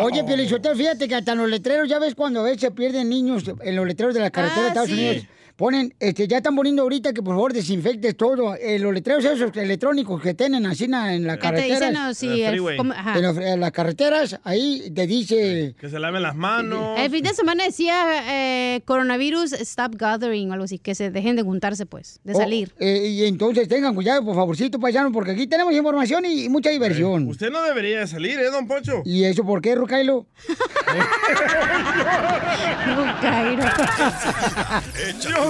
Oye, 0.00 0.24
Pielichotero, 0.24 0.74
fíjate 0.74 1.06
que 1.06 1.14
hasta 1.14 1.32
en 1.32 1.38
los 1.38 1.48
letreros, 1.50 1.88
ya 1.88 1.98
ves 1.98 2.14
cuando 2.14 2.40
a 2.40 2.44
veces 2.44 2.60
se 2.62 2.70
pierden 2.70 3.08
niños 3.10 3.44
en 3.60 3.76
los 3.76 3.86
letreros 3.86 4.14
de 4.14 4.20
la 4.20 4.30
carretera 4.30 4.62
de 4.62 4.66
Ah, 4.66 4.68
Estados 4.68 4.88
sí. 4.88 4.94
Unidos. 4.94 5.26
Ponen, 5.60 5.92
este, 6.00 6.26
ya 6.26 6.38
están 6.38 6.56
poniendo 6.56 6.80
ahorita 6.80 7.12
que 7.12 7.22
por 7.22 7.34
favor 7.34 7.52
desinfectes 7.52 8.16
todo. 8.16 8.54
Eh, 8.54 8.78
los 8.78 8.94
letreros 8.94 9.22
esos 9.26 9.54
electrónicos 9.54 10.22
que 10.22 10.32
tienen 10.32 10.64
así 10.64 10.88
na- 10.88 11.14
en 11.14 11.26
la 11.26 11.34
te 11.34 11.40
carretera. 11.40 11.74
dicen, 11.90 11.92
no, 11.92 12.14
sí, 12.14 12.42
En 12.42 12.54
el 12.54 12.90
ajá. 12.92 13.16
En, 13.18 13.22
los- 13.22 13.36
en 13.36 13.60
las 13.60 13.70
carreteras, 13.70 14.40
ahí 14.42 14.90
te 14.94 15.06
dice. 15.06 15.74
Que 15.78 15.90
se 15.90 15.98
laven 15.98 16.22
las 16.22 16.34
manos. 16.34 16.98
El 16.98 17.10
fin 17.10 17.22
de 17.24 17.34
semana 17.34 17.64
decía 17.64 18.06
eh, 18.26 18.80
coronavirus, 18.86 19.52
stop 19.52 19.96
gathering 19.96 20.48
o 20.48 20.54
algo 20.54 20.64
así, 20.64 20.78
que 20.78 20.94
se 20.94 21.10
dejen 21.10 21.36
de 21.36 21.42
juntarse, 21.42 21.84
pues, 21.84 22.20
de 22.24 22.32
Oh, 22.32 22.38
salir. 22.38 22.72
eh, 22.78 23.08
y 23.08 23.26
entonces 23.26 23.68
tengan 23.68 23.94
cuidado, 23.94 24.24
por 24.24 24.34
favorcito, 24.34 24.80
paisano, 24.80 25.12
porque 25.12 25.32
aquí 25.32 25.46
tenemos 25.46 25.74
información 25.74 26.24
y, 26.24 26.44
y 26.44 26.48
mucha 26.48 26.70
diversión. 26.70 27.28
Usted 27.28 27.50
no 27.50 27.62
debería 27.64 28.00
de 28.00 28.06
salir, 28.06 28.40
¿eh, 28.40 28.48
don 28.50 28.66
Poncho? 28.66 29.02
¿Y 29.04 29.24
eso 29.24 29.44
por 29.44 29.60
qué, 29.60 29.74
Rucailo? 29.74 30.24
Échate 35.10 35.49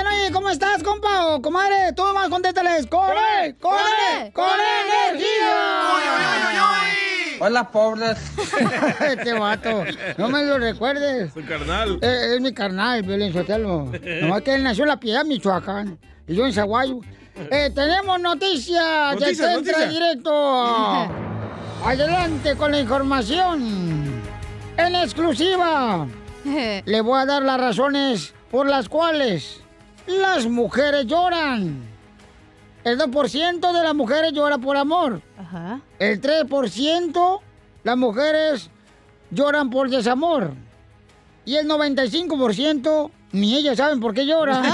estás, 0.51 0.83
compa 0.83 1.27
o 1.27 1.41
comadre? 1.41 1.93
Tú 1.95 2.03
más 2.13 2.29
contéstales, 2.29 2.85
¡corre, 2.87 3.55
corre, 3.59 4.31
corre 4.33 4.63
energía! 5.09 5.57
Hola, 7.39 7.71
pobres. 7.71 8.17
este 9.07 9.33
vato, 9.33 9.83
no 10.17 10.29
me 10.29 10.43
lo 10.43 10.59
recuerdes. 10.59 11.33
Su 11.33 11.43
carnal. 11.43 11.97
Eh, 12.01 12.35
es 12.35 12.41
mi 12.41 12.53
carnal, 12.53 13.01
Violín 13.01 13.33
Sotelo. 13.33 13.91
Nomás 14.21 14.43
que 14.43 14.53
él 14.53 14.63
nació 14.63 14.83
en 14.83 14.89
La 14.89 14.99
Piedad, 14.99 15.25
Michoacán. 15.25 15.97
Y 16.27 16.35
yo 16.35 16.45
en 16.45 16.53
Zaguayo. 16.53 16.99
Eh, 17.49 17.71
tenemos 17.73 18.19
noticias. 18.19 19.15
Noticias, 19.15 19.37
Ya 19.37 19.53
entra 19.53 19.71
noticias. 19.79 19.89
directo. 19.89 20.31
Adelante 21.85 22.55
con 22.55 22.71
la 22.73 22.79
información. 22.79 24.21
En 24.77 24.95
exclusiva. 24.95 26.05
Le 26.85 27.01
voy 27.01 27.19
a 27.21 27.25
dar 27.25 27.41
las 27.41 27.59
razones 27.59 28.35
por 28.51 28.67
las 28.67 28.87
cuales 28.87 29.61
las 30.19 30.47
mujeres 30.47 31.05
lloran. 31.05 31.89
El 32.83 32.99
2% 32.99 33.73
de 33.73 33.83
las 33.83 33.93
mujeres 33.93 34.33
llora 34.33 34.57
por 34.57 34.75
amor. 34.77 35.21
El 35.99 36.19
3% 36.21 37.39
las 37.83 37.97
mujeres 37.97 38.69
lloran 39.29 39.69
por 39.69 39.89
desamor. 39.89 40.53
Y 41.45 41.55
el 41.55 41.67
95% 41.67 43.11
ni 43.33 43.55
ellas 43.55 43.77
saben 43.77 43.99
por 43.99 44.13
qué 44.13 44.25
lloran. 44.25 44.63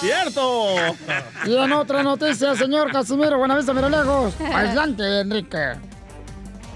¡Cierto! 0.00 0.74
Y 1.46 1.56
en 1.56 1.72
otra 1.72 2.02
noticia, 2.02 2.54
señor 2.54 2.92
Casimiro 2.92 3.38
Buenavista 3.38 3.72
Miralejos. 3.72 4.34
Adelante, 4.54 5.20
Enrique. 5.20 5.72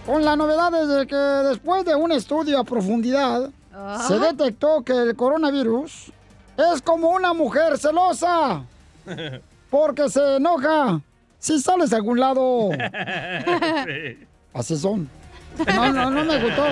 Con 0.07 0.24
la 0.24 0.34
novedad 0.36 0.72
de 0.72 1.07
que 1.07 1.14
después 1.14 1.84
de 1.84 1.94
un 1.94 2.12
estudio 2.12 2.59
a 2.59 2.64
profundidad, 2.64 3.51
se 4.07 4.18
detectó 4.18 4.83
que 4.83 4.93
el 4.93 5.16
coronavirus 5.16 6.12
es 6.57 6.83
como 6.83 7.11
una 7.11 7.33
mujer 7.33 7.79
celosa, 7.79 8.62
porque 9.70 10.09
se 10.09 10.37
enoja 10.37 11.01
si 11.39 11.61
sales 11.61 11.93
a 11.93 11.97
algún 11.97 12.18
lado. 12.18 12.70
Así 14.55 14.76
son. 14.76 15.09
No, 15.66 15.93
no, 15.93 16.11
no 16.11 16.24
me 16.24 16.43
gustó. 16.43 16.64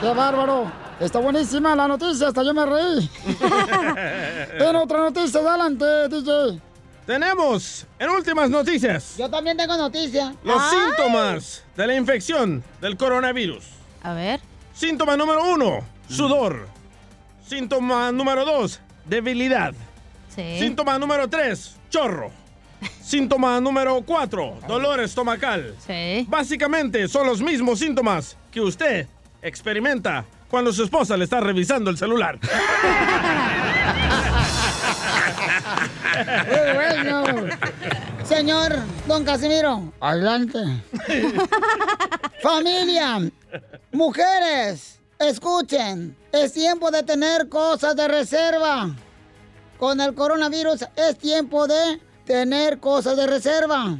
¡Qué 0.00 0.08
bárbaro! 0.12 0.70
Está 1.00 1.18
buenísima 1.18 1.74
la 1.74 1.88
noticia, 1.88 2.28
hasta 2.28 2.42
yo 2.42 2.54
me 2.54 2.64
reí. 2.64 3.10
en 4.58 4.76
otra 4.76 4.98
noticia, 5.00 5.40
adelante, 5.40 5.84
DJ. 6.08 6.60
Tenemos, 7.06 7.86
en 7.98 8.10
últimas 8.10 8.48
noticias, 8.48 9.16
Yo 9.18 9.28
también 9.28 9.56
tengo 9.56 9.76
noticia. 9.76 10.32
los 10.44 10.62
síntomas 10.70 11.64
de 11.76 11.86
la 11.88 11.94
infección 11.96 12.62
del 12.80 12.96
coronavirus. 12.96 13.64
A 14.02 14.12
ver. 14.14 14.40
Síntoma 14.74 15.16
número 15.16 15.44
uno, 15.52 15.80
sudor. 16.12 16.68
Síntoma 17.46 18.12
número 18.12 18.44
dos, 18.44 18.80
debilidad. 19.04 19.74
Sí. 20.34 20.58
Síntoma 20.58 20.98
número 20.98 21.28
tres, 21.28 21.76
chorro. 21.90 22.30
Síntoma 23.00 23.60
número 23.60 24.02
cuatro, 24.02 24.58
dolor 24.66 25.00
estomacal. 25.00 25.74
Sí. 25.86 26.26
Básicamente 26.28 27.08
son 27.08 27.26
los 27.26 27.40
mismos 27.40 27.78
síntomas 27.78 28.36
que 28.50 28.60
usted 28.60 29.06
experimenta 29.40 30.24
cuando 30.48 30.72
su 30.72 30.84
esposa 30.84 31.16
le 31.16 31.24
está 31.24 31.40
revisando 31.40 31.90
el 31.90 31.96
celular. 31.96 32.38
¡Qué 36.48 36.72
bueno! 36.74 37.24
Señor 38.24 38.78
Don 39.06 39.24
Casimiro, 39.24 39.92
adelante. 40.00 40.58
Familia, 42.42 43.20
mujeres, 43.92 45.00
escuchen. 45.28 46.16
Es 46.32 46.52
tiempo 46.52 46.90
de 46.90 47.02
tener 47.02 47.48
cosas 47.48 47.96
de 47.96 48.08
reserva. 48.08 48.94
Con 49.78 50.00
el 50.00 50.14
coronavirus 50.14 50.86
es 50.96 51.18
tiempo 51.18 51.66
de 51.66 52.00
tener 52.24 52.78
cosas 52.78 53.16
de 53.16 53.26
reserva. 53.26 53.98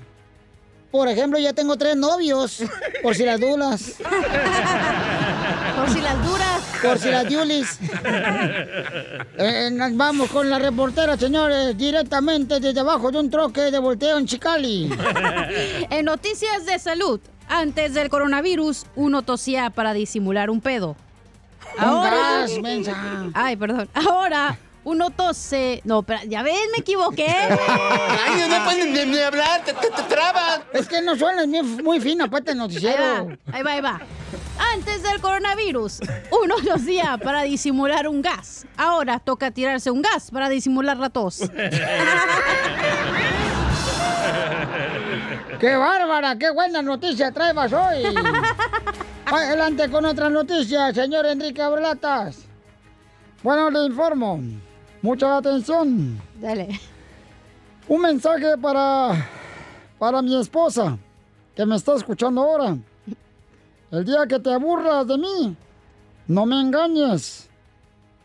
Por 0.90 1.08
ejemplo, 1.08 1.38
ya 1.38 1.52
tengo 1.54 1.76
tres 1.76 1.96
novios, 1.96 2.62
por 3.02 3.14
si 3.14 3.24
las 3.24 3.40
dudas. 3.40 3.94
Por 5.76 5.88
si 5.90 6.00
las 6.02 6.26
duras. 6.26 6.62
Por 6.82 6.98
si 6.98 7.10
las 7.10 7.26
diulis. 7.26 7.78
Eh, 9.38 9.70
nos 9.72 9.96
vamos 9.96 10.30
con 10.30 10.48
la 10.50 10.58
reportera, 10.58 11.16
señores, 11.16 11.76
directamente 11.76 12.60
desde 12.60 12.78
abajo 12.78 13.10
de 13.10 13.18
un 13.18 13.30
troque 13.30 13.62
de 13.70 13.78
volteo 13.78 14.18
en 14.18 14.26
Chicali. 14.26 14.92
en 15.90 16.04
noticias 16.04 16.66
de 16.66 16.78
salud, 16.78 17.18
Antes 17.48 17.92
del 17.92 18.08
coronavirus, 18.08 18.86
uno 18.96 19.20
tosía 19.20 19.68
para 19.68 19.92
disimular 19.92 20.48
un 20.48 20.62
pedo. 20.62 20.96
Un 21.78 22.02
gas, 22.02 22.58
mensa. 22.60 22.96
Ay, 23.34 23.56
perdón. 23.56 23.88
Ahora, 23.94 24.58
uno 24.84 25.10
tose... 25.10 25.80
No, 25.84 26.00
espera, 26.00 26.24
ya 26.24 26.42
ves, 26.42 26.58
me 26.72 26.78
equivoqué. 26.78 27.26
Ay, 27.28 28.48
no 28.48 28.64
pueden 28.64 29.10
ni, 29.10 29.18
hablar, 29.18 29.62
te, 29.64 29.72
trabas. 30.08 30.60
Es 30.72 30.88
que 30.88 31.00
no 31.02 31.16
suena 31.16 31.46
muy, 31.46 31.62
muy 31.82 32.00
fino, 32.00 32.28
pues, 32.28 32.42
el 32.46 32.58
noticiero. 32.58 33.02
Ahí 33.52 33.62
va, 33.62 33.72
ahí 33.72 33.80
va, 33.80 33.90
ahí 33.92 33.98
va. 33.98 34.00
Antes 34.74 35.02
del 35.02 35.20
coronavirus, 35.20 36.00
uno 36.42 36.54
tosía 36.64 37.18
para 37.18 37.42
disimular 37.42 38.08
un 38.08 38.22
gas. 38.22 38.66
Ahora 38.76 39.18
toca 39.18 39.50
tirarse 39.50 39.90
un 39.90 40.02
gas 40.02 40.30
para 40.30 40.48
disimular 40.48 40.96
la 40.96 41.10
tos. 41.10 41.40
¡Qué 45.60 45.76
bárbara! 45.76 46.38
¡Qué 46.38 46.50
buena 46.50 46.82
noticia 46.82 47.30
traes 47.32 47.72
hoy! 47.72 48.02
Adelante 49.32 49.90
con 49.90 50.04
otra 50.04 50.28
noticia, 50.28 50.92
señor 50.92 51.24
Enrique 51.24 51.62
Abrelatas. 51.62 52.44
Bueno, 53.42 53.70
le 53.70 53.86
informo. 53.86 54.38
Mucha 55.00 55.38
atención. 55.38 56.20
Dale. 56.38 56.78
Un 57.88 58.02
mensaje 58.02 58.58
para, 58.58 59.26
para 59.98 60.20
mi 60.20 60.38
esposa, 60.38 60.98
que 61.56 61.64
me 61.64 61.76
está 61.76 61.94
escuchando 61.94 62.42
ahora. 62.42 62.76
El 63.90 64.04
día 64.04 64.26
que 64.28 64.38
te 64.38 64.52
aburras 64.52 65.06
de 65.06 65.16
mí, 65.16 65.56
no 66.26 66.44
me 66.44 66.60
engañes. 66.60 67.48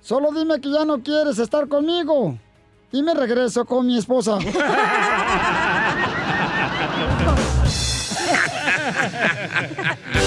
Solo 0.02 0.34
dime 0.34 0.60
que 0.60 0.70
ya 0.70 0.84
no 0.84 1.02
quieres 1.02 1.40
estar 1.40 1.70
conmigo. 1.70 2.38
Y 2.92 3.02
me 3.02 3.14
regreso 3.14 3.64
con 3.64 3.88
mi 3.88 3.98
esposa. 3.98 4.40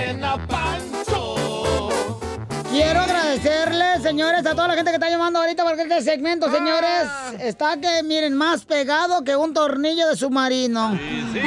Quiero 2.71 3.01
agradecerles, 3.01 4.01
señores, 4.01 4.45
a 4.45 4.51
toda 4.55 4.69
la 4.69 4.75
gente 4.75 4.91
que 4.91 4.95
está 4.95 5.09
llamando 5.09 5.39
ahorita 5.39 5.63
porque 5.65 5.81
este 5.81 6.01
segmento, 6.01 6.49
señores, 6.49 7.07
está 7.41 7.75
que, 7.77 8.01
miren, 8.03 8.33
más 8.33 8.63
pegado 8.63 9.23
que 9.25 9.35
un 9.35 9.53
tornillo 9.53 10.07
de 10.07 10.15
submarino. 10.15 10.91
Sí, 10.93 11.23
sí. 11.33 11.39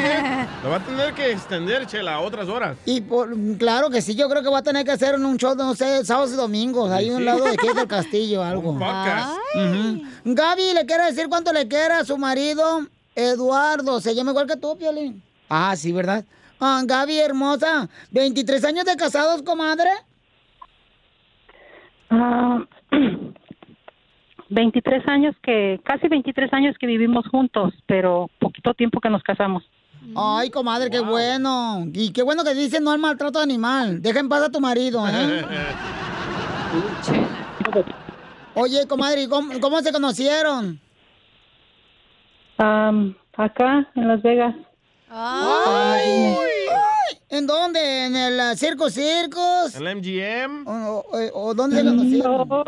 Lo 0.63 0.69
va 0.71 0.77
a 0.77 0.85
tener 0.85 1.15
que 1.15 1.33
extender, 1.33 1.87
Chela, 1.87 2.15
a 2.17 2.21
otras 2.21 2.47
horas. 2.49 2.77
Y 2.85 3.01
por, 3.01 3.35
claro 3.57 3.89
que 3.89 4.03
sí, 4.03 4.15
yo 4.15 4.29
creo 4.29 4.43
que 4.43 4.51
va 4.51 4.59
a 4.59 4.63
tener 4.63 4.85
que 4.85 4.91
hacer 4.93 5.15
un 5.19 5.37
show, 5.39 5.55
no 5.55 5.75
sé, 5.75 6.05
sábados 6.05 6.33
y 6.33 6.37
domingos, 6.37 6.91
ahí 6.91 7.09
a 7.09 7.13
un 7.13 7.19
Sí. 7.19 7.25
lado 7.25 7.45
de 7.45 7.57
Kate 7.57 7.75
del 7.75 7.89
Castillo, 7.89 8.43
algo. 8.45 8.71
Un 8.73 8.79
podcast. 8.79 9.31
Gaby, 10.25 10.75
¿le 10.75 10.85
quiere 10.85 11.05
decir 11.07 11.29
cuánto 11.31 11.53
le 11.55 11.67
quiere 11.69 11.95
a 11.95 12.05
su 12.05 12.19
marido? 12.19 12.87
Eduardo, 13.15 13.99
se 14.01 14.15
llama 14.15 14.33
igual 14.33 14.47
que 14.47 14.57
tú, 14.57 14.77
Piolín. 14.77 15.23
Ah, 15.49 15.75
sí, 15.75 15.91
¿verdad? 15.91 16.23
Ah, 16.61 16.83
Gaby, 16.85 17.19
hermosa, 17.19 17.89
23 18.11 18.63
años 18.65 18.85
de 18.85 18.95
casados, 18.97 19.43
comadre. 19.43 19.89
Ah, 22.15 22.65
23 24.51 25.09
años 25.09 25.35
que, 25.43 25.81
casi 25.85 26.09
23 26.09 26.53
años 26.53 26.77
que 26.79 26.87
vivimos 26.87 27.27
juntos, 27.29 27.73
pero 27.87 28.31
poquito 28.39 28.75
tiempo 28.75 29.01
que 29.01 29.11
nos 29.11 29.23
casamos. 29.23 29.65
Ay, 30.15 30.51
comadre, 30.51 30.91
qué 30.91 31.01
bueno. 31.01 31.87
Y 31.93 32.13
qué 32.13 32.23
bueno 32.23 32.45
que 32.45 32.55
dicen 32.55 32.85
no 32.85 32.93
al 32.93 32.99
maltrato 32.99 33.41
animal. 33.41 34.03
Deja 34.03 34.21
en 34.21 34.29
paz 34.29 34.43
a 34.43 34.53
tu 34.53 34.61
marido, 34.61 35.09
¿eh? 35.09 35.45
Oye, 38.55 38.87
comadre, 38.87 39.23
¿y 39.23 39.29
¿cómo, 39.29 39.59
cómo 39.61 39.81
se 39.81 39.93
conocieron? 39.93 40.79
Am, 42.59 43.17
acá, 43.37 43.89
en 43.97 44.09
Las 44.09 44.23
Vegas. 44.23 44.55
Ay, 45.11 46.03
ay, 46.07 46.54
¿En 47.29 47.47
dónde? 47.47 48.07
¿En 48.07 48.17
el 48.17 48.39
uh, 48.53 48.57
Circo 48.57 48.91
Circos? 48.91 49.75
¿El 49.77 49.97
MGM? 49.97 50.67
¿O, 50.67 51.05
o- 51.11 51.41
o 51.49 51.55
dónde 51.55 51.77
se 51.77 51.85
conocieron? 51.85 52.49
No, 52.49 52.65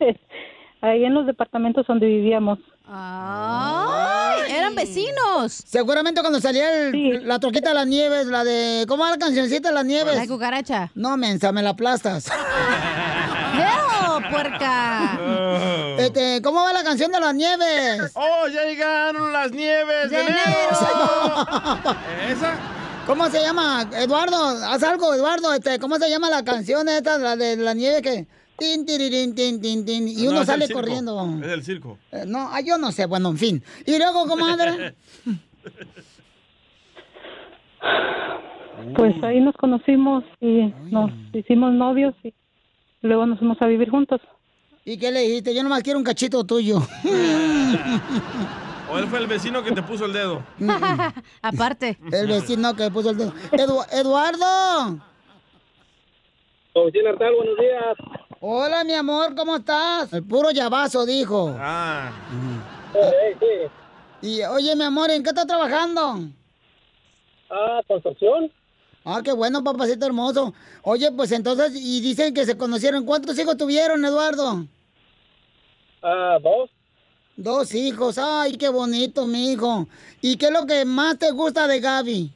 ahí 0.80 1.04
en 1.04 1.14
los 1.14 1.26
departamentos 1.26 1.86
donde 1.86 2.06
vivíamos. 2.06 2.58
¡Ay! 2.90 4.50
¡Eran 4.50 4.74
vecinos! 4.74 5.52
Seguramente 5.66 6.20
cuando 6.20 6.40
salía 6.40 6.88
el- 6.88 7.26
la 7.28 7.38
troquita 7.38 7.68
de 7.70 7.74
las 7.74 7.86
nieves, 7.86 8.26
la 8.26 8.44
de... 8.44 8.86
¿Cómo 8.88 9.02
va 9.04 9.10
la 9.10 9.18
cancioncita 9.18 9.68
de 9.68 9.74
las 9.74 9.84
nieves? 9.84 10.16
La 10.16 10.26
cucaracha. 10.26 10.90
No, 10.94 11.16
mensa, 11.16 11.52
me 11.52 11.62
la 11.62 11.70
aplastas. 11.70 12.30
¡No, 13.54 14.20
puerca! 14.30 15.18
Este, 15.98 16.40
¿Cómo 16.42 16.62
va 16.62 16.72
la 16.72 16.84
canción 16.84 17.10
de 17.10 17.18
las 17.18 17.34
nieves? 17.34 18.12
¡Oh, 18.14 18.46
ya 18.46 18.62
llegaron 18.64 19.32
las 19.32 19.50
nieves 19.50 20.10
de, 20.10 20.16
De 20.16 20.22
enero! 20.22 20.36
¿Esa? 22.30 22.54
¿Cómo 23.08 23.30
se 23.30 23.40
llama? 23.40 23.88
Eduardo, 23.94 24.36
haz 24.36 24.82
algo, 24.82 25.14
Eduardo. 25.14 25.54
Este, 25.54 25.78
¿Cómo 25.78 25.96
se 25.96 26.10
llama 26.10 26.28
la 26.28 26.44
canción 26.44 26.86
esta, 26.90 27.16
la 27.16 27.36
de 27.36 27.56
la 27.56 27.72
nieve 27.72 28.02
que... 28.02 28.26
Tin, 28.58 28.84
tin, 28.84 29.34
tin, 29.34 29.86
tin, 29.86 30.08
y 30.08 30.24
No, 30.24 30.30
uno 30.30 30.44
sale 30.44 30.68
corriendo. 30.68 31.38
Es 31.42 31.48
el 31.48 31.62
circo. 31.62 31.96
Eh, 32.12 32.24
No, 32.26 32.50
ah, 32.52 32.60
yo 32.60 32.76
no 32.76 32.92
sé, 32.92 33.06
bueno, 33.06 33.30
en 33.30 33.38
fin. 33.38 33.62
Y 33.86 33.96
luego, 33.96 34.26
comadre. 34.26 34.94
Pues 38.96 39.14
ahí 39.24 39.40
nos 39.40 39.54
conocimos 39.56 40.24
y 40.40 40.72
nos 40.90 41.10
hicimos 41.32 41.72
novios 41.72 42.14
y 42.22 42.32
luego 43.02 43.26
nos 43.26 43.38
fuimos 43.38 43.60
a 43.60 43.66
vivir 43.66 43.90
juntos. 43.90 44.20
¿Y 44.84 44.98
qué 44.98 45.10
le 45.10 45.20
dijiste? 45.20 45.54
Yo 45.54 45.62
nomás 45.62 45.82
quiero 45.82 45.98
un 45.98 46.04
cachito 46.04 46.44
tuyo. 46.44 46.80
¿O 48.90 48.98
él 48.98 49.06
fue 49.08 49.18
el 49.18 49.26
vecino 49.26 49.62
que 49.62 49.72
te 49.72 49.82
puso 49.82 50.06
el 50.06 50.12
dedo? 50.12 50.42
Aparte. 51.42 51.98
El 52.10 52.26
vecino 52.28 52.74
que 52.74 52.90
puso 52.90 53.10
el 53.10 53.18
dedo. 53.18 53.32
Edu- 53.52 53.86
Eduardo. 53.92 54.98
Oficina 56.72 57.10
Artal, 57.10 57.34
buenos 57.34 57.58
días. 57.58 57.96
Hola, 58.40 58.84
mi 58.84 58.94
amor, 58.94 59.34
¿cómo 59.34 59.56
estás? 59.56 60.12
El 60.12 60.22
puro 60.24 60.50
llavazo, 60.52 61.04
dijo. 61.04 61.54
Ah. 61.58 62.10
Y, 64.22 64.42
oye, 64.44 64.74
mi 64.76 64.84
amor, 64.84 65.10
¿en 65.10 65.22
qué 65.22 65.30
estás 65.30 65.46
trabajando? 65.46 66.20
Ah, 67.50 67.80
construcción. 67.86 68.50
Ah, 69.04 69.20
qué 69.24 69.32
bueno, 69.32 69.62
papacito 69.64 70.06
hermoso. 70.06 70.54
Oye, 70.82 71.10
pues 71.12 71.32
entonces, 71.32 71.72
y 71.74 72.00
dicen 72.00 72.32
que 72.32 72.44
se 72.46 72.56
conocieron. 72.56 73.04
¿Cuántos 73.04 73.38
hijos 73.38 73.56
tuvieron, 73.56 74.04
Eduardo? 74.04 74.64
Ah, 76.02 76.38
dos. 76.42 76.70
Dos 77.38 77.72
hijos. 77.72 78.18
Ay, 78.18 78.56
qué 78.56 78.68
bonito, 78.68 79.24
mi 79.26 79.52
hijo. 79.52 79.86
¿Y 80.20 80.36
qué 80.36 80.46
es 80.46 80.52
lo 80.52 80.66
que 80.66 80.84
más 80.84 81.16
te 81.18 81.30
gusta 81.30 81.68
de 81.68 81.78
Gaby? 81.78 82.32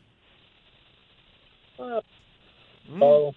Ah, 1.78 2.00
todo. 2.98 3.34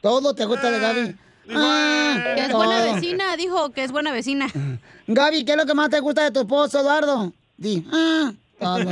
Todo 0.00 0.34
te 0.34 0.46
gusta 0.46 0.70
de 0.70 0.78
Gaby. 0.78 1.14
Ah, 1.50 2.32
Que 2.36 2.40
es 2.46 2.52
buena 2.54 2.84
vecina, 2.94 3.36
dijo 3.36 3.70
que 3.72 3.84
es 3.84 3.92
buena 3.92 4.12
vecina. 4.12 4.46
Gaby, 5.06 5.44
¿qué 5.44 5.52
es 5.52 5.58
lo 5.58 5.66
que 5.66 5.74
más 5.74 5.90
te 5.90 6.00
gusta 6.00 6.24
de 6.24 6.30
tu 6.30 6.40
esposo, 6.40 6.80
Eduardo? 6.80 7.34
Di. 7.58 7.86
Ah, 7.92 8.32
todo. 8.58 8.78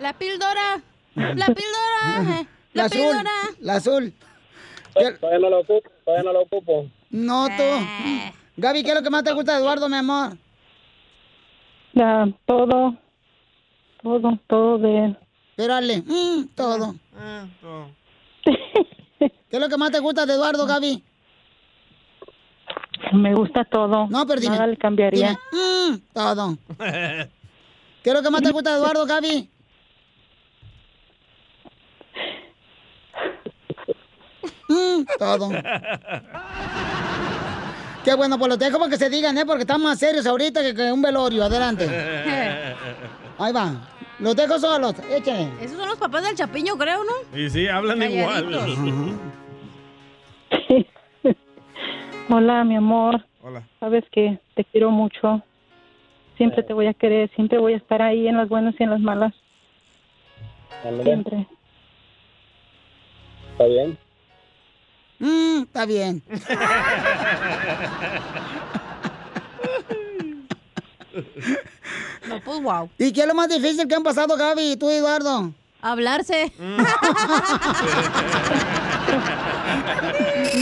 La 0.00 0.12
píldora. 0.12 0.82
La 1.14 1.46
píldora. 1.46 2.40
eh, 2.40 2.46
La 2.74 2.82
La 2.82 2.84
azul. 2.86 2.98
píldora. 2.98 3.30
La 3.60 3.74
azul. 3.76 4.12
Todavía 4.92 5.38
no 5.38 5.50
lo 5.50 5.60
ocupo, 5.60 5.88
todavía 6.04 6.24
no 6.24 6.32
lo 6.32 6.42
ocupo. 6.42 6.90
No, 7.10 7.46
tú. 7.48 7.62
Gaby, 8.56 8.82
¿qué 8.82 8.88
es 8.90 8.94
lo 8.94 9.02
que 9.02 9.10
más 9.10 9.22
te 9.22 9.32
gusta 9.32 9.52
de 9.52 9.58
Eduardo, 9.58 9.88
mi 9.88 9.96
amor? 9.96 10.36
Ya, 11.92 12.26
todo, 12.46 12.96
todo, 14.02 14.38
todo 14.46 14.78
de 14.78 15.04
él. 15.04 15.18
Espérale. 15.50 15.98
Mm, 15.98 16.48
todo. 16.54 16.94
Todo. 17.60 17.90
¿Qué 19.18 19.56
es 19.56 19.60
lo 19.60 19.68
que 19.68 19.76
más 19.76 19.90
te 19.90 20.00
gusta 20.00 20.24
de 20.24 20.34
Eduardo, 20.34 20.66
Gaby? 20.66 21.02
Me 23.12 23.34
gusta 23.34 23.64
todo. 23.64 24.06
No, 24.08 24.26
pero 24.26 24.40
dime. 24.40 24.56
Nada 24.56 24.66
le 24.66 24.76
cambiaría. 24.76 25.38
Dime. 25.52 25.92
Mm, 25.92 26.00
todo. 26.12 26.56
¿Qué 26.78 28.10
es 28.10 28.14
lo 28.14 28.22
que 28.22 28.30
más 28.30 28.42
te 28.42 28.50
gusta 28.52 28.72
de 28.72 28.78
Eduardo, 28.78 29.06
Gaby? 29.06 29.50
Mm, 34.68 35.04
todo. 35.20 35.48
Qué 38.06 38.14
bueno, 38.14 38.38
pues 38.38 38.48
los 38.50 38.58
dejo 38.60 38.78
para 38.78 38.88
que 38.88 38.98
se 38.98 39.10
digan, 39.10 39.36
¿eh? 39.36 39.44
Porque 39.44 39.62
están 39.62 39.82
más 39.82 39.98
serios 39.98 40.24
ahorita 40.28 40.62
que, 40.62 40.76
que 40.76 40.92
un 40.92 41.02
velorio. 41.02 41.42
Adelante. 41.42 41.88
Ahí 43.38 43.52
va. 43.52 43.80
Los 44.20 44.36
dejo 44.36 44.60
solos. 44.60 44.94
Échale. 45.10 45.50
Esos 45.60 45.76
son 45.76 45.88
los 45.88 45.98
papás 45.98 46.22
del 46.22 46.36
chapiño, 46.36 46.78
creo, 46.78 47.00
¿no? 47.02 47.36
Y 47.36 47.50
sí, 47.50 47.66
hablan 47.66 48.00
igual. 48.04 48.48
Hola, 52.30 52.62
mi 52.62 52.76
amor. 52.76 53.24
Hola. 53.42 53.64
Sabes 53.80 54.04
que 54.12 54.38
te 54.54 54.64
quiero 54.66 54.92
mucho. 54.92 55.42
Siempre 56.36 56.62
te 56.62 56.74
voy 56.74 56.86
a 56.86 56.94
querer, 56.94 57.28
siempre 57.34 57.58
voy 57.58 57.72
a 57.72 57.78
estar 57.78 58.02
ahí 58.02 58.28
en 58.28 58.36
las 58.36 58.48
buenas 58.48 58.76
y 58.78 58.84
en 58.84 58.90
las 58.90 59.00
malas. 59.00 59.34
Siempre. 61.02 61.44
¿Está 63.50 63.64
bien? 63.64 63.98
Mm, 65.18 65.62
está 65.62 65.86
bien. 65.86 66.22
No, 72.28 72.40
pues 72.42 72.62
wow. 72.62 72.90
¿Y 72.98 73.12
qué 73.12 73.22
es 73.22 73.26
lo 73.26 73.34
más 73.34 73.48
difícil 73.48 73.86
que 73.88 73.94
han 73.94 74.02
pasado, 74.02 74.36
Gaby, 74.36 74.72
y 74.72 74.76
tú, 74.76 74.90
Eduardo? 74.90 75.52
Hablarse. 75.80 76.52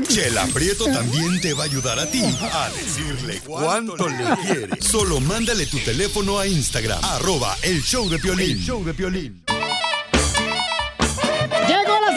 Chela 0.09 0.47
Prieto 0.53 0.85
también 0.85 1.41
te 1.41 1.55
va 1.55 1.63
a 1.63 1.67
ayudar 1.67 1.99
a 1.99 2.07
ti 2.07 2.23
a 2.23 2.69
decirle 2.71 3.41
cuánto 3.45 4.09
le 4.09 4.25
quieres. 4.47 4.85
Solo 4.85 5.21
mándale 5.21 5.67
tu 5.67 5.79
teléfono 5.79 6.39
a 6.39 6.47
Instagram, 6.47 7.03
arroba 7.03 7.57
el 7.63 7.83
show 7.83 8.09
de 8.09 8.19
Piolín. 8.19 8.59
El 8.59 8.63
show 8.63 8.85
de 8.85 8.93
Piolín. 8.93 9.43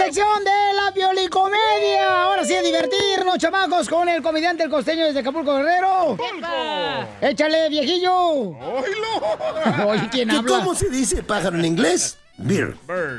Sección 0.07 0.43
de 0.45 0.73
la 0.73 0.91
violicomedia. 0.91 2.23
Ahora 2.23 2.45
sí 2.45 2.55
a 2.55 2.61
divertirnos, 2.61 3.37
chamacos, 3.39 3.89
con 3.89 4.07
el 4.07 4.23
comediante 4.23 4.63
el 4.63 4.69
costeño 4.69 5.05
desde 5.05 5.19
Acapulco 5.19 5.57
Guerrero. 5.57 6.15
Échale, 7.19 7.67
viejillo. 7.67 8.17
Oye, 9.85 10.07
¿quién 10.09 10.31
¿Y 10.31 10.35
habla? 10.37 10.59
¿Cómo 10.59 10.75
se 10.75 10.89
dice 10.89 11.23
pájaro 11.23 11.57
en 11.57 11.65
inglés? 11.65 12.17
Bird. 12.37 12.77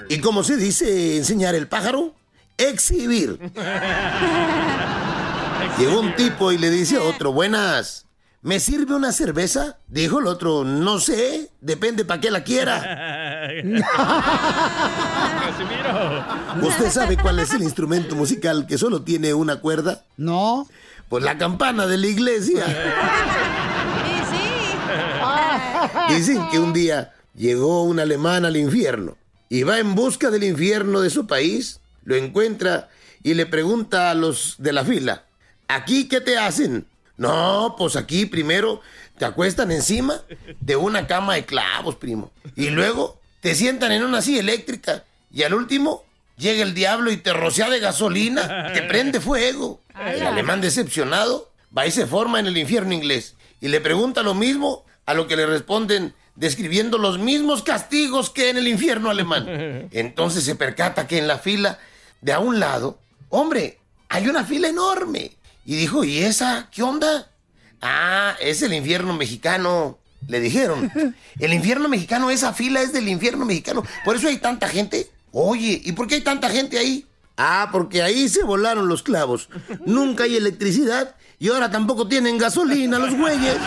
¿Y 0.09 0.19
cómo 0.21 0.43
se 0.43 0.57
dice 0.57 1.19
enseñar 1.19 1.55
el 1.55 1.69
pájaro? 1.69 2.15
Exhibir. 2.57 3.39
Llegó 5.79 6.01
un 6.01 6.17
tipo 6.17 6.53
y 6.53 6.59
le 6.59 6.71
dice 6.71 6.97
a 6.97 7.03
otro, 7.03 7.33
buenas, 7.33 8.07
¿me 8.43 8.61
sirve 8.61 8.95
una 8.95 9.13
cerveza? 9.13 9.79
Dijo 9.89 10.21
el 10.21 10.27
otro, 10.27 10.65
no 10.65 11.01
sé, 11.01 11.51
depende 11.61 12.05
para 12.05 12.21
qué 12.21 12.31
la 12.31 12.45
quiera. 12.45 13.49
¿Usted 16.63 16.91
sabe 16.91 17.17
cuál 17.17 17.39
es 17.39 17.53
el 17.53 17.63
instrumento 17.63 18.15
musical 18.15 18.67
que 18.67 18.79
solo 18.79 19.03
tiene 19.03 19.35
una 19.35 19.61
cuerda? 19.61 20.05
No. 20.17 20.69
Pues 21.09 21.25
la 21.25 21.39
campana 21.39 21.87
de 21.87 21.97
la 21.97 22.07
iglesia. 22.07 22.65
Dicen 26.09 26.49
que 26.51 26.59
un 26.59 26.73
día 26.73 27.15
llegó 27.35 27.85
un 27.85 28.01
alemán 28.01 28.45
al 28.45 28.57
infierno 28.57 29.17
y 29.49 29.63
va 29.63 29.79
en 29.79 29.95
busca 29.95 30.31
del 30.31 30.45
infierno 30.45 31.01
de 31.01 31.11
su 31.11 31.27
país, 31.27 31.81
lo 32.05 32.17
encuentra 32.17 32.89
y 33.23 33.35
le 33.35 33.47
pregunta 33.47 34.11
a 34.11 34.15
los 34.15 34.57
de 34.59 34.73
la 34.73 34.85
fila, 34.85 35.25
¿aquí 35.69 36.09
qué 36.09 36.21
te 36.21 36.39
hacen? 36.39 36.87
No, 37.19 37.75
pues 37.77 37.97
aquí 37.97 38.27
primero 38.27 38.81
te 39.19 39.25
acuestan 39.25 39.71
encima 39.71 40.23
de 40.61 40.77
una 40.77 41.07
cama 41.07 41.35
de 41.35 41.45
clavos, 41.45 41.97
primo. 41.97 42.31
Y 42.57 42.71
luego 42.71 43.21
te 43.41 43.55
sientan 43.55 43.93
en 43.93 44.05
una 44.05 44.23
silla 44.23 44.41
eléctrica. 44.41 45.05
Y 45.31 45.43
al 45.43 45.53
último 45.53 46.05
llega 46.37 46.63
el 46.63 46.75
diablo 46.75 47.11
y 47.11 47.19
te 47.19 47.33
rocea 47.33 47.69
de 47.69 47.81
gasolina, 47.81 48.73
te 48.73 48.83
prende 48.83 49.21
fuego. 49.21 49.83
El 50.01 50.27
alemán 50.27 50.61
decepcionado 50.61 51.51
va 51.77 51.87
y 51.87 51.91
se 51.91 52.07
forma 52.07 52.39
en 52.39 52.47
el 52.47 52.57
infierno 52.57 52.95
inglés. 52.95 53.35
Y 53.61 53.69
le 53.69 53.81
pregunta 53.81 54.23
lo 54.23 54.35
mismo 54.35 54.85
a 55.05 55.15
lo 55.15 55.27
que 55.27 55.37
le 55.37 55.47
responden 55.47 56.15
describiendo 56.37 56.99
los 56.99 57.19
mismos 57.19 57.65
castigos 57.65 58.31
que 58.31 58.51
en 58.51 58.59
el 58.59 58.69
infierno 58.69 59.11
alemán. 59.11 59.89
Entonces 59.93 60.45
se 60.45 60.55
percata 60.55 61.09
que 61.09 61.19
en 61.19 61.27
la 61.27 61.39
fila 61.39 61.81
de 62.21 62.33
a 62.33 62.39
un 62.39 62.61
lado, 62.61 63.01
hombre, 63.29 63.81
hay 64.09 64.29
una 64.29 64.45
fila 64.45 64.69
enorme. 64.69 65.33
Y 65.69 65.77
dijo, 65.77 66.03
¿y 66.03 66.21
esa 66.21 66.71
qué 66.73 66.83
onda? 66.83 67.31
Ah, 67.83 68.35
es 68.41 68.63
el 68.63 68.73
infierno 68.73 69.13
mexicano. 69.13 69.99
Le 70.27 70.41
dijeron, 70.41 70.91
el 71.39 71.53
infierno 71.53 71.91
mexicano, 71.91 72.31
esa 72.31 72.55
fila 72.55 72.81
es 72.81 72.95
del 72.95 73.07
infierno 73.07 73.45
mexicano. 73.45 73.83
Por 74.03 74.17
eso 74.17 74.29
hay 74.29 74.39
tanta 74.39 74.67
gente. 74.67 75.11
Oye, 75.31 75.79
¿y 75.85 75.93
por 75.93 76.07
qué 76.07 76.15
hay 76.15 76.21
tanta 76.23 76.49
gente 76.49 76.79
ahí? 76.79 77.05
Ah, 77.37 77.69
porque 77.71 78.01
ahí 78.01 78.31
se 78.31 78.45
volaron 78.45 78.89
los 78.89 79.03
clavos. 79.03 79.51
Nunca 79.85 80.25
hay 80.25 80.37
electricidad 80.37 81.15
y 81.39 81.51
ahora 81.51 81.71
tampoco 81.71 82.09
tienen 82.09 82.39
gasolina 82.39 82.99
los 82.99 83.15
güeyes. 83.15 83.59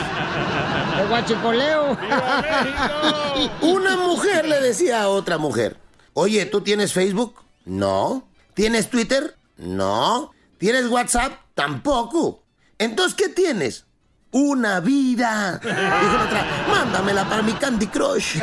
El 1.00 1.08
guachicoleo. 1.08 2.00
Una 3.62 3.96
mujer 3.98 4.48
le 4.48 4.60
decía 4.60 5.04
a 5.04 5.10
otra 5.10 5.38
mujer, 5.38 5.78
oye, 6.14 6.48
¿tú 6.48 6.62
tienes 6.62 6.94
Facebook? 6.94 7.44
No. 7.64 8.28
¿Tienes 8.56 8.90
Twitter? 8.90 9.38
No. 9.56 10.32
¿Tienes 10.58 10.88
WhatsApp? 10.88 11.34
Tampoco. 11.62 12.44
Entonces, 12.80 13.14
¿qué 13.14 13.30
tienes? 13.30 13.86
Una 14.32 14.80
vida. 14.80 15.60
Dijo 15.62 15.74
la 15.76 16.24
otra, 16.24 16.66
mándamela 16.68 17.30
para 17.30 17.44
mi 17.44 17.54
Candy 17.54 17.86
Crush. 17.86 18.38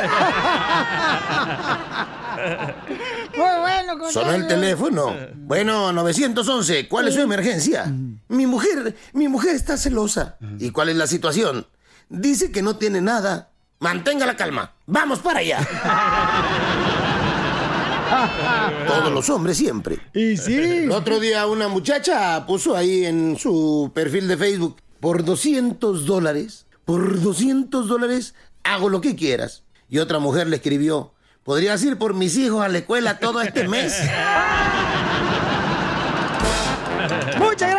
Muy 3.35 3.59
bueno, 3.59 4.09
Sonó 4.09 4.31
el 4.31 4.47
teléfono. 4.47 5.13
Bueno, 5.35 5.91
911, 5.91 6.87
¿cuál 6.87 7.09
es 7.09 7.15
su 7.15 7.21
emergencia? 7.21 7.91
Mi 8.29 8.45
mujer, 8.45 8.95
mi 9.11 9.27
mujer 9.27 9.55
está 9.55 9.75
celosa. 9.75 10.37
¿Y 10.57 10.69
cuál 10.71 10.87
es 10.87 10.95
la 10.95 11.07
situación? 11.07 11.67
Dice 12.07 12.53
que 12.53 12.61
no 12.61 12.77
tiene 12.77 13.01
nada. 13.01 13.49
Mantenga 13.79 14.25
la 14.25 14.37
calma. 14.37 14.75
Vamos 14.85 15.19
para 15.19 15.39
allá. 15.39 15.59
Todos 18.87 19.11
los 19.11 19.29
hombres 19.29 19.57
siempre. 19.57 19.99
Y 20.13 20.37
sí. 20.37 20.55
El 20.55 20.91
otro 20.91 21.19
día 21.19 21.45
una 21.47 21.67
muchacha 21.67 22.45
puso 22.45 22.75
ahí 22.75 23.05
en 23.05 23.37
su 23.37 23.91
perfil 23.93 24.27
de 24.27 24.37
Facebook, 24.37 24.77
por 24.99 25.23
200 25.23 26.05
dólares, 26.05 26.65
por 26.85 27.21
200 27.21 27.87
dólares 27.87 28.33
hago 28.63 28.89
lo 28.89 29.01
que 29.01 29.15
quieras. 29.15 29.63
Y 29.89 29.99
otra 29.99 30.19
mujer 30.19 30.47
le 30.47 30.57
escribió, 30.57 31.13
¿podrías 31.43 31.83
ir 31.83 31.97
por 31.97 32.13
mis 32.13 32.37
hijos 32.37 32.63
a 32.63 32.69
la 32.69 32.79
escuela 32.79 33.19
todo 33.19 33.41
este 33.41 33.67
mes? 33.67 33.99
Muchas 37.37 37.71
gracias, 37.71 37.78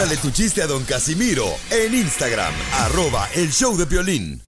Mándale 0.00 0.18
tu 0.22 0.30
chiste 0.30 0.62
a 0.62 0.66
Don 0.66 0.82
Casimiro 0.84 1.44
en 1.70 1.92
Instagram, 1.92 2.54
arroba 2.72 3.28
el 3.34 3.52
show 3.52 3.76
de 3.76 3.84
violín. 3.84 4.40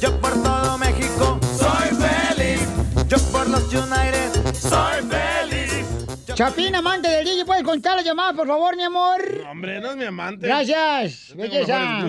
Yo 0.00 0.18
por 0.18 0.32
todo 0.42 0.78
México 0.78 1.38
soy 1.58 1.90
feliz. 1.94 2.60
Yo 3.06 3.18
por 3.30 3.46
los 3.50 3.64
United 3.64 4.32
soy 4.58 5.02
feliz. 5.02 5.84
Chapín, 6.34 6.74
amante 6.74 7.10
del 7.10 7.26
DJ, 7.26 7.44
¿puedes 7.44 7.64
contar 7.64 7.96
la 7.96 8.02
llamada, 8.02 8.32
por 8.32 8.46
favor, 8.46 8.78
mi 8.78 8.82
amor? 8.82 9.20
Hombre, 9.46 9.78
no 9.78 9.90
es 9.90 9.96
mi 9.98 10.04
amante. 10.04 10.46
Gracias, 10.46 11.36
belleza. 11.36 12.08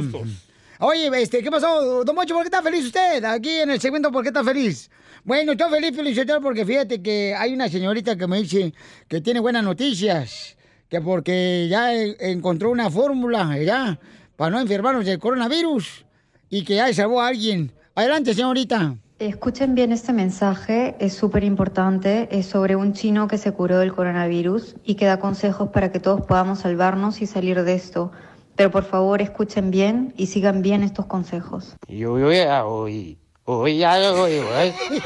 Oye, 0.80 1.12
este, 1.22 1.43
¿qué 1.43 1.52
pasó? 1.52 2.06
Don 2.06 2.16
Mocho, 2.16 2.34
¿por 2.34 2.43
qué 2.43 2.48
está 2.48 2.64
feliz 2.64 2.86
usted? 2.86 3.26
Aquí 3.26 3.60
en 3.60 3.72
el 3.72 3.82
segmento, 3.82 4.10
¿por 4.10 4.24
qué 4.24 4.30
está 4.30 4.41
feliz? 4.41 4.89
Bueno, 5.26 5.52
estoy 5.52 5.70
feliz, 5.70 5.93
felicitado, 5.93 6.39
porque 6.39 6.66
fíjate 6.66 7.02
que 7.02 7.36
hay 7.38 7.54
una 7.54 7.68
señorita 7.68 8.16
que 8.16 8.26
me 8.26 8.41
dice 8.41 8.74
que 9.10 9.20
tiene 9.20 9.41
buenas 9.41 9.66
noticias, 9.66 10.55
que 10.90 11.02
porque 11.02 11.68
ya 11.70 11.94
e- 11.94 12.16
encontró 12.20 12.72
una 12.72 12.90
fórmula, 12.90 13.58
ya, 13.60 14.00
para 14.36 14.52
no 14.52 14.60
enfermarnos 14.60 15.06
del 15.06 15.20
coronavirus, 15.20 16.06
y 16.50 16.64
que 16.64 16.76
ya 16.76 16.94
salvó 16.94 17.22
a 17.22 17.28
alguien. 17.28 17.72
Adelante, 17.96 18.34
señorita. 18.34 18.96
Escuchen 19.20 19.76
bien 19.76 19.94
este 19.94 20.12
mensaje, 20.12 20.96
es 21.00 21.14
súper 21.14 21.46
importante, 21.46 22.28
es 22.32 22.48
sobre 22.48 22.76
un 22.76 22.92
chino 22.92 23.30
que 23.30 23.38
se 23.38 23.54
curó 23.54 23.80
del 23.80 23.94
coronavirus 23.94 24.76
y 24.84 24.96
que 24.96 25.06
da 25.06 25.20
consejos 25.20 25.70
para 25.70 25.92
que 25.92 26.02
todos 26.02 26.22
podamos 26.26 26.60
salvarnos 26.60 27.22
y 27.22 27.26
salir 27.26 27.64
de 27.64 27.76
esto. 27.76 28.12
Pero 28.58 28.72
por 28.72 28.84
favor 28.84 29.22
escuchen 29.22 29.72
bien 29.72 30.14
y 30.18 30.28
sigan 30.28 30.62
bien 30.62 30.84
estos 30.84 31.06
consejos. 31.06 31.78
Yo, 31.88 32.20
yo, 32.20 32.32
ya, 32.32 32.66
oí. 32.66 33.18
Oí, 33.46 33.78
ya, 33.78 34.02
yo, 34.02 34.22
oí. 34.22 34.42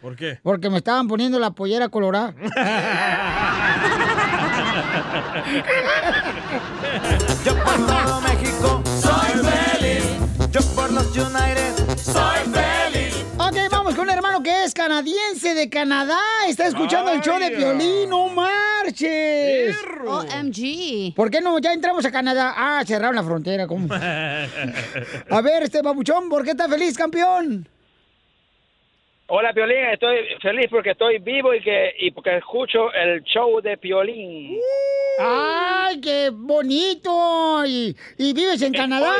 ¿Por 0.00 0.14
qué? 0.14 0.38
Porque 0.44 0.70
me 0.70 0.76
estaban 0.78 1.08
poniendo 1.08 1.40
la 1.40 1.50
pollera 1.50 1.88
colorada. 1.88 2.32
Yo 7.44 7.54
por 7.64 7.78
Los 11.00 11.16
United 11.16 11.96
soy 11.96 12.52
feliz. 12.52 13.24
Ok, 13.38 13.56
vamos 13.70 13.94
con 13.94 14.04
un 14.04 14.10
hermano 14.10 14.42
que 14.42 14.64
es 14.64 14.74
canadiense 14.74 15.54
de 15.54 15.70
Canadá. 15.70 16.20
Está 16.46 16.66
escuchando 16.66 17.10
el 17.10 17.22
show 17.22 17.38
de 17.38 17.46
Vaya. 17.46 17.56
Piolín, 17.56 18.10
no 18.10 18.28
marches. 18.28 19.78
OMG. 20.06 21.14
¿Por 21.16 21.30
qué 21.30 21.40
no? 21.40 21.58
Ya 21.58 21.72
entramos 21.72 22.04
a 22.04 22.12
Canadá. 22.12 22.52
Ah, 22.54 22.84
cerraron 22.86 23.16
la 23.16 23.24
frontera. 23.24 23.66
¿cómo? 23.66 23.88
A 23.94 25.40
ver, 25.40 25.62
este 25.62 25.80
babuchón, 25.80 26.28
¿por 26.28 26.44
qué 26.44 26.50
estás 26.50 26.68
feliz, 26.68 26.98
campeón? 26.98 27.66
Hola, 29.28 29.54
Piolín, 29.54 29.84
estoy 29.94 30.18
feliz 30.42 30.66
porque 30.70 30.90
estoy 30.90 31.18
vivo 31.18 31.54
y 31.54 31.62
que 31.62 31.94
y 31.98 32.10
porque 32.10 32.36
escucho 32.36 32.92
el 32.92 33.22
show 33.22 33.62
de 33.62 33.78
Piolín. 33.78 34.58
¡Ay, 35.18 35.98
qué 36.02 36.28
bonito! 36.30 37.64
¿Y, 37.64 37.96
y 38.18 38.34
vives 38.34 38.60
en 38.60 38.74
Canadá? 38.74 39.14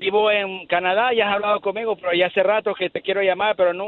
Vivo 0.00 0.30
en 0.30 0.66
Canadá, 0.66 1.12
ya 1.14 1.28
has 1.28 1.34
hablado 1.34 1.60
conmigo, 1.60 1.94
pero 1.94 2.14
ya 2.14 2.26
hace 2.28 2.42
rato 2.42 2.74
que 2.74 2.88
te 2.88 3.02
quiero 3.02 3.20
llamar, 3.22 3.54
pero 3.54 3.74
no, 3.74 3.84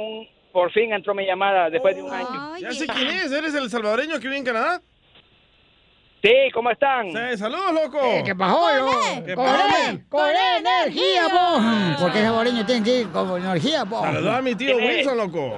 por 0.52 0.70
fin 0.70 0.92
entró 0.92 1.14
mi 1.14 1.24
llamada 1.24 1.70
después 1.70 1.96
de 1.96 2.02
un 2.02 2.12
año. 2.12 2.58
Ya 2.60 2.70
sé 2.72 2.86
quién 2.86 3.08
es. 3.08 3.32
¿Eres 3.32 3.54
el 3.54 3.70
salvadoreño 3.70 4.16
que 4.20 4.28
vive 4.28 4.36
en 4.36 4.44
Canadá? 4.44 4.80
Sí, 6.22 6.32
¿cómo 6.52 6.70
están? 6.70 7.10
Sí, 7.10 7.38
saludos, 7.38 7.72
loco. 7.72 7.98
Eh, 8.04 8.22
¿Qué 8.24 8.34
pasó, 8.36 8.60
yo? 8.76 9.24
¿Qué 9.24 9.34
¡Con, 9.34 9.44
pasó? 9.46 9.98
con 10.10 10.28
energía, 10.58 11.22
po! 11.30 11.60
Porque 12.02 12.18
ese 12.18 12.26
saboreño 12.28 12.66
tiene 12.66 12.84
que 12.84 12.96
ir 13.00 13.08
con 13.10 13.42
energía, 13.42 13.84
po. 13.86 14.02
Saludos 14.02 14.34
a 14.34 14.42
mi 14.42 14.54
tío 14.54 14.76
Tiene- 14.76 14.96
Wilson, 14.96 15.16
loco. 15.16 15.56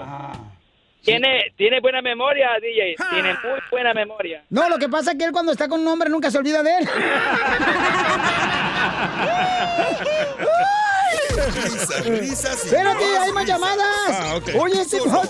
Tiene, 1.02 1.52
tiene 1.56 1.80
buena 1.80 2.00
memoria, 2.00 2.48
DJ. 2.62 2.94
Tiene 3.10 3.34
muy 3.34 3.60
buena 3.70 3.92
memoria. 3.92 4.42
No, 4.48 4.68
lo 4.70 4.78
que 4.78 4.88
pasa 4.88 5.10
es 5.12 5.18
que 5.18 5.24
él 5.24 5.32
cuando 5.32 5.52
está 5.52 5.68
con 5.68 5.80
un 5.80 5.88
hombre 5.88 6.08
nunca 6.08 6.30
se 6.30 6.38
olvida 6.38 6.62
de 6.62 6.78
él. 6.78 6.88
Risas, 11.54 12.06
risas 12.06 12.64
Espérate, 12.64 13.04
hay 13.18 13.32
más 13.32 13.46
llamadas. 13.46 13.86
Ah, 14.08 14.36
ok. 14.36 14.48
Oye, 14.60 14.80
este 14.80 14.98
show 14.98 15.22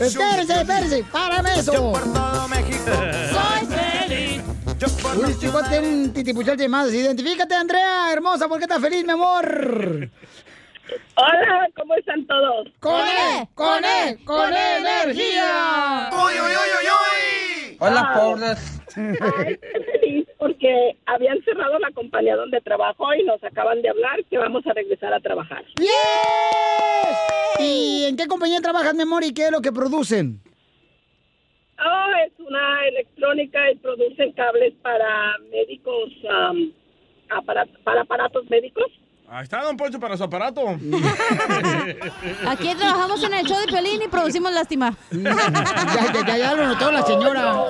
Espérese, 0.00 0.60
espérese. 0.60 1.04
Párame 1.04 1.58
eso. 1.58 1.72
Todo 1.72 2.48
México 2.48 2.92
soy 3.32 3.66
feliz. 3.66 4.42
Yo 4.78 4.88
por 5.02 5.16
Uy, 5.16 5.30
este 5.30 5.48
cuate 5.48 5.80
un 5.80 6.12
titipuchal 6.12 6.56
de 6.56 6.64
llamadas. 6.64 6.92
Identifícate, 6.92 7.54
Andrea, 7.54 8.12
hermosa. 8.12 8.48
¿Por 8.48 8.58
qué 8.58 8.64
estás 8.64 8.80
feliz, 8.80 9.04
mi 9.04 9.12
amor? 9.12 10.10
Hola, 11.16 11.68
¿cómo 11.76 11.94
están 11.94 12.26
todos? 12.26 12.68
¡Con 12.80 13.00
E! 13.00 13.48
¡Con 13.54 13.84
E! 13.84 14.18
¡Con 14.24 14.52
energía! 14.52 16.10
¡Uy, 16.12 16.32
uy, 16.34 16.40
uy, 16.40 16.50
uy, 16.50 16.86
uy! 17.70 17.76
Hola, 17.80 18.12
Ay. 18.12 18.20
pobres. 18.20 18.73
Ay, 18.96 19.58
estoy 19.62 19.84
feliz 20.00 20.28
porque 20.38 20.96
habían 21.06 21.42
cerrado 21.42 21.78
la 21.78 21.90
compañía 21.90 22.36
donde 22.36 22.60
trabajo 22.60 23.12
y 23.14 23.24
nos 23.24 23.42
acaban 23.42 23.82
de 23.82 23.88
hablar 23.88 24.24
que 24.24 24.38
vamos 24.38 24.66
a 24.66 24.72
regresar 24.72 25.12
a 25.12 25.20
trabajar. 25.20 25.64
¡Yes! 25.78 25.90
¿Y 27.60 28.04
en 28.08 28.16
qué 28.16 28.26
compañía 28.26 28.60
trabajas, 28.60 28.94
mi 28.94 29.02
amor, 29.02 29.24
y 29.24 29.32
qué 29.32 29.46
es 29.46 29.50
lo 29.50 29.60
que 29.60 29.72
producen? 29.72 30.40
Oh, 31.78 32.10
es 32.26 32.32
una 32.38 32.86
electrónica 32.88 33.70
y 33.70 33.76
producen 33.76 34.32
cables 34.32 34.74
para 34.82 35.38
médicos, 35.50 36.12
para 37.44 38.00
aparatos 38.00 38.48
médicos. 38.48 38.86
Ahí 39.28 39.42
está, 39.44 39.62
don 39.62 39.76
Poncho, 39.76 39.98
para 39.98 40.16
su 40.16 40.24
aparato. 40.24 40.60
Aquí 42.46 42.74
trabajamos 42.76 43.22
en 43.24 43.34
el 43.34 43.46
show 43.46 43.58
de 43.58 43.66
Piolín 43.66 44.02
y 44.02 44.08
producimos 44.08 44.52
lástima. 44.52 44.96
Ya, 45.12 46.12
ya, 46.12 46.26
ya, 46.26 46.36
ya 46.36 46.54
lo 46.54 46.66
notó 46.66 46.90
la 46.92 47.02
señora. 47.02 47.62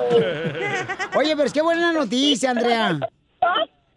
Oye, 1.15 1.35
pero 1.35 1.43
es 1.45 1.53
qué 1.53 1.61
buena 1.61 1.91
noticia, 1.93 2.51
Andrea. 2.51 2.99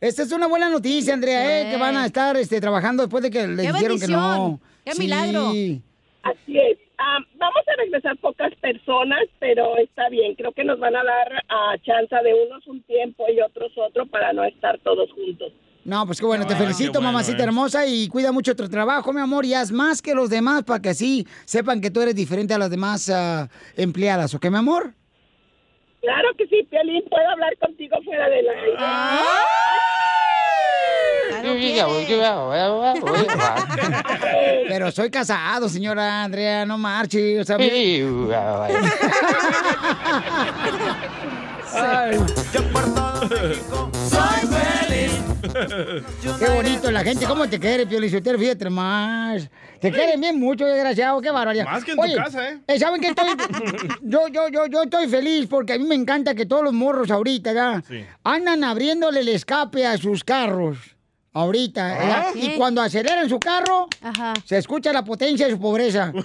Esta 0.00 0.22
es 0.22 0.32
una 0.32 0.46
buena 0.46 0.68
noticia, 0.68 1.14
Andrea, 1.14 1.60
¿eh? 1.62 1.70
Que 1.72 1.76
van 1.76 1.96
a 1.96 2.06
estar 2.06 2.36
este, 2.36 2.60
trabajando 2.60 3.02
después 3.02 3.22
de 3.22 3.30
que 3.30 3.48
le 3.48 3.62
¡Qué 3.64 3.72
dijeron 3.72 3.98
que 3.98 4.06
no. 4.08 4.60
¡Qué 4.84 4.92
Sí. 4.92 5.02
milagro! 5.02 5.48
Así 5.50 6.58
es. 6.58 6.78
Am, 6.98 7.24
vamos 7.36 7.62
a 7.66 7.76
regresar 7.82 8.16
pocas 8.18 8.52
personas, 8.60 9.20
pero 9.40 9.76
está 9.78 10.08
bien. 10.08 10.34
Creo 10.36 10.52
que 10.52 10.64
nos 10.64 10.78
van 10.78 10.94
a 10.96 11.02
dar 11.04 11.32
a 11.48 11.76
chance 11.82 12.14
de 12.22 12.34
unos 12.46 12.66
un 12.66 12.82
tiempo 12.82 13.24
y 13.28 13.40
otros 13.40 13.72
otro 13.76 14.06
para 14.06 14.32
no 14.32 14.44
estar 14.44 14.78
todos 14.80 15.10
juntos. 15.12 15.52
No, 15.84 16.04
pues 16.06 16.20
qué 16.20 16.26
bueno, 16.26 16.46
te 16.46 16.54
Ah, 16.54 16.58
felicito, 16.58 16.92
bueno, 16.92 17.08
mamacita 17.12 17.38
eh. 17.38 17.46
hermosa, 17.46 17.86
y 17.86 18.08
cuida 18.08 18.30
mucho 18.30 18.54
tu 18.54 18.68
trabajo, 18.68 19.12
mi 19.12 19.20
amor, 19.20 19.46
y 19.46 19.54
haz 19.54 19.72
más 19.72 20.02
que 20.02 20.14
los 20.14 20.28
demás 20.28 20.64
para 20.64 20.82
que 20.82 20.90
así 20.90 21.26
sepan 21.46 21.80
que 21.80 21.90
tú 21.90 22.02
eres 22.02 22.14
diferente 22.14 22.52
a 22.52 22.58
las 22.58 22.68
demás 22.70 23.08
ah, 23.08 23.48
empleadas, 23.76 24.34
¿ok, 24.34 24.46
mi 24.50 24.58
amor? 24.58 24.92
Claro 26.00 26.28
que 26.36 26.46
sí, 26.46 26.66
Piolín, 26.70 27.02
puedo 27.08 27.26
hablar 27.28 27.56
contigo 27.58 27.96
fuera 28.04 28.28
de 28.28 28.42
la... 28.42 28.52
Pero 34.68 34.90
soy 34.90 35.10
casado, 35.10 35.68
señora 35.68 36.24
Andrea, 36.24 36.64
no 36.66 36.78
marche, 36.78 37.40
o 37.40 37.44
sea, 37.44 37.56
Ay. 41.74 42.18
Qué 45.52 46.48
bonito 46.48 46.90
la 46.90 47.02
gente, 47.02 47.24
¿cómo 47.26 47.48
te 47.48 47.58
quiere, 47.58 47.86
Piolichotero? 47.86 48.38
Fíjate 48.38 48.68
más. 48.70 49.48
Te 49.80 49.90
quieren 49.92 50.20
bien 50.20 50.38
mucho, 50.38 50.64
desgraciado, 50.66 51.20
qué 51.20 51.30
barbaridad. 51.30 51.64
Más 51.64 51.84
que 51.84 51.92
en 51.92 51.96
tu 51.96 52.14
casa, 52.16 52.48
¿eh? 52.50 52.78
¿Saben 52.78 53.00
qué 53.00 53.08
estoy? 53.08 53.26
Yo, 54.02 54.28
yo, 54.28 54.48
yo, 54.48 54.66
yo 54.66 54.82
estoy 54.82 55.08
feliz 55.08 55.46
porque 55.48 55.74
a 55.74 55.78
mí 55.78 55.84
me 55.84 55.94
encanta 55.94 56.34
que 56.34 56.46
todos 56.46 56.64
los 56.64 56.72
morros 56.72 57.10
ahorita 57.10 57.52
ya 57.52 57.82
Sí. 57.86 58.04
andan 58.24 58.64
abriéndole 58.64 59.20
el 59.20 59.28
escape 59.28 59.86
a 59.86 59.96
sus 59.98 60.24
carros. 60.24 60.78
Ahorita, 61.32 61.98
Ah. 62.00 62.26
y 62.34 62.56
cuando 62.56 62.80
aceleran 62.82 63.28
su 63.28 63.38
carro, 63.38 63.86
se 64.44 64.58
escucha 64.58 64.92
la 64.92 65.04
potencia 65.04 65.46
de 65.46 65.52
su 65.52 65.60
pobreza. 65.60 66.10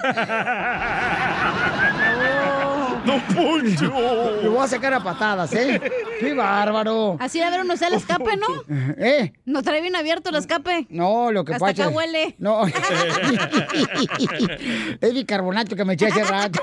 ¡No, 3.06 3.22
Poncho! 3.36 4.42
Lo 4.42 4.52
voy 4.52 4.64
a 4.64 4.68
sacar 4.68 4.94
a 4.94 5.04
patadas, 5.04 5.54
¿eh? 5.54 5.82
¡Qué 6.20 6.34
bárbaro! 6.34 7.18
Así 7.20 7.40
de 7.40 7.50
ver 7.50 7.62
uno 7.62 7.76
sea 7.76 7.90
el 7.90 7.96
escape, 7.96 8.38
¿no? 8.38 8.64
¿Eh? 8.98 9.34
No 9.46 9.62
trae 9.62 9.82
bien 9.82 9.96
abierto 9.96 10.30
el 10.30 10.36
escape. 10.36 10.88
No, 10.90 11.32
lo 11.32 11.44
que 11.44 11.54
Hasta 11.54 11.68
pasa... 11.68 11.84
acá 11.86 11.96
huele. 11.96 12.36
No. 12.38 12.64
es 15.02 15.14
bicarbonato 15.14 15.76
que 15.76 15.86
me 15.86 15.94
eché 15.94 16.08
hace 16.08 16.24
rato. 16.24 16.62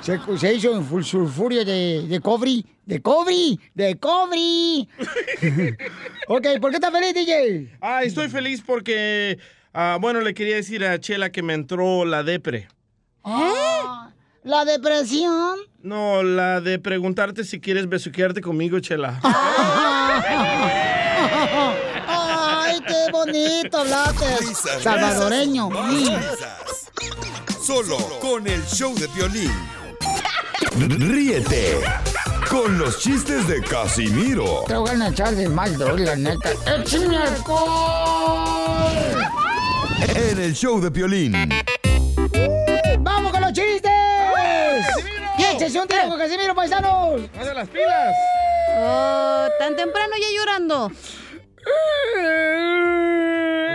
Se, 0.00 0.18
se 0.38 0.54
hizo 0.54 0.74
en 0.74 0.84
full 0.84 1.02
sulfurio 1.02 1.64
de, 1.64 2.06
de 2.08 2.20
cobre. 2.20 2.64
¡De 2.86 3.02
cobre! 3.02 3.58
¡De 3.74 3.98
cobre! 3.98 4.38
ok, 6.28 6.46
¿por 6.58 6.70
qué 6.70 6.76
estás 6.76 6.90
feliz, 6.90 7.12
DJ? 7.12 7.76
Ah, 7.82 8.02
estoy 8.02 8.30
feliz 8.30 8.62
porque, 8.66 9.38
ah, 9.74 9.98
bueno, 10.00 10.22
le 10.22 10.32
quería 10.32 10.56
decir 10.56 10.82
a 10.86 10.98
Chela 10.98 11.28
que 11.28 11.42
me 11.42 11.52
entró 11.52 12.06
la 12.06 12.22
depre. 12.22 12.66
Ah, 13.24 14.07
¿La 14.44 14.64
depresión? 14.64 15.58
No, 15.82 16.22
la 16.22 16.60
de 16.60 16.78
preguntarte 16.78 17.44
si 17.44 17.60
quieres 17.60 17.88
besuquearte 17.88 18.40
conmigo, 18.40 18.78
Chela. 18.80 19.20
¡Ay, 22.06 22.80
qué 22.86 23.10
bonito! 23.12 23.78
hablaste. 23.78 24.38
Risas, 24.40 24.82
Salvadoreño. 24.82 25.70
risas. 25.88 26.90
Solo 27.62 27.98
con 28.20 28.46
el 28.46 28.64
show 28.66 28.94
de 28.94 29.06
violín. 29.08 29.52
Ríete 30.78 31.80
con 32.48 32.78
los 32.78 32.98
chistes 33.00 33.46
de 33.48 33.60
Casimiro 33.62 34.64
Te 34.66 34.74
voy 34.76 34.90
a 34.90 35.08
echar 35.08 35.34
de 35.34 35.48
mal, 35.48 35.76
droga, 35.76 36.04
la 36.04 36.16
neta. 36.16 36.50
¡Échame 36.66 37.16
alcohol! 37.16 38.88
en 40.14 40.38
el 40.40 40.54
show 40.54 40.80
de 40.80 40.90
violín. 40.90 41.34
Échese 45.58 45.80
un 45.80 45.88
tiro 45.88 46.08
con 46.08 46.18
Casimiro, 46.18 46.54
paisanos! 46.54 47.20
¡Hace 47.38 47.52
las 47.54 47.68
pilas! 47.68 48.14
Oh, 48.78 49.48
tan 49.58 49.74
temprano 49.74 50.12
ya 50.20 50.28
llorando. 50.36 50.88
¿Por 50.88 50.96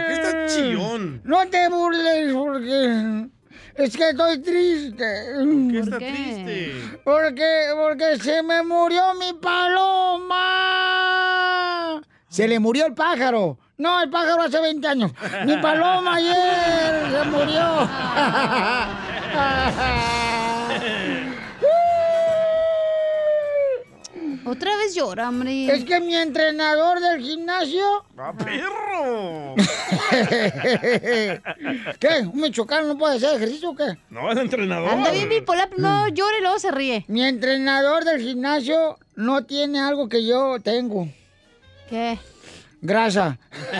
qué 0.07 0.13
estás 0.13 0.55
chillón? 0.55 1.21
No 1.25 1.45
te 1.49 1.67
burles 1.67 2.33
porque 2.33 3.27
es 3.75 3.97
que 3.97 4.09
estoy 4.09 4.41
triste. 4.41 5.33
¿Por 5.33 5.71
qué 5.71 5.79
está 5.79 5.97
triste? 5.97 6.73
Porque, 7.03 7.67
porque 7.75 8.17
se 8.19 8.41
me 8.43 8.63
murió 8.63 9.13
mi 9.15 9.33
paloma. 9.33 10.41
Se 12.29 12.47
le 12.47 12.59
murió 12.59 12.85
el 12.85 12.93
pájaro. 12.93 13.59
No, 13.77 14.01
el 14.01 14.09
pájaro 14.09 14.43
hace 14.43 14.61
20 14.61 14.87
años. 14.87 15.11
Mi 15.45 15.57
paloma 15.57 16.15
ayer 16.15 17.11
se 17.11 17.23
murió. 17.29 17.89
Otra 24.45 24.75
vez 24.75 24.93
llora, 24.93 25.29
hombre. 25.29 25.67
Es 25.73 25.85
que 25.85 26.01
mi 26.01 26.13
entrenador 26.15 26.99
del 26.99 27.21
gimnasio. 27.21 28.03
¡Ah, 28.17 28.33
perro! 28.33 29.55
¿Qué? 31.99 32.19
¿Un 32.27 32.41
michoacano 32.41 32.89
no 32.89 32.97
puede 32.97 33.15
hacer 33.15 33.35
ejercicio 33.35 33.69
o 33.69 33.75
qué? 33.75 33.97
No, 34.09 34.29
es 34.31 34.37
entrenador. 34.37 34.89
Anda 34.89 35.11
bien 35.11 35.29
bipolar, 35.29 35.69
primero 35.69 36.09
llora 36.09 36.37
y 36.37 36.41
luego 36.41 36.59
se 36.59 36.71
ríe. 36.71 37.05
Mi 37.07 37.23
entrenador 37.23 38.03
del 38.03 38.19
gimnasio 38.21 38.97
no 39.15 39.45
tiene 39.45 39.79
algo 39.79 40.09
que 40.09 40.25
yo 40.25 40.57
tengo. 40.61 41.07
¿Qué? 41.89 42.19
Grasa. 42.81 43.37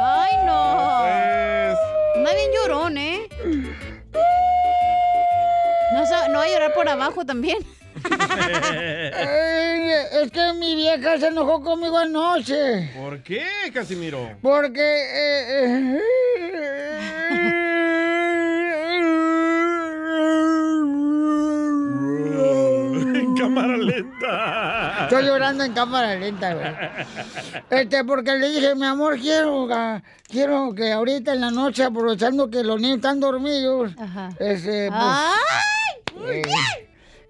Ay, 0.00 0.32
no. 0.46 1.00
Pues. 1.02 1.76
Anda 2.16 2.32
bien 2.34 2.50
llorón, 2.54 2.96
¿eh? 2.96 3.28
No, 5.98 6.28
no 6.28 6.38
va 6.38 6.44
a 6.44 6.48
llorar 6.48 6.72
por 6.74 6.88
abajo 6.88 7.24
también. 7.26 7.58
Es 10.22 10.30
que 10.30 10.52
mi 10.54 10.76
vieja 10.76 11.18
se 11.18 11.26
enojó 11.28 11.60
conmigo 11.62 11.98
anoche. 11.98 12.90
¿Por 12.96 13.20
qué, 13.22 13.46
Casimiro? 13.74 14.30
Porque... 14.40 14.80
eh, 14.80 15.64
En 15.64 15.98
cámara 23.38 23.76
lenta. 23.76 24.98
Estoy 25.04 25.24
llorando 25.24 25.64
en 25.64 25.72
cámara 25.72 26.14
lenta, 26.16 26.54
güey. 26.54 26.66
Este, 27.70 28.04
porque 28.04 28.32
le 28.36 28.50
dije, 28.50 28.74
mi 28.74 28.86
amor, 28.86 29.18
quiero, 29.18 29.68
ah, 29.72 30.02
quiero 30.28 30.74
que 30.74 30.92
ahorita 30.92 31.32
en 31.34 31.40
la 31.40 31.50
noche, 31.50 31.84
aprovechando 31.84 32.48
que 32.50 32.62
los 32.64 32.80
niños 32.80 32.96
están 32.96 33.20
dormidos, 33.20 33.92
este, 34.38 34.90
pues, 34.90 36.30
eh, 36.30 36.42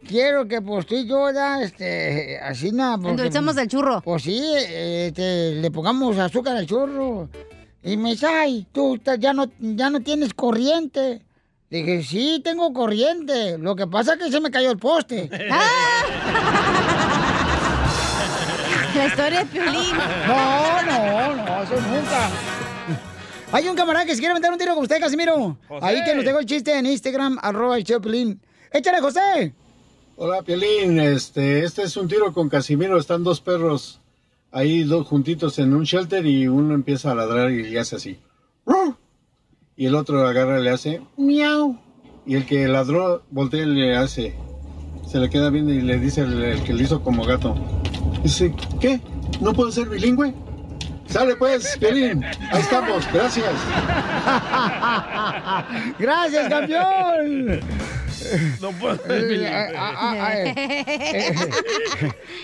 quiero 0.06 0.46
que 0.48 0.60
pues 0.62 0.86
tú 0.86 0.94
y 0.94 1.06
yo, 1.06 1.32
da, 1.32 1.62
este, 1.62 2.38
así 2.40 2.72
nada. 2.72 2.96
porque- 2.96 3.10
Endulzamos 3.10 3.56
el 3.56 3.68
churro. 3.68 4.00
Pues 4.02 4.22
sí, 4.22 4.42
este, 4.56 5.52
le 5.56 5.70
pongamos 5.70 6.16
azúcar 6.18 6.56
al 6.56 6.66
churro. 6.66 7.28
Y 7.82 7.96
me 7.96 8.10
dice, 8.10 8.26
ay, 8.26 8.66
tú 8.72 8.98
ya 9.18 9.32
no, 9.32 9.46
ya 9.60 9.88
no 9.90 10.00
tienes 10.00 10.34
corriente. 10.34 11.22
Dije, 11.70 12.02
sí, 12.02 12.40
tengo 12.42 12.72
corriente. 12.72 13.56
Lo 13.58 13.76
que 13.76 13.86
pasa 13.86 14.14
es 14.14 14.18
que 14.18 14.30
se 14.32 14.40
me 14.40 14.50
cayó 14.50 14.70
el 14.70 14.78
poste. 14.78 15.28
La 18.94 19.06
historia 19.06 19.38
de 19.40 19.46
Piolín. 19.46 19.96
No, 20.26 20.82
no, 20.82 21.36
no, 21.36 21.62
eso 21.62 21.74
nunca. 21.74 22.30
Hay 23.52 23.68
un 23.68 23.76
camarada 23.76 24.04
que 24.04 24.14
se 24.14 24.20
quiere 24.20 24.34
meter 24.34 24.50
un 24.50 24.58
tiro 24.58 24.74
con 24.74 24.82
usted, 24.82 25.00
Casimiro. 25.00 25.56
José. 25.68 25.86
Ahí 25.86 26.04
que 26.04 26.14
nos 26.14 26.24
dejó 26.24 26.38
el 26.40 26.46
chiste 26.46 26.76
en 26.76 26.86
Instagram, 26.86 27.38
arroba 27.40 27.76
el 27.76 27.84
Choplin. 27.84 28.40
Échale, 28.72 29.00
José. 29.00 29.54
Hola, 30.16 30.42
Piolín. 30.42 30.98
Este, 30.98 31.64
este 31.64 31.82
es 31.84 31.96
un 31.96 32.08
tiro 32.08 32.32
con 32.32 32.48
Casimiro. 32.48 32.98
Están 32.98 33.24
dos 33.24 33.40
perros 33.40 34.00
ahí 34.50 34.82
dos 34.82 35.06
juntitos 35.06 35.58
en 35.58 35.74
un 35.74 35.84
shelter 35.84 36.26
y 36.26 36.48
uno 36.48 36.74
empieza 36.74 37.12
a 37.12 37.14
ladrar 37.14 37.50
y 37.50 37.62
le 37.62 37.78
hace 37.78 37.96
así. 37.96 38.18
Y 39.76 39.86
el 39.86 39.94
otro 39.94 40.26
agarra 40.26 40.58
y 40.60 40.64
le 40.64 40.70
hace 40.70 41.02
miau. 41.16 41.78
Y 42.26 42.34
el 42.34 42.46
que 42.46 42.66
ladró 42.66 43.22
voltea 43.30 43.62
y 43.62 43.66
le 43.66 43.96
hace. 43.96 44.34
Se 45.10 45.18
le 45.18 45.28
queda 45.30 45.50
viendo 45.50 45.72
y 45.72 45.80
le 45.80 45.98
dice 45.98 46.20
el, 46.20 46.42
el 46.42 46.62
que 46.62 46.72
le 46.74 46.84
hizo 46.84 47.02
como 47.02 47.24
gato. 47.24 47.54
Dice, 48.22 48.54
¿qué? 48.80 49.00
¿No 49.40 49.52
puedo 49.54 49.72
ser 49.72 49.88
bilingüe? 49.88 50.34
Sale 51.08 51.36
pues, 51.36 51.76
Piolín. 51.78 52.22
Ahí 52.24 52.60
estamos. 52.60 53.06
Gracias. 53.12 53.48
Gracias, 55.98 56.48
campeón. 56.48 57.60
No 58.60 58.72
puedo 58.72 58.96
eh, 59.08 59.72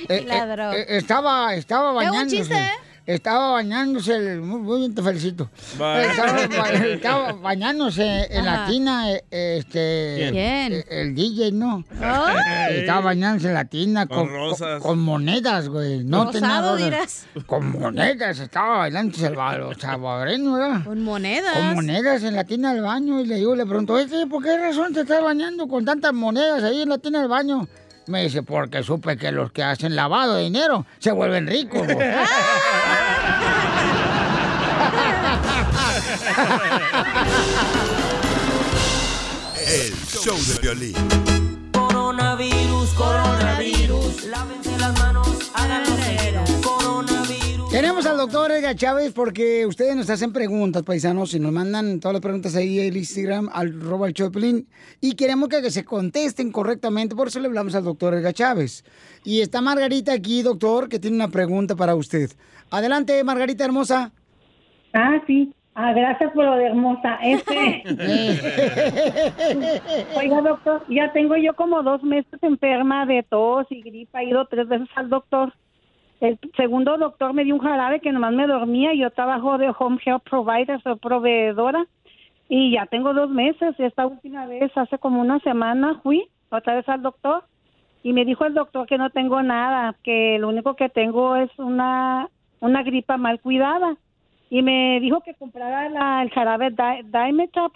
eh, 0.09 0.87
estaba, 0.89 1.55
estaba 1.55 1.93
bañándose. 1.93 2.37
chiste, 2.39 2.55
¿eh? 2.55 2.71
Estaba 3.07 3.53
bañándose, 3.53 4.17
el- 4.17 4.41
muy, 4.41 4.61
muy 4.61 4.79
bien, 4.79 4.95
te 4.95 5.03
felicito. 5.03 5.51
Bye. 5.77 6.07
Estaba, 6.07 6.33
ba- 6.47 6.71
estaba 6.73 7.33
bañándose 7.43 8.29
en 8.31 8.47
la 8.47 8.65
tina, 8.67 9.11
este... 9.31 10.29
¿Quién? 10.33 10.85
El 10.89 11.15
DJ, 11.15 11.53
¿no? 11.53 11.85
Ay. 12.01 12.77
Estaba 12.79 13.01
bañándose 13.03 13.49
en 13.49 13.55
la 13.55 13.67
tina 13.67 14.07
Con 14.07 14.21
con, 14.21 14.29
rosas. 14.35 14.83
con 14.83 14.99
monedas, 15.01 15.69
güey. 15.69 16.03
No 16.03 16.31
tenía 16.31 16.61
Rosado, 16.61 16.77
dirás. 16.77 17.27
Con 17.45 17.79
monedas, 17.79 18.39
estaba 18.39 18.79
bailando 18.79 19.15
el 19.19 19.77
salvadoreño, 19.79 20.55
¿verdad? 20.55 20.85
Con 20.85 21.03
monedas. 21.05 21.55
Con 21.55 21.75
monedas 21.75 22.23
en 22.23 22.35
la 22.35 22.45
tina 22.45 22.73
del 22.73 22.83
baño. 22.85 23.21
Y 23.21 23.27
le 23.27 23.37
digo, 23.37 23.55
le 23.55 23.67
pregunto, 23.67 23.99
¿por 24.31 24.43
qué 24.43 24.57
razón 24.57 24.95
te 24.95 25.03
estás 25.03 25.23
bañando 25.23 25.69
con 25.69 25.85
tantas 25.85 26.15
monedas 26.15 26.63
ahí 26.65 26.81
en 26.81 26.89
la 26.89 26.97
tina 26.97 27.19
del 27.21 27.29
baño? 27.29 27.69
Me 28.07 28.23
dice, 28.25 28.43
porque 28.43 28.83
supe 28.83 29.17
que 29.17 29.33
los 29.33 29.51
que 29.51 29.63
hacen 29.63 29.97
lavado 29.97 30.35
de 30.35 30.43
dinero 30.45 30.85
se 30.99 31.11
vuelven 31.11 31.47
ricos. 31.47 31.87
güey". 33.05 33.15
El 39.67 39.95
show 40.07 40.37
de 40.37 40.59
violín. 40.61 40.95
Coronavirus, 41.73 42.91
coronavirus. 42.91 44.25
Lávense 44.27 44.79
las 44.79 44.99
manos, 44.99 45.51
háganlo 45.55 45.91
cero. 46.05 46.45
Coronavirus. 46.63 47.71
Tenemos 47.71 48.07
al 48.07 48.19
doctor 48.19 48.53
Edgar 48.53 48.77
Chávez 48.77 49.13
porque 49.13 49.67
ustedes 49.67 49.97
nos 49.97 50.09
hacen 50.11 50.33
preguntas, 50.33 50.83
paisanos, 50.83 51.35
y 51.35 51.41
nos 51.41 51.53
mandan 51.53 51.99
todas 51.99 52.13
las 52.13 52.23
preguntas 52.23 52.55
ahí 52.55 52.79
en 52.79 52.97
Instagram, 52.97 53.49
al 53.53 53.81
Robert 53.81 54.15
Choplin, 54.15 54.69
y 55.01 55.15
queremos 55.15 55.49
que, 55.49 55.63
que 55.63 55.71
se 55.71 55.85
contesten 55.85 56.53
correctamente, 56.53 57.17
por 57.17 57.29
eso 57.29 57.41
le 57.41 57.49
hablamos 57.49 57.75
al 57.75 57.85
doctor 57.85 58.15
Edgar 58.15 58.35
Chávez. 58.35 58.85
Y 59.25 59.41
está 59.41 59.61
Margarita 59.61 60.13
aquí, 60.13 60.43
doctor, 60.43 60.89
que 60.89 60.99
tiene 60.99 61.17
una 61.17 61.29
pregunta 61.29 61.75
para 61.75 61.95
usted. 61.95 62.31
Adelante, 62.71 63.23
Margarita 63.25 63.65
hermosa. 63.65 64.11
Ah, 64.93 65.21
sí. 65.27 65.53
Ah, 65.77 65.93
gracias 65.93 66.33
por 66.33 66.45
lo 66.45 66.55
de 66.55 66.67
hermosa. 66.67 67.19
Este. 67.23 67.83
Oiga, 70.17 70.41
doctor, 70.41 70.85
ya 70.89 71.13
tengo 71.13 71.37
yo 71.37 71.55
como 71.55 71.83
dos 71.83 72.03
meses 72.05 72.41
enferma 72.43 73.07
de 73.07 73.25
tos 73.25 73.67
y 73.71 73.83
gripa. 73.83 74.23
He 74.23 74.29
ido 74.29 74.47
tres 74.47 74.69
veces 74.69 74.89
al 74.95 75.09
doctor. 75.09 75.53
El 76.21 76.39
segundo 76.57 76.97
doctor 76.97 77.35
me 77.35 77.43
dio 77.45 77.57
un 77.57 77.61
jarabe 77.61 78.01
que 78.01 78.13
nomás 78.13 78.33
me 78.33 78.47
dormía. 78.47 78.95
Yo 78.95 79.11
trabajo 79.11 79.59
de 79.59 79.75
home 79.77 79.99
health 80.05 80.23
provider, 80.23 80.81
soy 80.83 80.97
proveedora. 80.97 81.87
Y 82.49 82.73
ya 82.73 82.87
tengo 82.87 83.13
dos 83.13 83.31
meses. 83.31 83.75
Esta 83.79 84.07
última 84.07 84.47
vez, 84.47 84.71
hace 84.77 84.99
como 84.99 85.21
una 85.21 85.41
semana, 85.41 86.01
fui 86.05 86.29
otra 86.51 86.77
vez 86.77 86.89
al 86.89 87.03
doctor. 87.03 87.43
Y 88.05 88.13
me 88.13 88.25
dijo 88.25 88.45
el 88.45 88.55
doctor 88.55 88.87
que 88.87 88.99
no 88.99 89.11
tengo 89.11 89.43
nada, 89.43 89.97
que 90.05 90.39
lo 90.39 90.51
único 90.51 90.77
que 90.77 90.89
tengo 90.89 91.37
es 91.37 91.51
una, 91.59 92.29
una 92.65 92.83
gripa 92.83 93.17
mal 93.17 93.41
cuidada 93.41 93.97
y 94.51 94.63
me 94.63 94.99
dijo 95.01 95.21
que 95.23 95.35
comprara 95.35 95.89
la- 95.89 96.23
el 96.23 96.31
jarabe 96.31 96.71
Di- 96.71 97.03
Dimetap. 97.11 97.73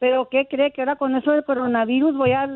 Pero 0.00 0.28
¿qué 0.28 0.46
cree? 0.48 0.70
Que 0.72 0.82
ahora 0.82 0.94
con 0.96 1.16
eso 1.16 1.32
del 1.32 1.44
coronavirus 1.44 2.16
voy 2.16 2.30
a 2.32 2.48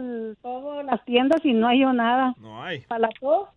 todas 0.43 0.85
las 0.87 1.05
tiendas 1.05 1.45
y 1.45 1.53
no 1.53 1.66
hay 1.66 1.80
yo 1.80 1.93
nada. 1.93 2.35
No 2.41 2.62
hay. 2.62 2.80
Para 2.83 3.01
la 3.01 3.09
tos, 3.20 3.49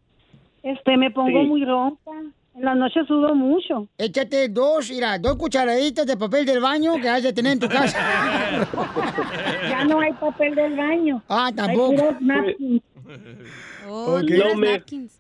este, 0.64 0.98
me 0.98 1.12
pongo 1.12 1.42
Sí. 1.42 1.48
muy 1.48 1.64
ronca. 1.66 2.12
En 2.56 2.64
la 2.64 2.74
noche 2.74 3.02
sudo 3.06 3.36
mucho. 3.36 3.88
Échate 3.98 4.48
dos, 4.48 4.90
mira, 4.90 5.20
dos 5.20 5.36
cucharaditas 5.36 6.06
de 6.08 6.16
papel 6.16 6.46
del 6.46 6.62
baño 6.62 6.96
que 7.02 7.10
has 7.10 7.22
de 7.22 7.34
tener 7.34 7.52
en 7.54 7.60
tu 7.60 7.68
casa. 7.68 8.00
Ya 9.70 9.84
no 9.84 10.00
hay 10.00 10.14
papel 10.14 10.56
del 10.56 10.76
baño. 10.78 11.22
Ah, 11.28 11.48
Hay 11.48 11.54
tampoco. 11.54 11.96
puros 11.96 12.22
napkins. 12.22 12.82
Oh, 13.90 14.16
Ok. 14.18 14.22
puras 14.28 14.54
No 14.54 14.56
me- 14.56 14.72
napkins. 14.74 15.20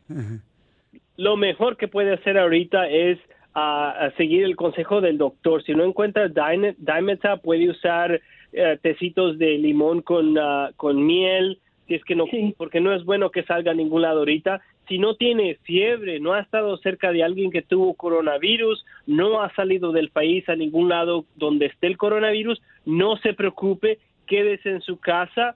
Lo 1.17 1.37
mejor 1.37 1.77
que 1.77 1.87
puede 1.87 2.13
hacer 2.13 2.37
ahorita 2.37 2.89
es 2.89 3.19
ah, 3.53 3.93
ah, 3.97 4.11
seguir 4.17 4.43
el 4.43 4.55
consejo 4.55 5.01
del 5.01 5.17
doctor. 5.17 5.63
Si 5.63 5.73
no 5.73 5.83
encuentra 5.83 6.27
Dymeta, 6.27 7.37
puede 7.37 7.69
usar 7.69 8.21
eh, 8.53 8.77
tecitos 8.81 9.37
de 9.37 9.57
limón 9.57 10.01
con, 10.01 10.37
ah, 10.37 10.71
con 10.75 11.05
miel, 11.05 11.59
si 11.87 11.95
es 11.95 12.03
que 12.03 12.15
no, 12.15 12.25
porque 12.57 12.79
no 12.79 12.93
es 12.93 13.05
bueno 13.05 13.29
que 13.29 13.43
salga 13.43 13.71
a 13.71 13.75
ningún 13.75 14.01
lado 14.01 14.19
ahorita. 14.19 14.61
Si 14.87 14.99
no 14.99 15.15
tiene 15.15 15.55
fiebre, 15.63 16.19
no 16.19 16.33
ha 16.33 16.41
estado 16.41 16.77
cerca 16.77 17.11
de 17.11 17.23
alguien 17.23 17.51
que 17.51 17.61
tuvo 17.61 17.95
coronavirus, 17.95 18.85
no 19.07 19.41
ha 19.41 19.53
salido 19.55 19.91
del 19.91 20.09
país 20.09 20.47
a 20.49 20.55
ningún 20.55 20.89
lado 20.89 21.25
donde 21.35 21.67
esté 21.67 21.87
el 21.87 21.97
coronavirus, 21.97 22.61
no 22.85 23.17
se 23.17 23.33
preocupe, 23.33 23.99
quédese 24.27 24.69
en 24.69 24.81
su 24.81 24.99
casa. 24.99 25.55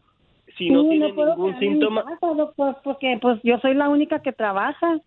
Si 0.58 0.70
no 0.70 0.88
tiene 0.90 1.14
puedo 1.14 1.36
ningún 1.36 1.60
síntoma, 1.60 2.04
casa, 2.06 2.34
doctor, 2.34 2.78
porque 2.84 3.18
pues 3.22 3.40
yo 3.44 3.60
soy 3.60 3.76
la 3.76 3.90
única 3.90 4.22
que 4.22 4.32
trabaja. 4.32 5.00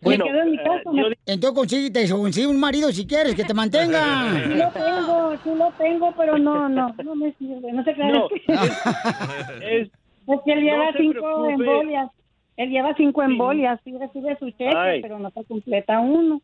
Bueno, 0.00 0.24
me 0.26 0.30
quedo 0.30 0.42
en 0.42 0.50
mi 0.52 0.56
eh, 0.56 0.62
casa. 0.64 0.90
yo- 0.92 1.08
Entonces 1.26 1.58
consíguete, 1.58 2.08
consigue 2.10 2.46
un 2.46 2.60
marido 2.60 2.90
si 2.92 3.06
quieres, 3.06 3.34
que 3.34 3.44
te 3.44 3.54
mantenga. 3.54 4.32
Sí 4.44 4.54
lo 4.54 4.70
tengo, 4.70 5.36
sí 5.42 5.50
lo 5.56 5.72
tengo, 5.78 6.14
pero 6.16 6.38
no, 6.38 6.68
no, 6.68 6.94
no 7.02 7.14
me 7.16 7.32
sirve. 7.34 7.72
No 7.72 7.82
se 7.84 7.94
crean. 7.94 8.12
No, 8.12 8.28
es, 9.60 9.90
que 10.44 10.52
él 10.52 10.60
lleva 10.62 10.92
no 10.92 10.98
cinco 10.98 11.12
preocupe. 11.12 11.52
embolias. 11.52 12.10
Él 12.56 12.70
lleva 12.70 12.94
cinco 12.96 13.22
embolias, 13.22 13.80
sí 13.84 13.96
recibe 13.98 14.36
su 14.38 14.50
cheque, 14.50 14.72
Ay. 14.76 15.00
pero 15.02 15.18
no 15.18 15.30
se 15.30 15.44
completa 15.44 16.00
uno. 16.00 16.40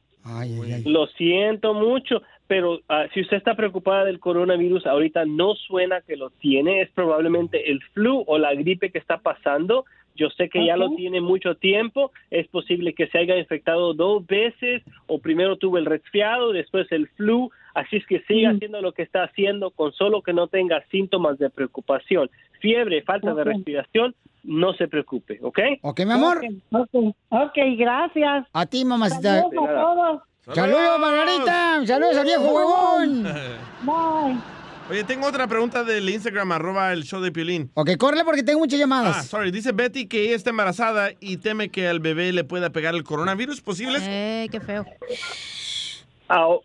Lo 0.87 1.07
siento 1.09 1.75
mucho, 1.75 2.23
pero 2.47 2.79
ah, 2.89 3.05
si 3.13 3.21
usted 3.21 3.37
está 3.37 3.55
preocupada 3.57 4.05
del 4.05 4.21
coronavirus, 4.21 4.87
ahorita 4.87 5.25
no 5.27 5.55
suena 5.55 6.01
que 6.01 6.17
lo 6.17 6.31
tiene, 6.31 6.81
es 6.83 6.91
probablemente 6.93 7.71
el 7.71 7.81
flu 7.93 8.25
o 8.27 8.39
la 8.39 8.55
gripe 8.55 8.91
que 8.91 8.99
está 8.99 9.19
pasando. 9.19 9.85
Yo 10.15 10.31
sé 10.31 10.49
que 10.49 10.65
ya 10.65 10.77
lo 10.77 10.91
tiene 10.95 11.21
mucho 11.21 11.57
tiempo, 11.57 12.13
es 12.31 12.47
posible 12.49 12.95
que 12.95 13.09
se 13.09 13.19
haya 13.19 13.37
infectado 13.37 13.95
dos 13.95 14.25
veces 14.27 14.83
o 15.07 15.19
primero 15.19 15.57
tuvo 15.57 15.79
el 15.79 15.87
resfriado, 15.87 16.53
después 16.53 16.91
el 16.93 17.09
flu, 17.09 17.51
así 17.75 17.97
es 17.97 18.07
que 18.07 18.21
siga 18.21 18.51
haciendo 18.51 18.81
lo 18.81 18.93
que 18.93 19.03
está 19.03 19.25
haciendo 19.25 19.73
con 19.73 19.93
solo 19.93 20.23
que 20.23 20.33
no 20.33 20.47
tenga 20.47 20.85
síntomas 20.93 21.39
de 21.39 21.51
preocupación, 21.51 22.31
fiebre, 22.61 23.03
falta 23.03 23.35
de 23.35 23.43
respiración, 23.43 24.15
no 24.45 24.73
se 24.75 24.87
preocupe, 24.87 25.41
¿ok? 25.43 25.59
Ok, 25.83 26.01
mi 26.05 26.13
amor. 26.13 26.41
Ok, 26.71 27.15
ok, 27.31 27.59
gracias. 27.77 28.47
A 28.53 28.67
ti, 28.67 28.85
mamacita. 28.85 29.43
Saludos 29.43 29.69
a 29.69 29.75
todos. 29.75 30.23
Saludos, 30.55 31.01
Margarita. 31.01 31.87
Saludos 31.87 32.17
al 32.19 32.25
viejo 32.25 32.53
huevón. 32.53 33.23
Bye. 33.83 34.64
Oye, 34.91 35.03
tengo 35.05 35.27
otra 35.27 35.47
pregunta 35.49 35.83
del 35.83 36.09
Instagram, 36.11 36.53
arroba 36.53 36.93
el 36.93 37.05
show 37.05 37.21
de 37.23 37.33
Piolín. 37.33 37.71
Ok, 37.75 37.97
córrele 37.99 38.23
porque 38.25 38.43
tengo 38.43 38.59
muchas 38.61 38.79
Ah, 38.79 38.83
llamadas. 38.83 39.27
sorry. 39.27 39.51
Dice 39.51 39.73
Betty 39.73 40.07
que 40.07 40.23
ella 40.27 40.37
está 40.37 40.51
embarazada 40.51 41.11
y 41.21 41.39
teme 41.39 41.71
que 41.71 41.89
al 41.89 42.01
bebé 42.01 42.33
le 42.33 42.45
pueda 42.45 42.69
pegar 42.71 42.95
el 42.95 43.03
coronavirus. 43.03 43.63
¿Posible? 43.63 43.99
Eh, 44.03 44.47
qué 44.53 44.61
feo. 44.61 44.85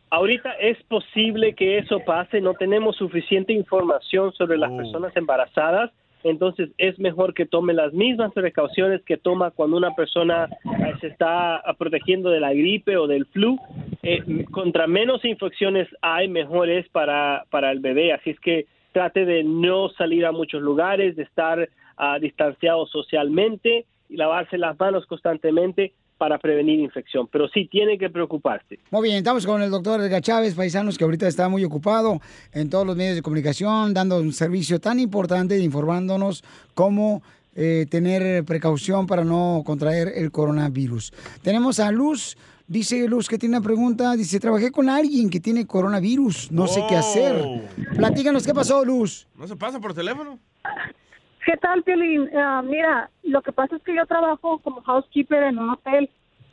Ahorita 0.09 0.51
es 0.59 0.77
posible 0.83 1.53
que 1.55 1.77
eso 1.77 1.99
pase, 2.05 2.41
no 2.41 2.53
tenemos 2.55 2.97
suficiente 2.97 3.53
información 3.53 4.33
sobre 4.33 4.57
las 4.57 4.71
personas 4.71 5.15
embarazadas, 5.15 5.91
entonces 6.23 6.69
es 6.77 6.99
mejor 6.99 7.33
que 7.33 7.45
tome 7.45 7.73
las 7.73 7.93
mismas 7.93 8.33
precauciones 8.33 9.01
que 9.03 9.17
toma 9.17 9.51
cuando 9.51 9.77
una 9.77 9.95
persona 9.95 10.49
eh, 10.65 10.93
se 10.99 11.07
está 11.07 11.57
ah, 11.57 11.73
protegiendo 11.73 12.29
de 12.29 12.39
la 12.39 12.53
gripe 12.53 12.97
o 12.97 13.07
del 13.07 13.25
flu. 13.27 13.57
Eh, 14.03 14.45
contra 14.51 14.87
menos 14.87 15.23
infecciones 15.25 15.87
hay, 16.01 16.27
mejor 16.27 16.69
es 16.69 16.87
para, 16.89 17.45
para 17.49 17.71
el 17.71 17.79
bebé, 17.79 18.13
así 18.13 18.31
es 18.31 18.39
que 18.39 18.65
trate 18.91 19.25
de 19.25 19.43
no 19.43 19.89
salir 19.89 20.25
a 20.25 20.31
muchos 20.31 20.61
lugares, 20.61 21.15
de 21.15 21.23
estar 21.23 21.69
ah, 21.97 22.19
distanciado 22.19 22.85
socialmente 22.87 23.85
y 24.09 24.17
lavarse 24.17 24.57
las 24.57 24.77
manos 24.79 25.05
constantemente 25.05 25.93
para 26.19 26.37
prevenir 26.37 26.81
infección, 26.81 27.27
pero 27.31 27.47
sí 27.47 27.67
tiene 27.71 27.97
que 27.97 28.09
preocuparse. 28.09 28.77
Muy 28.91 29.03
bien, 29.07 29.15
estamos 29.15 29.45
con 29.45 29.61
el 29.61 29.71
doctor 29.71 30.01
Edgar 30.01 30.21
Chávez, 30.21 30.53
paisanos, 30.53 30.97
que 30.97 31.05
ahorita 31.05 31.27
está 31.27 31.47
muy 31.47 31.63
ocupado 31.63 32.19
en 32.51 32.69
todos 32.69 32.85
los 32.85 32.97
medios 32.97 33.15
de 33.15 33.21
comunicación, 33.21 33.93
dando 33.93 34.19
un 34.19 34.33
servicio 34.33 34.79
tan 34.79 34.99
importante, 34.99 35.57
informándonos 35.57 36.43
cómo 36.75 37.23
eh, 37.55 37.85
tener 37.89 38.43
precaución 38.43 39.07
para 39.07 39.23
no 39.23 39.63
contraer 39.65 40.11
el 40.13 40.29
coronavirus. 40.29 41.13
Tenemos 41.41 41.79
a 41.79 41.89
Luz, 41.89 42.37
dice 42.67 43.07
Luz 43.07 43.29
que 43.29 43.37
tiene 43.37 43.57
una 43.57 43.63
pregunta, 43.63 44.17
dice, 44.17 44.41
trabajé 44.41 44.71
con 44.71 44.89
alguien 44.89 45.29
que 45.29 45.39
tiene 45.39 45.65
coronavirus, 45.65 46.51
no 46.51 46.67
sé 46.67 46.83
qué 46.89 46.97
hacer. 46.97 47.41
Oh. 47.45 47.61
Platícanos, 47.95 48.45
¿qué 48.45 48.53
pasó, 48.53 48.83
Luz? 48.83 49.25
¿No 49.37 49.47
se 49.47 49.55
pasa 49.55 49.79
por 49.79 49.93
teléfono? 49.93 50.37
¿Qué 51.45 51.55
tal, 51.57 51.83
Piolín? 51.83 52.29
Ah, 52.35 52.61
mira, 52.63 53.09
lo 53.23 53.41
que 53.41 53.51
pasa 53.51 53.75
es 53.75 53.83
que 53.83 53.95
yo 53.95 54.05
trabajo 54.05 54.59
como 54.59 54.81
housekeeper 54.81 55.43
en 55.43 55.59
un 55.59 55.69
hotel. 55.71 56.09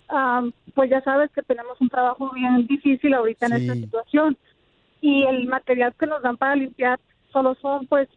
Ah, 0.09 0.45
pues 0.75 0.91
ya 0.91 1.01
sabes 1.03 1.31
que 1.33 1.43
tenemos 1.43 1.81
un 1.81 1.89
trabajo 1.89 2.31
bien 2.33 2.67
difícil 2.67 3.13
ahorita 3.15 3.47
en 3.47 3.53
esta 3.55 3.75
situación. 3.75 4.37
Y 5.01 5.25
el 5.25 5.47
material 5.47 5.95
que 5.99 6.07
nos 6.07 6.23
dan 6.23 6.37
para 6.37 6.57
limpiar 6.57 7.01
solo 7.33 7.55
son 7.57 7.87
pues 7.87 8.09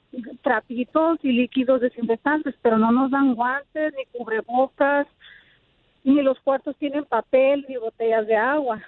trapitos 0.43 1.19
y 1.23 1.31
líquidos 1.31 1.81
desinfectantes, 1.81 2.55
pero 2.61 2.77
no 2.77 2.91
nos 2.91 3.11
dan 3.11 3.35
guantes, 3.35 3.93
ni 3.97 4.05
cubrebocas, 4.17 5.07
ni 6.03 6.21
los 6.21 6.39
cuartos 6.39 6.75
tienen 6.77 7.03
papel, 7.05 7.65
ni 7.67 7.77
botellas 7.77 8.27
de 8.27 8.35
agua. 8.37 8.81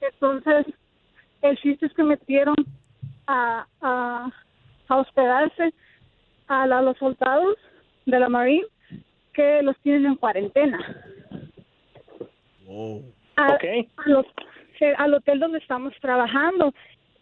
Entonces, 0.00 0.66
el 1.42 1.56
chiste 1.58 1.86
es 1.86 1.94
que 1.94 2.02
metieron 2.02 2.56
a, 3.26 3.66
a, 3.80 4.30
a 4.88 4.96
hospedarse 4.96 5.72
a, 6.48 6.66
la- 6.66 6.82
los 6.82 6.96
soldados 6.98 7.56
de 8.06 8.18
la 8.20 8.28
Marine 8.28 8.66
que 9.32 9.62
los 9.62 9.76
tienen 9.82 10.06
en 10.06 10.14
cuarentena. 10.16 10.78
A- 13.36 13.52
a 13.96 14.08
los- 14.08 14.26
eh, 14.80 14.92
al 14.98 15.14
hotel 15.14 15.40
donde 15.40 15.58
estamos 15.58 15.92
trabajando. 16.00 16.72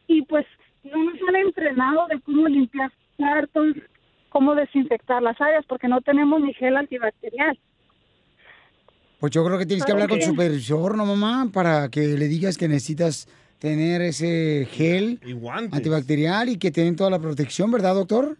Y 0.06 0.22
pues 0.22 0.46
no 0.82 1.02
nos 1.04 1.14
han 1.28 1.36
entrenado 1.36 2.06
de 2.08 2.20
cómo 2.20 2.46
limpiar 2.48 2.92
cuartos, 3.16 3.76
cómo 4.28 4.54
desinfectar 4.54 5.22
las 5.22 5.40
áreas, 5.40 5.64
porque 5.68 5.88
no 5.88 6.00
tenemos 6.00 6.40
ni 6.40 6.52
gel 6.54 6.76
antibacterial. 6.76 7.58
Pues 9.20 9.32
yo 9.32 9.44
creo 9.44 9.58
que 9.58 9.64
tienes 9.66 9.84
que 9.86 9.92
hablar 9.92 10.08
con 10.08 10.18
tu 10.18 10.24
supervisor, 10.26 10.96
¿no, 10.96 11.06
mamá? 11.06 11.48
Para 11.52 11.88
que 11.88 12.00
le 12.00 12.26
digas 12.28 12.58
que 12.58 12.68
necesitas 12.68 13.26
tener 13.58 14.02
ese 14.02 14.66
gel 14.70 15.18
antibacterial 15.72 16.48
y 16.50 16.58
que 16.58 16.70
tienen 16.70 16.96
toda 16.96 17.08
la 17.10 17.18
protección, 17.18 17.70
¿verdad, 17.70 17.94
doctor? 17.94 18.36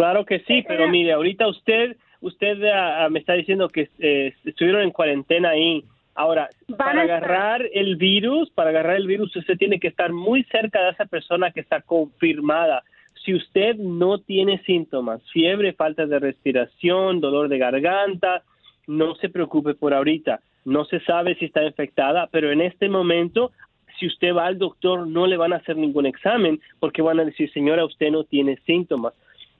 Claro 0.00 0.24
que 0.24 0.40
sí, 0.46 0.64
pero 0.66 0.88
mire, 0.88 1.12
ahorita 1.12 1.46
usted 1.46 1.94
usted 2.22 2.64
ah, 2.64 3.04
ah, 3.04 3.10
me 3.10 3.18
está 3.18 3.34
diciendo 3.34 3.68
que 3.68 3.90
eh, 3.98 4.32
estuvieron 4.46 4.80
en 4.80 4.92
cuarentena 4.92 5.50
ahí. 5.50 5.84
Ahora, 6.14 6.48
para 6.78 7.02
agarrar 7.02 7.60
el 7.74 7.96
virus, 7.96 8.48
para 8.48 8.70
agarrar 8.70 8.96
el 8.96 9.06
virus, 9.06 9.36
usted 9.36 9.58
tiene 9.58 9.78
que 9.78 9.88
estar 9.88 10.10
muy 10.10 10.42
cerca 10.44 10.82
de 10.82 10.92
esa 10.92 11.04
persona 11.04 11.50
que 11.50 11.60
está 11.60 11.82
confirmada. 11.82 12.82
Si 13.26 13.34
usted 13.34 13.76
no 13.76 14.16
tiene 14.20 14.62
síntomas, 14.64 15.20
fiebre, 15.34 15.74
falta 15.74 16.06
de 16.06 16.18
respiración, 16.18 17.20
dolor 17.20 17.50
de 17.50 17.58
garganta, 17.58 18.42
no 18.86 19.16
se 19.16 19.28
preocupe 19.28 19.74
por 19.74 19.92
ahorita. 19.92 20.40
No 20.64 20.86
se 20.86 21.00
sabe 21.00 21.34
si 21.34 21.44
está 21.44 21.62
infectada, 21.62 22.26
pero 22.32 22.50
en 22.50 22.62
este 22.62 22.88
momento, 22.88 23.50
si 23.98 24.06
usted 24.06 24.34
va 24.34 24.46
al 24.46 24.56
doctor, 24.56 25.06
no 25.06 25.26
le 25.26 25.36
van 25.36 25.52
a 25.52 25.56
hacer 25.56 25.76
ningún 25.76 26.06
examen 26.06 26.58
porque 26.78 27.02
van 27.02 27.20
a 27.20 27.26
decir, 27.26 27.52
señora, 27.52 27.84
usted 27.84 28.10
no 28.10 28.24
tiene 28.24 28.56
síntomas. 28.64 29.12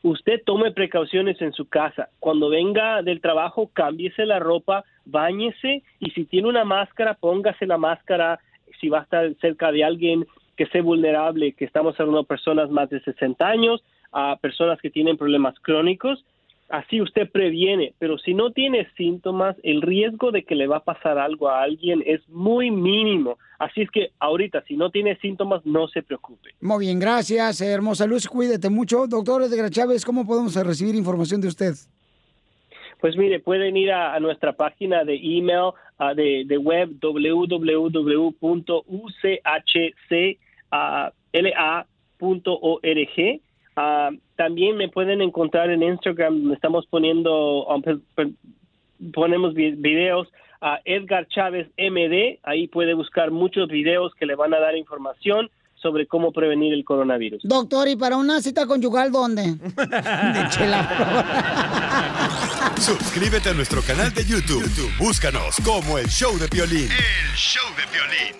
Usted 0.03 0.43
tome 0.45 0.73
precauciones 0.73 1.41
en 1.43 1.53
su 1.53 1.69
casa. 1.69 2.09
Cuando 2.21 2.49
venga 2.49 3.03
del 3.03 3.21
trabajo, 3.21 3.71
cámbiese 3.73 4.25
la 4.25 4.39
ropa, 4.39 4.85
báñese 5.05 5.83
y 5.99 6.11
si 6.11 6.25
tiene 6.25 6.49
una 6.49 6.65
máscara, 6.65 7.15
póngase 7.15 7.67
la 7.67 7.77
máscara. 7.77 8.41
Si 8.81 8.89
va 8.89 9.01
a 9.01 9.03
estar 9.03 9.35
cerca 9.41 9.71
de 9.73 9.85
alguien 9.85 10.27
que 10.57 10.67
sea 10.67 10.83
vulnerable, 10.83 11.53
que 11.53 11.65
estamos 11.67 11.99
hablando 12.01 12.23
de 12.23 12.29
personas 12.29 12.71
más 12.71 12.89
de 12.89 13.01
60 13.01 13.47
años, 13.47 13.83
a 14.13 14.37
personas 14.37 14.81
que 14.81 14.91
tienen 14.91 15.17
problemas 15.17 15.55
crónicos, 15.61 16.25
así 16.71 17.01
usted 17.01 17.31
previene, 17.31 17.95
pero 17.99 18.19
si 18.19 18.33
no 18.35 18.53
tiene 18.53 18.89
síntomas, 18.97 19.57
el 19.63 19.83
riesgo 19.83 20.31
de 20.31 20.45
que 20.45 20.55
le 20.55 20.67
va 20.67 20.79
a 20.79 20.85
pasar 20.85 21.19
algo 21.19 21.49
a 21.49 21.63
alguien 21.63 22.03
es 22.07 22.27
muy 22.29 22.71
mínimo. 22.71 23.39
Así 23.59 23.83
es 23.83 23.91
que 23.91 24.13
ahorita, 24.19 24.65
si 24.67 24.77
no 24.77 24.91
tiene 24.91 25.17
síntomas, 25.17 25.67
no 25.67 25.89
se 25.89 26.03
preocupe. 26.03 26.51
Muy 26.61 26.87
bien, 26.87 26.99
gracias, 26.99 27.61
hermosa 27.61 28.07
Luz, 28.07 28.27
cuídate 28.27 28.71
mucho. 28.71 29.07
Doctor 29.07 29.43
Edgar 29.43 29.71
Chávez, 29.71 30.05
¿cómo 30.05 30.27
podemos 30.27 30.55
recibir 30.65 30.95
información 30.95 31.41
de 31.41 31.49
usted? 31.49 31.75
Pues 33.01 33.17
mire, 33.17 33.41
pueden 33.41 33.77
ir 33.77 33.91
a, 33.93 34.15
a 34.15 34.21
nuestra 34.21 34.53
página 34.53 35.05
de 35.05 35.17
email, 35.17 35.73
ah, 35.99 36.15
de, 36.15 36.45
de 36.47 36.59
web 36.59 36.91
www.uchcla.org. 37.01 37.61
Ah, 43.83 44.11
también 44.37 44.77
me 44.77 44.89
pueden 44.91 45.23
encontrar 45.23 45.71
en 45.71 45.83
Instagram, 45.83 46.41
donde 46.41 46.55
estamos 46.55 46.85
poniendo, 46.91 47.65
um, 47.67 47.83
ponemos 49.15 49.55
vi- 49.55 49.71
videos 49.77 50.29
a 50.61 50.81
Edgar 50.85 51.27
Chávez 51.29 51.67
MD, 51.79 52.41
ahí 52.43 52.69
puede 52.69 52.93
buscar 52.93 53.31
muchos 53.31 53.69
videos 53.69 54.13
que 54.17 54.27
le 54.27 54.35
van 54.35 54.53
a 54.53 54.61
dar 54.61 54.77
información 54.77 55.49
sobre 55.77 56.07
cómo 56.07 56.31
prevenir 56.31 56.75
el 56.75 56.85
coronavirus. 56.85 57.41
Doctor, 57.43 57.89
¿y 57.89 57.97
para 57.97 58.19
una 58.19 58.43
cita 58.43 58.67
conyugal 58.67 59.11
dónde? 59.11 59.43
De 59.55 60.49
chela. 60.51 60.81
Suscríbete 62.77 63.49
a 63.49 63.55
nuestro 63.55 63.81
canal 63.81 64.13
de 64.13 64.23
YouTube. 64.27 64.63
YouTube, 64.63 64.93
Búscanos 64.99 65.57
como 65.65 65.97
El 65.97 66.07
Show 66.09 66.37
de 66.39 66.49
Piolín. 66.49 66.89
El 66.91 67.35
show 67.35 67.65
de 67.79 67.85
violín. 67.97 68.37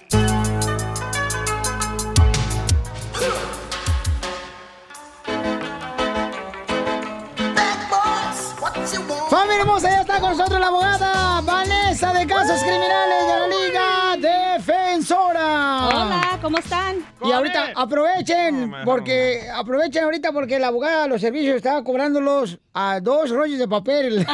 Con 10.31 10.39
nosotros 10.39 10.61
la 10.61 10.67
abogada 10.69 11.41
Vanessa 11.41 12.13
de 12.13 12.25
Casos 12.27 12.61
Criminales 12.63 13.27
de 13.27 13.41
la 13.41 13.49
Liga 13.49 14.17
Defensora. 14.57 15.89
Hola, 15.89 16.39
¿cómo 16.41 16.59
están? 16.59 16.99
Y 17.25 17.33
ahorita 17.33 17.73
aprovechen, 17.75 18.73
porque 18.85 19.49
aprovechen 19.53 20.05
ahorita 20.05 20.31
porque 20.33 20.61
la 20.61 20.69
abogada 20.69 21.09
los 21.09 21.21
servicios 21.21 21.57
estaba 21.57 21.83
cobrándolos 21.83 22.61
a 22.73 23.01
dos 23.01 23.31
rollos 23.31 23.59
de 23.59 23.67
papel. 23.67 24.25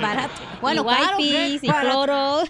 Barato. 0.00 0.34
Bueno, 0.60 0.84
y 1.18 1.32
wipes, 1.32 1.64
y 1.64 1.68
cloro. 1.68 2.42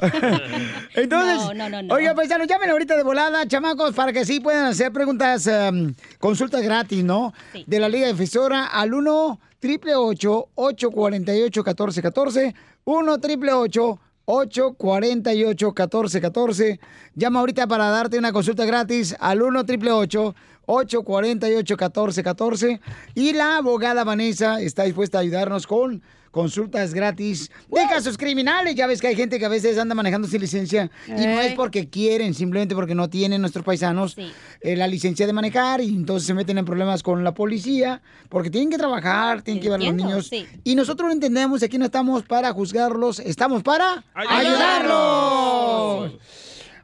Entonces, 0.94 1.36
No, 1.38 1.54
no, 1.54 1.68
no, 1.68 1.82
no. 1.82 1.94
oiga, 1.94 2.14
paisanos, 2.14 2.48
llamen 2.48 2.70
ahorita 2.70 2.96
de 2.96 3.04
volada, 3.04 3.46
chamacos, 3.46 3.94
para 3.94 4.12
que 4.12 4.24
sí 4.24 4.40
puedan 4.40 4.64
hacer 4.66 4.90
preguntas, 4.92 5.46
em, 5.46 5.94
consultas 6.18 6.62
gratis, 6.62 7.04
¿no? 7.04 7.32
De 7.66 7.78
la 7.78 7.88
Liga 7.88 8.08
Defensora 8.08 8.66
al 8.66 8.92
1 8.92 9.38
888 9.64 10.50
848 10.54 11.62
1414 11.62 12.54
1 12.84 13.12
888 13.12 14.00
848 14.26 15.66
1414 15.66 16.80
Llama 17.14 17.40
ahorita 17.40 17.66
para 17.66 17.88
darte 17.88 18.18
una 18.18 18.32
consulta 18.32 18.66
gratis 18.66 19.16
al 19.18 19.42
1 19.42 19.60
888 19.60 20.34
848 20.66 21.74
1414 21.74 22.80
Y 23.14 23.32
la 23.32 23.56
abogada 23.56 24.04
Vanessa 24.04 24.60
está 24.60 24.84
dispuesta 24.84 25.18
a 25.18 25.22
ayudarnos 25.22 25.66
con 25.66 26.02
consultas 26.34 26.92
gratis 26.92 27.48
de 27.70 27.80
casos 27.88 28.18
criminales. 28.18 28.74
Ya 28.74 28.88
ves 28.88 29.00
que 29.00 29.06
hay 29.06 29.14
gente 29.14 29.38
que 29.38 29.44
a 29.46 29.48
veces 29.48 29.78
anda 29.78 29.94
manejando 29.94 30.26
sin 30.26 30.40
licencia 30.40 30.90
y 31.06 31.12
no 31.12 31.40
es 31.40 31.50
Ey. 31.50 31.54
porque 31.56 31.88
quieren, 31.88 32.34
simplemente 32.34 32.74
porque 32.74 32.96
no 32.96 33.08
tienen 33.08 33.40
nuestros 33.40 33.64
paisanos 33.64 34.16
eh, 34.60 34.74
la 34.76 34.88
licencia 34.88 35.26
de 35.28 35.32
manejar 35.32 35.80
y 35.80 35.88
entonces 35.88 36.26
se 36.26 36.34
meten 36.34 36.58
en 36.58 36.64
problemas 36.64 37.04
con 37.04 37.22
la 37.22 37.32
policía 37.34 38.02
porque 38.28 38.50
tienen 38.50 38.68
que 38.68 38.76
trabajar, 38.78 39.42
tienen 39.42 39.60
que 39.60 39.66
llevar 39.68 39.80
a 39.80 39.84
los 39.84 39.94
niños. 39.94 40.26
sí. 40.26 40.44
Y 40.64 40.74
nosotros 40.74 41.06
lo 41.08 41.12
entendemos, 41.14 41.62
aquí 41.62 41.78
no 41.78 41.84
estamos 41.84 42.24
para 42.24 42.52
juzgarlos, 42.52 43.20
estamos 43.20 43.62
para 43.62 44.04
Ayudarlos. 44.12 44.58
ayudarlos. 44.58 46.12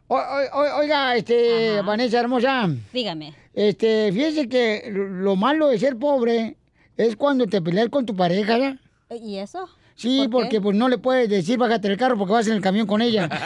O- 0.06 0.14
o- 0.16 0.60
o- 0.60 0.76
oiga, 0.78 1.16
este, 1.16 1.82
Vanessa 1.82 2.20
hermosa. 2.20 2.68
Dígame. 2.92 3.34
Este, 3.54 4.12
fíjese 4.12 4.48
que 4.48 4.90
lo 4.92 5.34
malo 5.36 5.68
de 5.68 5.78
ser 5.78 5.96
pobre 5.96 6.56
es 6.96 7.16
cuando 7.16 7.46
te 7.46 7.60
peleas 7.62 7.88
con 7.88 8.06
tu 8.06 8.14
pareja, 8.14 8.58
¿ya? 8.58 8.78
¿Y 9.10 9.38
eso? 9.38 9.68
Sí, 9.96 10.28
porque 10.30 10.60
pues 10.60 10.76
no 10.76 10.88
le 10.88 10.98
puedes 10.98 11.28
decir 11.28 11.58
bájate 11.58 11.88
del 11.88 11.98
carro 11.98 12.16
porque 12.16 12.32
vas 12.32 12.46
en 12.46 12.54
el 12.54 12.60
camión 12.62 12.86
con 12.86 13.02
ella. 13.02 13.28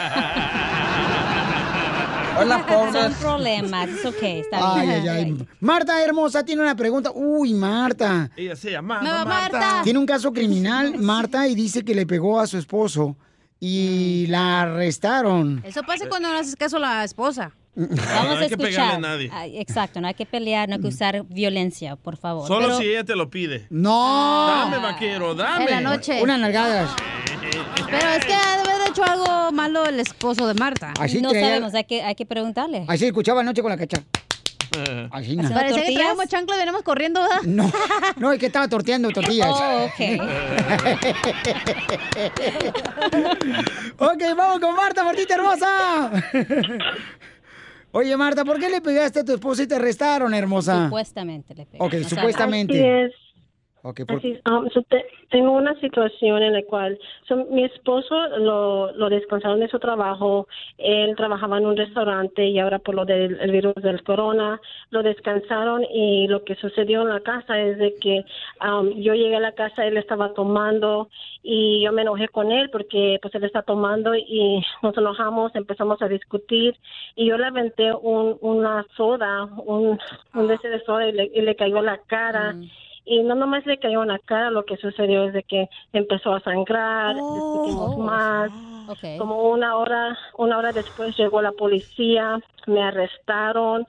Hola, 2.37 2.65
Son 2.91 3.13
problemas, 3.21 3.89
es 3.89 4.05
ok, 4.05 4.21
está 4.21 4.75
Ay, 4.75 4.87
bien. 4.87 5.01
ay, 5.01 5.07
ay. 5.07 5.47
Marta 5.61 6.03
hermosa 6.03 6.43
tiene 6.43 6.61
una 6.61 6.75
pregunta. 6.75 7.11
Uy, 7.15 7.53
Marta. 7.53 8.29
Ella 8.35 8.55
se 8.57 8.71
llama 8.71 8.97
va 8.97 9.23
Marta. 9.25 9.57
Marta. 9.59 9.81
Tiene 9.83 9.99
un 9.99 10.05
caso 10.05 10.33
criminal, 10.33 10.97
Marta, 10.99 11.47
y 11.47 11.55
dice 11.55 11.85
que 11.85 11.95
le 11.95 12.05
pegó 12.05 12.39
a 12.39 12.47
su 12.47 12.57
esposo 12.57 13.15
y 13.59 14.27
la 14.27 14.63
arrestaron. 14.63 15.61
Eso 15.65 15.81
pasa 15.83 16.09
cuando 16.09 16.29
no 16.29 16.37
haces 16.37 16.55
caso 16.57 16.75
a 16.77 16.81
la 16.81 17.03
esposa. 17.05 17.53
Vamos 17.87 17.97
No 17.97 18.37
a 18.37 18.39
hay 18.39 18.49
que 18.49 18.57
pegarle 18.57 18.93
a 18.93 18.97
nadie. 18.99 19.29
Ay, 19.33 19.57
exacto, 19.59 19.99
no 19.99 20.07
hay 20.07 20.13
que 20.13 20.25
pelear, 20.25 20.69
no 20.69 20.75
hay 20.75 20.81
que 20.81 20.87
usar 20.87 21.23
violencia, 21.25 21.95
por 21.97 22.15
favor. 22.17 22.47
Solo 22.47 22.67
Pero- 22.67 22.77
si 22.79 22.85
ella 22.85 23.03
te 23.03 23.15
lo 23.15 23.29
pide. 23.29 23.67
No. 23.69 24.47
Dame, 24.47 24.77
vaquero, 24.77 25.35
dame. 25.35 25.65
En 25.65 25.71
la 25.71 25.81
noche. 25.81 26.21
Unas 26.23 26.39
nalgadas. 26.39 26.89
Pero 27.89 28.09
es 28.09 28.25
que 28.25 28.33
ha 28.33 28.63
de 28.63 28.71
haber 28.71 28.89
hecho 28.89 29.03
algo 29.03 29.51
malo 29.51 29.85
el 29.85 29.99
esposo 29.99 30.47
de 30.47 30.53
Marta. 30.53 30.93
Así 30.99 31.21
no 31.21 31.29
traía- 31.31 31.47
sabemos, 31.47 31.75
hay 31.75 31.83
que, 31.83 32.01
hay 32.01 32.15
que 32.15 32.25
preguntarle. 32.25 32.85
Así 32.87 33.05
escuchaba 33.05 33.41
anoche 33.41 33.61
con 33.61 33.71
la 33.71 33.77
cacha. 33.77 34.01
Así 35.11 35.35
no. 35.37 35.47
Parecía 35.49 35.85
que 35.85 35.93
traíamos 35.93 36.27
chancla 36.27 36.55
y 36.55 36.59
venimos 36.59 36.81
corriendo, 36.81 37.21
¿verdad? 37.21 37.41
No, 37.43 37.71
no, 38.17 38.31
es 38.33 38.39
que 38.39 38.47
estaba 38.47 38.67
torteando 38.67 39.09
tortillas. 39.09 39.47
Oh, 39.49 39.85
ok. 39.85 39.99
ok, 43.99 44.23
vamos 44.35 44.59
con 44.59 44.75
Marta, 44.75 45.03
Martita 45.03 45.35
hermosa. 45.35 46.11
Oye, 47.97 48.17
Marta, 48.17 48.43
¿por 48.43 48.59
qué 48.59 48.67
le 48.69 48.81
pegaste 48.81 49.21
a 49.21 49.23
tu 49.23 49.31
esposo 49.31 49.63
y 49.63 49.67
te 49.67 49.75
arrestaron, 49.75 50.33
hermosa? 50.33 50.83
Supuestamente 50.83 51.55
le 51.55 51.65
pegó. 51.65 51.85
Ok, 51.85 51.93
supuestamente. 52.05 52.73
Así 52.73 53.13
es. 53.13 53.24
Ok, 53.87 54.01
por- 54.07 54.17
Así, 54.17 54.35
um, 54.49 54.67
so 54.71 54.81
te- 54.81 55.05
tengo 55.29 55.51
una 55.51 55.79
situación 55.79 56.41
en 56.41 56.53
la 56.53 56.63
cual 56.63 56.97
so, 57.27 57.45
mi 57.51 57.63
esposo 57.63 58.15
lo, 58.39 58.91
lo 58.93 59.09
descansaron 59.09 59.59
de 59.59 59.67
su 59.67 59.77
trabajo, 59.77 60.47
él 60.79 61.15
trabajaba 61.15 61.59
en 61.59 61.67
un 61.67 61.77
restaurante 61.77 62.47
y 62.47 62.57
ahora 62.57 62.79
por 62.79 62.95
lo 62.95 63.05
del 63.05 63.39
el 63.39 63.51
virus 63.51 63.75
del 63.75 64.01
corona 64.03 64.59
lo 64.89 65.03
descansaron 65.03 65.83
y 65.83 66.27
lo 66.27 66.43
que 66.43 66.55
sucedió 66.55 67.03
en 67.03 67.09
la 67.09 67.19
casa 67.19 67.61
es 67.61 67.77
de 67.77 67.93
que 68.01 68.25
um, 68.67 68.89
yo 68.99 69.13
llegué 69.13 69.35
a 69.35 69.39
la 69.39 69.51
casa, 69.51 69.85
él 69.85 69.97
estaba 69.97 70.33
tomando 70.33 71.09
y 71.43 71.83
yo 71.83 71.91
me 71.91 72.01
enojé 72.01 72.27
con 72.29 72.51
él 72.51 72.71
porque 72.71 73.19
pues 73.21 73.35
él 73.35 73.43
está 73.43 73.61
tomando 73.61 74.15
y 74.15 74.63
nos 74.81 74.97
enojamos, 74.97 75.53
empezamos 75.53 76.01
a 76.01 76.07
discutir 76.07 76.75
y 77.15 77.27
yo 77.27 77.37
le 77.37 77.45
aventé 77.45 77.93
un, 77.93 78.35
una 78.41 78.83
soda, 78.97 79.45
un, 79.45 79.99
un 80.33 80.47
de 80.47 80.57
de 80.57 80.79
soda 80.85 81.07
y 81.07 81.11
le, 81.11 81.25
y 81.35 81.41
le 81.41 81.55
cayó 81.55 81.77
en 81.77 81.85
la 81.85 81.99
cara 81.99 82.55
y 83.05 83.21
no 83.23 83.35
nomás 83.35 83.65
le 83.65 83.77
cayó 83.77 84.01
en 84.01 84.09
la 84.09 84.19
cara, 84.19 84.49
lo 84.49 84.65
que 84.65 84.77
sucedió 84.77 85.25
es 85.25 85.33
de 85.33 85.43
que 85.43 85.69
empezó 85.93 86.33
a 86.33 86.39
sangrar, 86.41 87.15
discutimos 87.15 87.97
más. 87.97 88.51
Ok. 88.87 89.17
Como 89.17 89.49
una 89.49 89.75
hora, 89.77 90.17
una 90.37 90.57
hora 90.57 90.71
después 90.71 91.15
llegó 91.17 91.41
la 91.41 91.51
policía, 91.51 92.39
me 92.67 92.83
arrestaron, 92.83 93.85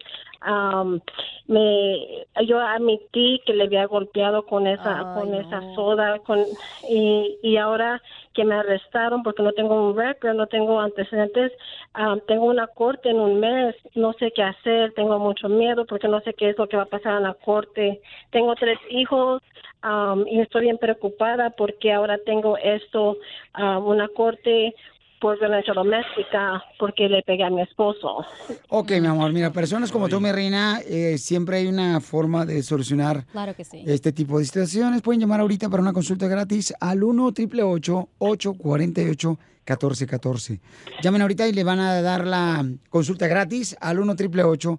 am, 0.46 1.00
me, 1.48 2.26
yo 2.46 2.58
admití 2.60 3.40
que 3.44 3.52
le 3.52 3.64
había 3.64 3.86
golpeado 3.86 4.46
con 4.46 4.66
esa, 4.66 5.12
con 5.14 5.34
esa 5.34 5.60
soda, 5.74 6.18
con 6.20 6.44
y, 6.88 7.38
y 7.42 7.56
ahora 7.56 8.00
que 8.32 8.44
me 8.44 8.54
arrestaron 8.54 9.22
porque 9.22 9.42
no 9.42 9.52
tengo 9.52 9.74
un 9.74 9.96
récord, 9.96 10.34
no 10.34 10.46
tengo 10.46 10.80
antecedentes, 10.80 11.52
am, 11.94 12.20
tengo 12.26 12.44
una 12.44 12.68
corte 12.68 13.10
en 13.10 13.18
un 13.18 13.40
mes, 13.40 13.74
no 13.94 14.12
sé 14.14 14.30
qué 14.30 14.42
hacer, 14.42 14.92
tengo 14.94 15.18
mucho 15.18 15.48
miedo 15.48 15.84
porque 15.84 16.08
no 16.08 16.20
sé 16.20 16.34
qué 16.34 16.50
es 16.50 16.58
lo 16.58 16.68
que 16.68 16.76
va 16.76 16.84
a 16.84 16.86
pasar 16.86 17.16
en 17.16 17.24
la 17.24 17.34
corte. 17.34 18.00
Tengo 18.30 18.54
tres 18.54 18.78
hijos 18.90 19.42
am, 19.82 20.24
y 20.28 20.40
estoy 20.40 20.62
bien 20.62 20.78
preocupada 20.78 21.50
porque 21.50 21.92
ahora 21.92 22.18
tengo 22.18 22.56
esto, 22.58 23.16
am, 23.52 23.84
una 23.86 24.08
corte 24.08 24.74
por 25.20 25.38
violencia 25.38 25.72
doméstica 25.74 26.62
porque 26.78 27.08
le 27.08 27.22
pegué 27.22 27.44
a 27.44 27.50
mi 27.50 27.62
esposo. 27.62 28.24
Ok, 28.68 28.92
mi 29.00 29.06
amor, 29.06 29.32
mira, 29.32 29.50
personas 29.52 29.90
como 29.90 30.08
tú, 30.08 30.20
mi 30.20 30.30
reina, 30.32 30.80
eh, 30.86 31.18
siempre 31.18 31.58
hay 31.58 31.66
una 31.66 32.00
forma 32.00 32.44
de 32.44 32.62
solucionar 32.62 33.26
Claro 33.32 33.54
que 33.54 33.64
sí. 33.64 33.82
este 33.86 34.12
tipo 34.12 34.38
de 34.38 34.44
situaciones. 34.44 35.02
Pueden 35.02 35.20
llamar 35.20 35.40
ahorita 35.40 35.68
para 35.68 35.82
una 35.82 35.92
consulta 35.92 36.26
gratis 36.28 36.74
al 36.80 37.02
1 37.02 37.26
888 37.26 38.08
848 38.18 39.38
1414 39.66 40.60
Llamen 41.02 41.22
ahorita 41.22 41.48
y 41.48 41.52
le 41.52 41.64
van 41.64 41.80
a 41.80 42.00
dar 42.00 42.26
la 42.26 42.64
consulta 42.88 43.26
gratis 43.26 43.76
al 43.80 43.98
1 43.98 44.12
888 44.12 44.78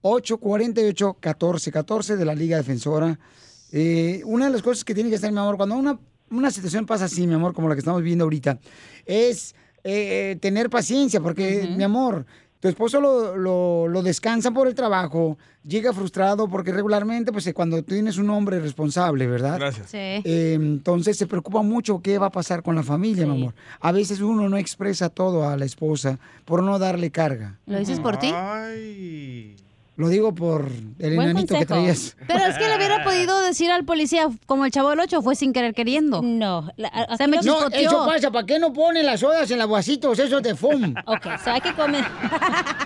848 0.00 1.06
1414 1.20 2.16
de 2.16 2.24
la 2.24 2.34
Liga 2.34 2.56
Defensora. 2.56 3.18
Eh, 3.72 4.22
una 4.24 4.46
de 4.46 4.52
las 4.52 4.62
cosas 4.62 4.84
que 4.84 4.94
tiene 4.94 5.10
que 5.10 5.16
hacer, 5.16 5.32
mi 5.32 5.38
amor, 5.38 5.56
cuando 5.56 5.74
una, 5.76 5.98
una 6.30 6.50
situación 6.50 6.86
pasa 6.86 7.06
así, 7.06 7.26
mi 7.26 7.34
amor, 7.34 7.54
como 7.54 7.68
la 7.68 7.74
que 7.74 7.80
estamos 7.80 8.02
viendo 8.02 8.24
ahorita, 8.24 8.58
es 9.04 9.54
eh, 9.84 10.36
tener 10.40 10.70
paciencia, 10.70 11.20
porque, 11.20 11.68
mi 11.76 11.84
amor, 11.84 12.24
tu 12.60 12.68
esposo 12.68 12.98
lo, 12.98 13.36
lo, 13.36 13.88
lo 13.88 14.02
descansa 14.02 14.50
por 14.50 14.66
el 14.66 14.74
trabajo, 14.74 15.36
llega 15.66 15.92
frustrado 15.92 16.48
porque 16.48 16.72
regularmente, 16.72 17.30
pues 17.30 17.46
eh, 17.46 17.52
cuando 17.52 17.82
tienes 17.82 18.16
un 18.16 18.30
hombre 18.30 18.58
responsable, 18.58 19.26
¿verdad? 19.26 19.58
Gracias. 19.58 19.90
Sí. 19.90 19.98
Eh, 19.98 20.54
entonces 20.54 21.18
se 21.18 21.26
preocupa 21.26 21.60
mucho 21.60 22.00
qué 22.00 22.16
va 22.16 22.28
a 22.28 22.30
pasar 22.30 22.62
con 22.62 22.74
la 22.74 22.82
familia, 22.82 23.26
mi 23.26 23.36
amor. 23.36 23.54
A 23.80 23.92
veces 23.92 24.20
uno 24.20 24.48
no 24.48 24.56
expresa 24.56 25.10
todo 25.10 25.46
a 25.46 25.58
la 25.58 25.66
esposa 25.66 26.18
por 26.46 26.62
no 26.62 26.78
darle 26.78 27.10
carga. 27.10 27.58
¿Lo 27.66 27.78
dices 27.78 28.00
por 28.00 28.16
ti? 28.18 28.30
Ay. 28.34 29.56
Lo 29.96 30.08
digo 30.08 30.34
por 30.34 30.66
el 30.98 31.14
Buen 31.14 31.30
enanito 31.30 31.54
que 31.54 31.66
consejo. 31.66 31.66
traías. 31.66 32.16
Pero 32.26 32.44
es 32.46 32.58
que 32.58 32.66
le 32.68 32.76
hubiera 32.76 33.04
podido 33.04 33.40
decir 33.42 33.70
al 33.70 33.84
policía, 33.84 34.28
como 34.46 34.64
el 34.64 34.72
chavo 34.72 34.90
del 34.90 34.98
8, 34.98 35.22
fue 35.22 35.36
sin 35.36 35.52
querer 35.52 35.72
queriendo. 35.72 36.20
No. 36.20 36.68
Se 37.16 37.28
me 37.28 37.36
No, 37.36 37.42
chispoteó. 37.42 37.80
eso 37.90 38.04
pasa, 38.06 38.30
¿para 38.32 38.44
qué 38.44 38.58
no 38.58 38.72
ponen 38.72 39.06
las 39.06 39.20
sodas 39.20 39.48
en 39.52 39.58
los 39.60 39.68
vasitos 39.68 40.18
esos 40.18 40.42
de 40.42 40.56
foam? 40.56 40.94
Ok, 41.06 41.26
so 41.44 41.52
hay 41.52 41.60
que 41.60 41.72
comer. 41.74 42.04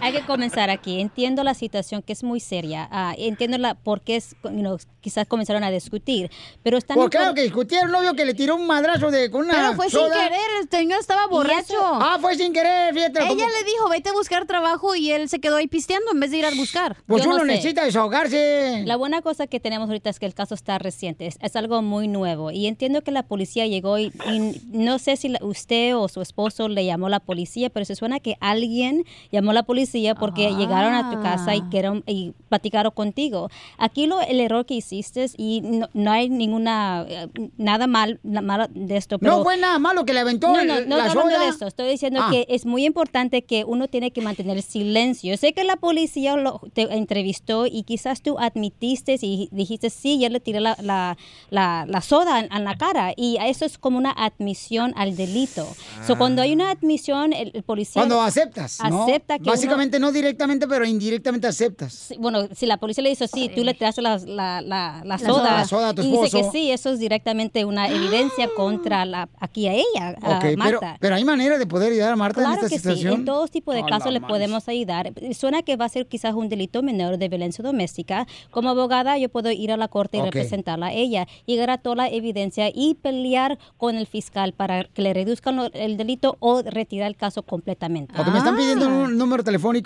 Hay 0.00 0.12
que 0.12 0.22
comenzar 0.22 0.70
aquí. 0.70 1.00
Entiendo 1.00 1.42
la 1.44 1.54
situación 1.54 2.02
que 2.02 2.12
es 2.12 2.22
muy 2.22 2.40
seria. 2.40 2.88
Ah, 2.90 3.14
entiendo 3.18 3.58
la 3.58 3.74
por 3.74 4.00
qué 4.02 4.16
es, 4.16 4.36
you 4.44 4.50
know, 4.50 4.78
quizás 5.00 5.26
comenzaron 5.26 5.64
a 5.64 5.70
discutir. 5.70 6.30
Pero 6.62 6.78
están 6.78 6.96
Pues 6.96 7.10
claro 7.10 7.34
que 7.34 7.42
discutieron, 7.42 7.90
novio 7.90 8.14
que 8.14 8.24
le 8.24 8.34
tiró 8.34 8.56
un 8.56 8.66
madrazo 8.66 9.10
de 9.10 9.30
con 9.30 9.44
una 9.44 9.54
Pero 9.54 9.72
fue 9.74 9.90
sin 9.90 10.00
soda. 10.00 10.14
querer, 10.14 10.40
el 10.62 10.68
señor 10.70 11.00
estaba 11.00 11.26
borracho. 11.26 11.74
Ah, 11.80 12.18
fue 12.20 12.36
sin 12.36 12.52
querer, 12.52 12.94
fíjate. 12.94 13.20
Ella 13.20 13.28
como- 13.28 13.40
le 13.48 13.64
dijo, 13.64 13.88
vete 13.90 14.10
a 14.10 14.12
buscar 14.12 14.46
trabajo 14.46 14.94
y 14.94 15.10
él 15.10 15.28
se 15.28 15.40
quedó 15.40 15.56
ahí 15.56 15.66
pisteando 15.66 16.12
en 16.12 16.20
vez 16.20 16.30
de 16.30 16.38
ir 16.38 16.44
a 16.46 16.50
buscar. 16.50 16.96
Pues 17.06 17.22
Yo 17.24 17.30
no 17.30 17.34
uno 17.36 17.44
sé. 17.44 17.50
necesita 17.52 17.84
desahogarse. 17.84 18.82
La 18.86 18.96
buena 18.96 19.22
cosa 19.22 19.46
que 19.46 19.58
tenemos 19.60 19.88
ahorita 19.88 20.10
es 20.10 20.18
que 20.18 20.26
el 20.26 20.34
caso 20.34 20.54
está 20.54 20.78
reciente, 20.78 21.26
es, 21.26 21.38
es 21.40 21.56
algo 21.56 21.82
muy 21.82 22.08
nuevo 22.08 22.50
y 22.50 22.66
entiendo 22.66 23.02
que 23.02 23.10
la 23.10 23.22
policía 23.24 23.66
llegó 23.66 23.98
y, 23.98 24.12
y 24.30 24.60
no 24.66 24.98
sé 24.98 25.16
si 25.16 25.28
la- 25.28 25.38
usted 25.42 25.96
o 25.96 26.08
su 26.08 26.20
esposo 26.20 26.68
le 26.68 26.84
llamó 26.84 27.06
a 27.06 27.10
la 27.10 27.20
policía, 27.20 27.70
pero 27.70 27.84
se 27.84 27.96
suena 27.96 28.20
que 28.20 28.36
alguien 28.40 29.04
llamó 29.32 29.50
a 29.50 29.54
la 29.54 29.62
policía 29.64 29.87
porque 30.18 30.54
llegaron 30.54 30.94
a 30.94 31.10
tu 31.10 31.20
casa 31.22 31.54
y, 31.54 31.62
quedaron, 31.70 32.02
y 32.06 32.32
platicaron 32.48 32.92
contigo. 32.92 33.50
Aquí 33.78 34.06
lo, 34.06 34.20
el 34.20 34.40
error 34.40 34.66
que 34.66 34.74
hiciste 34.74 35.26
y 35.36 35.60
no, 35.62 35.88
no 35.94 36.10
hay 36.10 36.28
ninguna, 36.28 37.04
eh, 37.08 37.28
nada 37.56 37.86
mal, 37.86 38.20
malo 38.22 38.66
de 38.70 38.96
esto. 38.96 39.18
Pero 39.18 39.38
no 39.38 39.42
fue 39.44 39.56
nada 39.56 39.78
malo 39.78 40.04
que 40.04 40.12
le 40.12 40.20
aventó 40.20 40.48
no, 40.48 40.64
no, 40.64 40.80
no 40.80 40.96
la 40.96 41.04
hablando 41.06 41.30
soda. 41.34 41.44
de 41.44 41.48
eso. 41.48 41.66
Estoy 41.66 41.88
diciendo 41.88 42.20
Ah. 42.22 42.28
que 42.30 42.46
es 42.48 42.66
muy 42.66 42.84
importante 42.84 43.42
que 43.42 43.64
uno 43.64 43.88
tiene 43.88 44.10
que 44.10 44.20
mantener 44.20 44.62
silencio. 44.62 45.30
Yo 45.32 45.36
sé 45.36 45.52
que 45.52 45.64
la 45.64 45.76
policía 45.76 46.36
lo, 46.36 46.60
te 46.72 46.82
entrevistó 46.94 47.66
y 47.66 47.82
quizás 47.84 48.22
tú 48.22 48.38
admitiste 48.38 49.16
y 49.20 49.48
dijiste, 49.52 49.90
sí, 49.90 50.18
yo 50.20 50.28
le 50.28 50.40
tiré 50.40 50.60
la, 50.60 50.76
la, 50.82 51.16
la, 51.50 51.84
la 51.88 52.00
soda 52.00 52.40
en, 52.40 52.52
en 52.52 52.64
la 52.64 52.76
cara. 52.76 53.12
Y 53.16 53.36
eso 53.40 53.64
es 53.64 53.78
como 53.78 53.98
una 53.98 54.10
admisión 54.10 54.92
al 54.96 55.16
delito. 55.16 55.66
So, 56.06 56.16
cuando 56.18 56.42
hay 56.42 56.52
una 56.52 56.70
admisión, 56.70 57.32
el, 57.32 57.50
el 57.54 57.62
policía... 57.62 58.00
Cuando 58.02 58.20
aceptas, 58.20 58.78
¿no? 58.88 59.04
Acepta 59.04 59.38
que 59.38 59.48
Básicamente 59.48 59.77
no 60.00 60.12
directamente, 60.12 60.66
pero 60.66 60.84
indirectamente 60.84 61.46
aceptas. 61.46 62.08
uno- 62.10 62.20
bueno, 62.20 62.48
si 62.54 62.66
la 62.66 62.76
policía 62.78 63.02
le 63.02 63.10
dice, 63.10 63.28
sí, 63.28 63.50
tú 63.54 63.62
le 63.64 63.74
tiraste 63.74 64.02
la, 64.02 64.18
la, 64.18 64.60
la, 64.60 65.02
la 65.04 65.18
soda, 65.18 65.28
soda. 65.32 65.56
La 65.58 65.64
soda 65.64 65.88
a 65.90 65.94
tu 65.94 66.02
y 66.02 66.10
dice 66.10 66.30
que 66.36 66.44
sí, 66.50 66.70
eso 66.70 66.90
es 66.90 66.98
directamente 66.98 67.64
una 67.64 67.88
evidencia 67.88 68.48
contra 68.56 69.04
la, 69.04 69.28
aquí 69.38 69.68
a 69.68 69.72
ella, 69.74 70.16
a 70.20 70.36
Ok, 70.36 70.40
pero, 70.42 70.56
Marta. 70.58 70.96
pero 71.00 71.14
hay 71.14 71.24
manera 71.24 71.58
de 71.58 71.66
poder 71.66 71.92
ayudar 71.92 72.12
a 72.12 72.16
Marta 72.16 72.40
Claro 72.40 72.58
en 72.58 72.64
esta 72.64 72.68
que 72.68 72.76
situación. 72.78 73.14
sí, 73.14 73.18
en 73.20 73.24
todos 73.24 73.50
tipos 73.50 73.74
de 73.74 73.84
casos 73.84 74.12
le 74.12 74.20
más. 74.20 74.28
podemos 74.28 74.68
ayudar. 74.68 75.12
Suena 75.32 75.62
que 75.62 75.76
va 75.76 75.84
a 75.84 75.88
ser 75.88 76.06
quizás 76.06 76.34
un 76.34 76.48
delito 76.48 76.82
menor 76.82 77.18
de 77.18 77.28
violencia 77.28 77.62
doméstica. 77.62 78.26
Como 78.50 78.70
abogada 78.70 79.16
yo 79.18 79.28
puedo 79.28 79.50
ir 79.50 79.72
a 79.72 79.76
la 79.76 79.88
corte 79.88 80.16
y 80.16 80.20
Ok. 80.20 80.26
representarla 80.26 80.86
a 80.86 80.92
ella, 80.92 81.26
llegar 81.46 81.70
a 81.70 81.78
toda 81.78 81.96
la 81.96 82.08
evidencia 82.08 82.70
y 82.74 82.94
pelear 82.94 83.58
con 83.76 83.96
el 83.96 84.06
fiscal 84.06 84.52
para 84.52 84.84
que 84.84 85.02
le 85.02 85.14
reduzcan 85.14 85.56
lo- 85.56 85.72
el 85.72 85.96
delito 85.96 86.36
o 86.40 86.62
retirar 86.62 87.08
el 87.08 87.16
caso 87.16 87.42
completamente. 87.42 88.12
Porque 88.16 88.30
me 88.30 88.38
están 88.38 88.56
pidiendo 88.56 88.86
Ah. 88.86 88.88
un 88.88 89.18
número 89.18 89.44
telefónico 89.44 89.67
de 89.72 89.78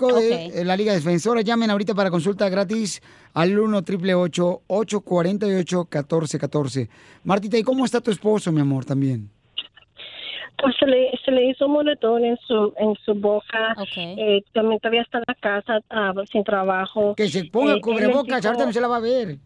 Ok. 0.49 0.55
eh, 0.55 0.65
la 0.65 0.77
Liga 0.77 0.93
Defensora. 0.93 1.41
Llamen 1.43 1.71
ahorita 1.71 1.95
para 1.95 2.11
consulta 2.11 2.49
gratis 2.49 3.01
al 3.35 3.59
1 3.59 3.79
888 3.79 4.63
848 4.67 5.79
1414 5.91 6.89
Martita, 7.25 7.59
¿y 7.59 7.63
cómo 7.63 7.85
está 7.85 8.01
tu 8.01 8.11
esposo, 8.11 8.51
mi 8.53 8.61
amor, 8.61 8.85
también? 8.85 9.31
Pues 10.59 10.75
se 10.79 10.87
le, 10.87 11.11
se 11.25 11.31
le 11.33 11.51
hizo 11.51 11.67
un 11.67 11.73
moretón 11.73 12.25
en 12.25 12.37
su, 12.47 12.73
en 12.79 12.95
su 13.05 13.15
boca. 13.15 13.75
Eh, 13.97 14.43
también 14.53 14.79
todavía 14.81 15.03
está 15.03 15.19
en 15.19 15.25
la 15.27 15.35
casa 15.35 15.81
ah, 15.91 16.13
sin 16.31 16.45
trabajo. 16.45 17.15
Que 17.17 17.29
se 17.29 17.45
ponga 17.47 17.75
Eh, 17.75 17.81
cubrebocas, 17.81 18.45
ahorita 18.47 18.67
no 18.67 18.73
se 18.73 18.81
la 18.81 18.87
va 18.89 18.97
a 18.99 19.01
ver. 19.01 19.39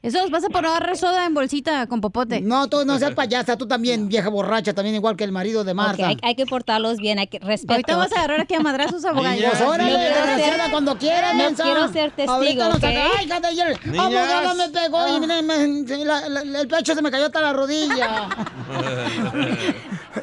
Eso 0.00 0.18
vas 0.30 0.44
a 0.44 0.48
poner 0.48 0.96
soda 0.96 1.26
en 1.26 1.34
bolsita 1.34 1.86
con 1.88 2.00
popote. 2.00 2.40
No, 2.40 2.68
tú 2.68 2.84
no 2.84 2.98
seas 3.00 3.14
payasa, 3.16 3.56
tú 3.56 3.66
también, 3.66 4.08
vieja 4.08 4.28
borracha, 4.28 4.72
también 4.72 4.94
igual 4.94 5.16
que 5.16 5.24
el 5.24 5.32
marido 5.32 5.64
de 5.64 5.74
Marta. 5.74 6.06
hay, 6.06 6.16
hay 6.22 6.36
que 6.36 6.46
portarlos 6.46 6.98
bien, 6.98 7.18
hay 7.18 7.26
que 7.26 7.40
respeto. 7.40 7.72
Ahorita 7.72 7.96
vas 7.96 8.12
a 8.12 8.18
agarrar 8.18 8.40
aquí 8.42 8.54
a 8.54 8.60
madrazos, 8.60 9.04
abogada. 9.06 9.34
Pues 9.36 9.60
órale, 9.60 9.90
No 9.90 9.98
quiero 9.98 10.14
ser- 10.14 10.26
desgraciada, 10.36 10.70
cuando 10.70 10.98
quieras, 10.98 11.34
no 11.34 11.42
mensa. 11.44 11.62
quiero 11.64 11.88
ser 11.92 12.10
testigo, 12.12 12.32
Ahorita 12.32 12.68
nos 12.68 12.80
saca- 12.80 13.04
Ay, 13.18 13.26
Niñas. 13.26 13.98
abogada 13.98 14.54
me 14.54 14.68
pegó 14.68 15.16
y 15.16 15.20
mira, 15.20 15.42
me- 15.42 16.04
la- 16.04 16.28
la- 16.28 16.60
el 16.60 16.68
pecho 16.68 16.94
se 16.94 17.02
me 17.02 17.10
cayó 17.10 17.26
hasta 17.26 17.40
la 17.40 17.52
rodilla. 17.52 18.28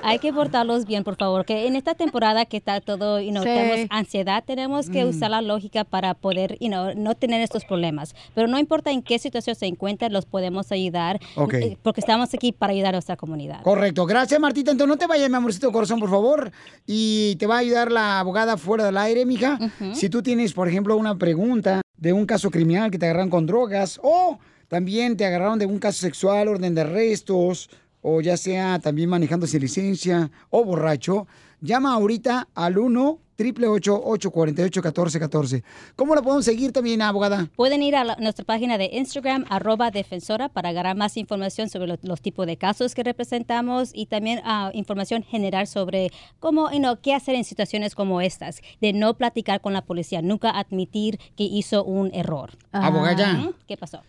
Hay 0.03 0.19
que 0.19 0.31
portarlos 0.33 0.85
bien, 0.85 1.03
por 1.03 1.15
favor, 1.15 1.45
que 1.45 1.67
en 1.67 1.75
esta 1.75 1.95
temporada 1.95 2.45
que 2.45 2.57
está 2.57 2.79
todo, 2.81 3.19
you 3.19 3.31
know, 3.31 3.43
Sí. 3.43 3.49
tenemos 3.49 3.87
ansiedad, 3.89 4.43
tenemos 4.45 4.89
que 4.89 5.05
Mm. 5.05 5.09
usar 5.09 5.31
la 5.31 5.41
lógica 5.41 5.83
para 5.83 6.13
poder, 6.13 6.57
you 6.59 6.67
know, 6.67 6.93
no 6.95 7.15
tener 7.15 7.41
estos 7.41 7.65
problemas. 7.65 8.13
Pero 8.35 8.47
no 8.47 8.59
importa 8.59 8.91
en 8.91 9.01
qué 9.01 9.17
situación 9.19 9.55
se 9.55 9.64
encuentren, 9.67 10.13
los 10.13 10.25
podemos 10.25 10.71
ayudar, 10.71 11.19
eh, 11.53 11.77
porque 11.81 12.01
estamos 12.01 12.33
aquí 12.33 12.51
para 12.51 12.73
ayudar 12.73 12.89
a 12.89 12.97
nuestra 12.97 13.17
comunidad. 13.17 13.61
Correcto, 13.63 14.05
gracias 14.05 14.39
Martita. 14.39 14.71
Entonces 14.71 14.89
no 14.89 14.97
te 14.97 15.07
vayas, 15.07 15.29
mi 15.29 15.35
amorcito 15.35 15.71
corazón, 15.71 15.99
por 15.99 16.09
favor. 16.09 16.51
Y 16.85 17.35
te 17.37 17.47
va 17.47 17.55
a 17.55 17.59
ayudar 17.59 17.91
la 17.91 18.19
abogada 18.19 18.57
fuera 18.57 18.85
del 18.85 18.97
aire, 18.97 19.25
mija. 19.25 19.59
Si 19.93 20.09
tú 20.09 20.21
tienes, 20.21 20.53
por 20.53 20.67
ejemplo, 20.67 20.95
una 20.97 21.17
pregunta 21.17 21.81
de 21.97 22.13
un 22.13 22.25
caso 22.25 22.51
criminal 22.51 22.91
que 22.91 22.99
te 22.99 23.05
agarraron 23.05 23.29
con 23.29 23.45
drogas 23.45 23.99
o 24.03 24.39
también 24.67 25.15
te 25.17 25.25
agarraron 25.25 25.59
de 25.59 25.65
un 25.65 25.79
caso 25.79 26.01
sexual, 26.01 26.47
orden 26.47 26.75
de 26.75 26.81
arrestos, 26.81 27.69
o 28.01 28.21
ya 28.21 28.37
sea 28.37 28.79
también 28.79 29.09
manejando 29.09 29.47
sin 29.47 29.61
licencia 29.61 30.29
o 30.49 30.63
borracho, 30.63 31.27
llama 31.61 31.93
ahorita 31.93 32.47
al 32.53 32.77
1 32.77 33.19
888 33.37 34.01
848 34.03 34.79
1414 34.81 35.63
¿Cómo 35.95 36.15
la 36.15 36.21
podemos 36.21 36.45
seguir 36.45 36.71
también, 36.71 37.01
abogada? 37.01 37.47
Pueden 37.55 37.83
ir 37.83 37.95
a 37.95 38.03
la- 38.03 38.15
nuestra 38.17 38.45
página 38.45 38.77
de 38.77 38.89
Instagram, 38.93 39.45
arroba 39.49 39.91
defensora, 39.91 40.49
para 40.49 40.69
agarrar 40.69 40.95
más 40.95 41.17
información 41.17 41.69
sobre 41.69 41.87
lo- 41.87 41.97
los 42.01 42.21
tipos 42.21 42.47
de 42.47 42.57
casos 42.57 42.95
que 42.95 43.03
representamos 43.03 43.91
y 43.93 44.05
también 44.05 44.39
ah, 44.45 44.71
información 44.73 45.23
general 45.23 45.67
sobre 45.67 46.11
cómo, 46.39 46.71
you 46.71 46.79
know, 46.79 46.97
qué 47.01 47.13
hacer 47.13 47.35
en 47.35 47.43
situaciones 47.43 47.93
como 47.95 48.21
estas, 48.21 48.61
de 48.81 48.93
no 48.93 49.15
platicar 49.17 49.59
con 49.61 49.73
la 49.73 49.81
policía, 49.83 50.21
nunca 50.21 50.49
admitir 50.51 51.19
que 51.35 51.43
hizo 51.43 51.83
un 51.83 52.11
error. 52.13 52.51
Abogada. 52.71 53.37
Ujú. 53.39 53.53
¿Qué 53.67 53.75
pasó? 53.77 54.01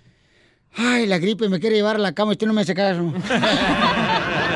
Ay, 0.78 1.06
la 1.06 1.18
gripe 1.18 1.48
me 1.48 1.58
quiere 1.58 1.76
llevar 1.76 1.96
a 1.96 1.98
la 1.98 2.12
cama 2.12 2.32
y 2.32 2.34
usted 2.34 2.46
no 2.46 2.52
me 2.52 2.60
hace 2.60 2.74
caso. 2.74 3.02